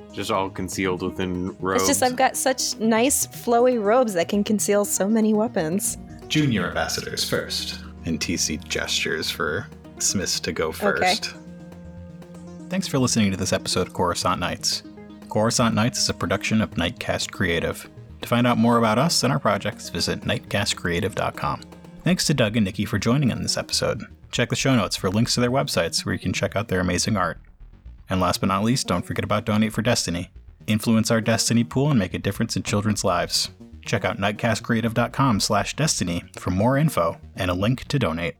Just 0.12 0.32
all 0.32 0.50
concealed 0.50 1.02
within 1.02 1.56
robes. 1.60 1.82
it's 1.82 1.88
just 1.88 2.02
I've 2.02 2.16
got 2.16 2.36
such 2.36 2.76
nice 2.80 3.28
flowy 3.28 3.80
robes 3.80 4.12
that 4.14 4.28
can 4.28 4.42
conceal 4.42 4.84
so 4.84 5.08
many 5.08 5.32
weapons. 5.34 5.98
Junior 6.26 6.66
ambassadors 6.66 7.22
first. 7.30 7.78
And 8.04 8.18
TC 8.18 8.62
gestures 8.66 9.30
for 9.30 9.66
Smiths 9.98 10.40
to 10.40 10.52
go 10.52 10.72
first. 10.72 11.34
Thanks 12.68 12.86
for 12.86 12.98
listening 12.98 13.30
to 13.30 13.36
this 13.36 13.52
episode 13.52 13.86
of 13.88 13.92
Coruscant 13.92 14.40
Nights. 14.40 14.82
Coruscant 15.28 15.74
Nights 15.74 15.98
is 16.00 16.08
a 16.08 16.14
production 16.14 16.60
of 16.60 16.70
Nightcast 16.72 17.30
Creative. 17.30 17.88
To 18.22 18.28
find 18.28 18.46
out 18.46 18.58
more 18.58 18.78
about 18.78 18.98
us 18.98 19.22
and 19.22 19.32
our 19.32 19.38
projects, 19.38 19.88
visit 19.88 20.22
nightcastcreative.com. 20.22 21.62
Thanks 22.04 22.26
to 22.26 22.34
Doug 22.34 22.56
and 22.56 22.64
Nikki 22.64 22.84
for 22.84 22.98
joining 22.98 23.30
in 23.30 23.42
this 23.42 23.56
episode. 23.56 24.04
Check 24.30 24.50
the 24.50 24.56
show 24.56 24.74
notes 24.76 24.96
for 24.96 25.10
links 25.10 25.34
to 25.34 25.40
their 25.40 25.50
websites 25.50 26.04
where 26.04 26.12
you 26.12 26.18
can 26.18 26.32
check 26.32 26.56
out 26.56 26.68
their 26.68 26.80
amazing 26.80 27.16
art. 27.16 27.38
And 28.08 28.20
last 28.20 28.40
but 28.40 28.48
not 28.48 28.64
least, 28.64 28.86
don't 28.86 29.04
forget 29.04 29.24
about 29.24 29.44
Donate 29.44 29.72
for 29.72 29.82
Destiny. 29.82 30.30
Influence 30.66 31.10
our 31.10 31.20
Destiny 31.20 31.64
pool 31.64 31.90
and 31.90 31.98
make 31.98 32.14
a 32.14 32.18
difference 32.18 32.56
in 32.56 32.62
children's 32.62 33.04
lives. 33.04 33.50
Check 33.90 34.04
out 34.04 34.18
nightcastcreative.com 34.18 35.40
slash 35.40 35.74
destiny 35.74 36.22
for 36.38 36.50
more 36.50 36.78
info 36.78 37.20
and 37.34 37.50
a 37.50 37.54
link 37.54 37.88
to 37.88 37.98
donate. 37.98 38.36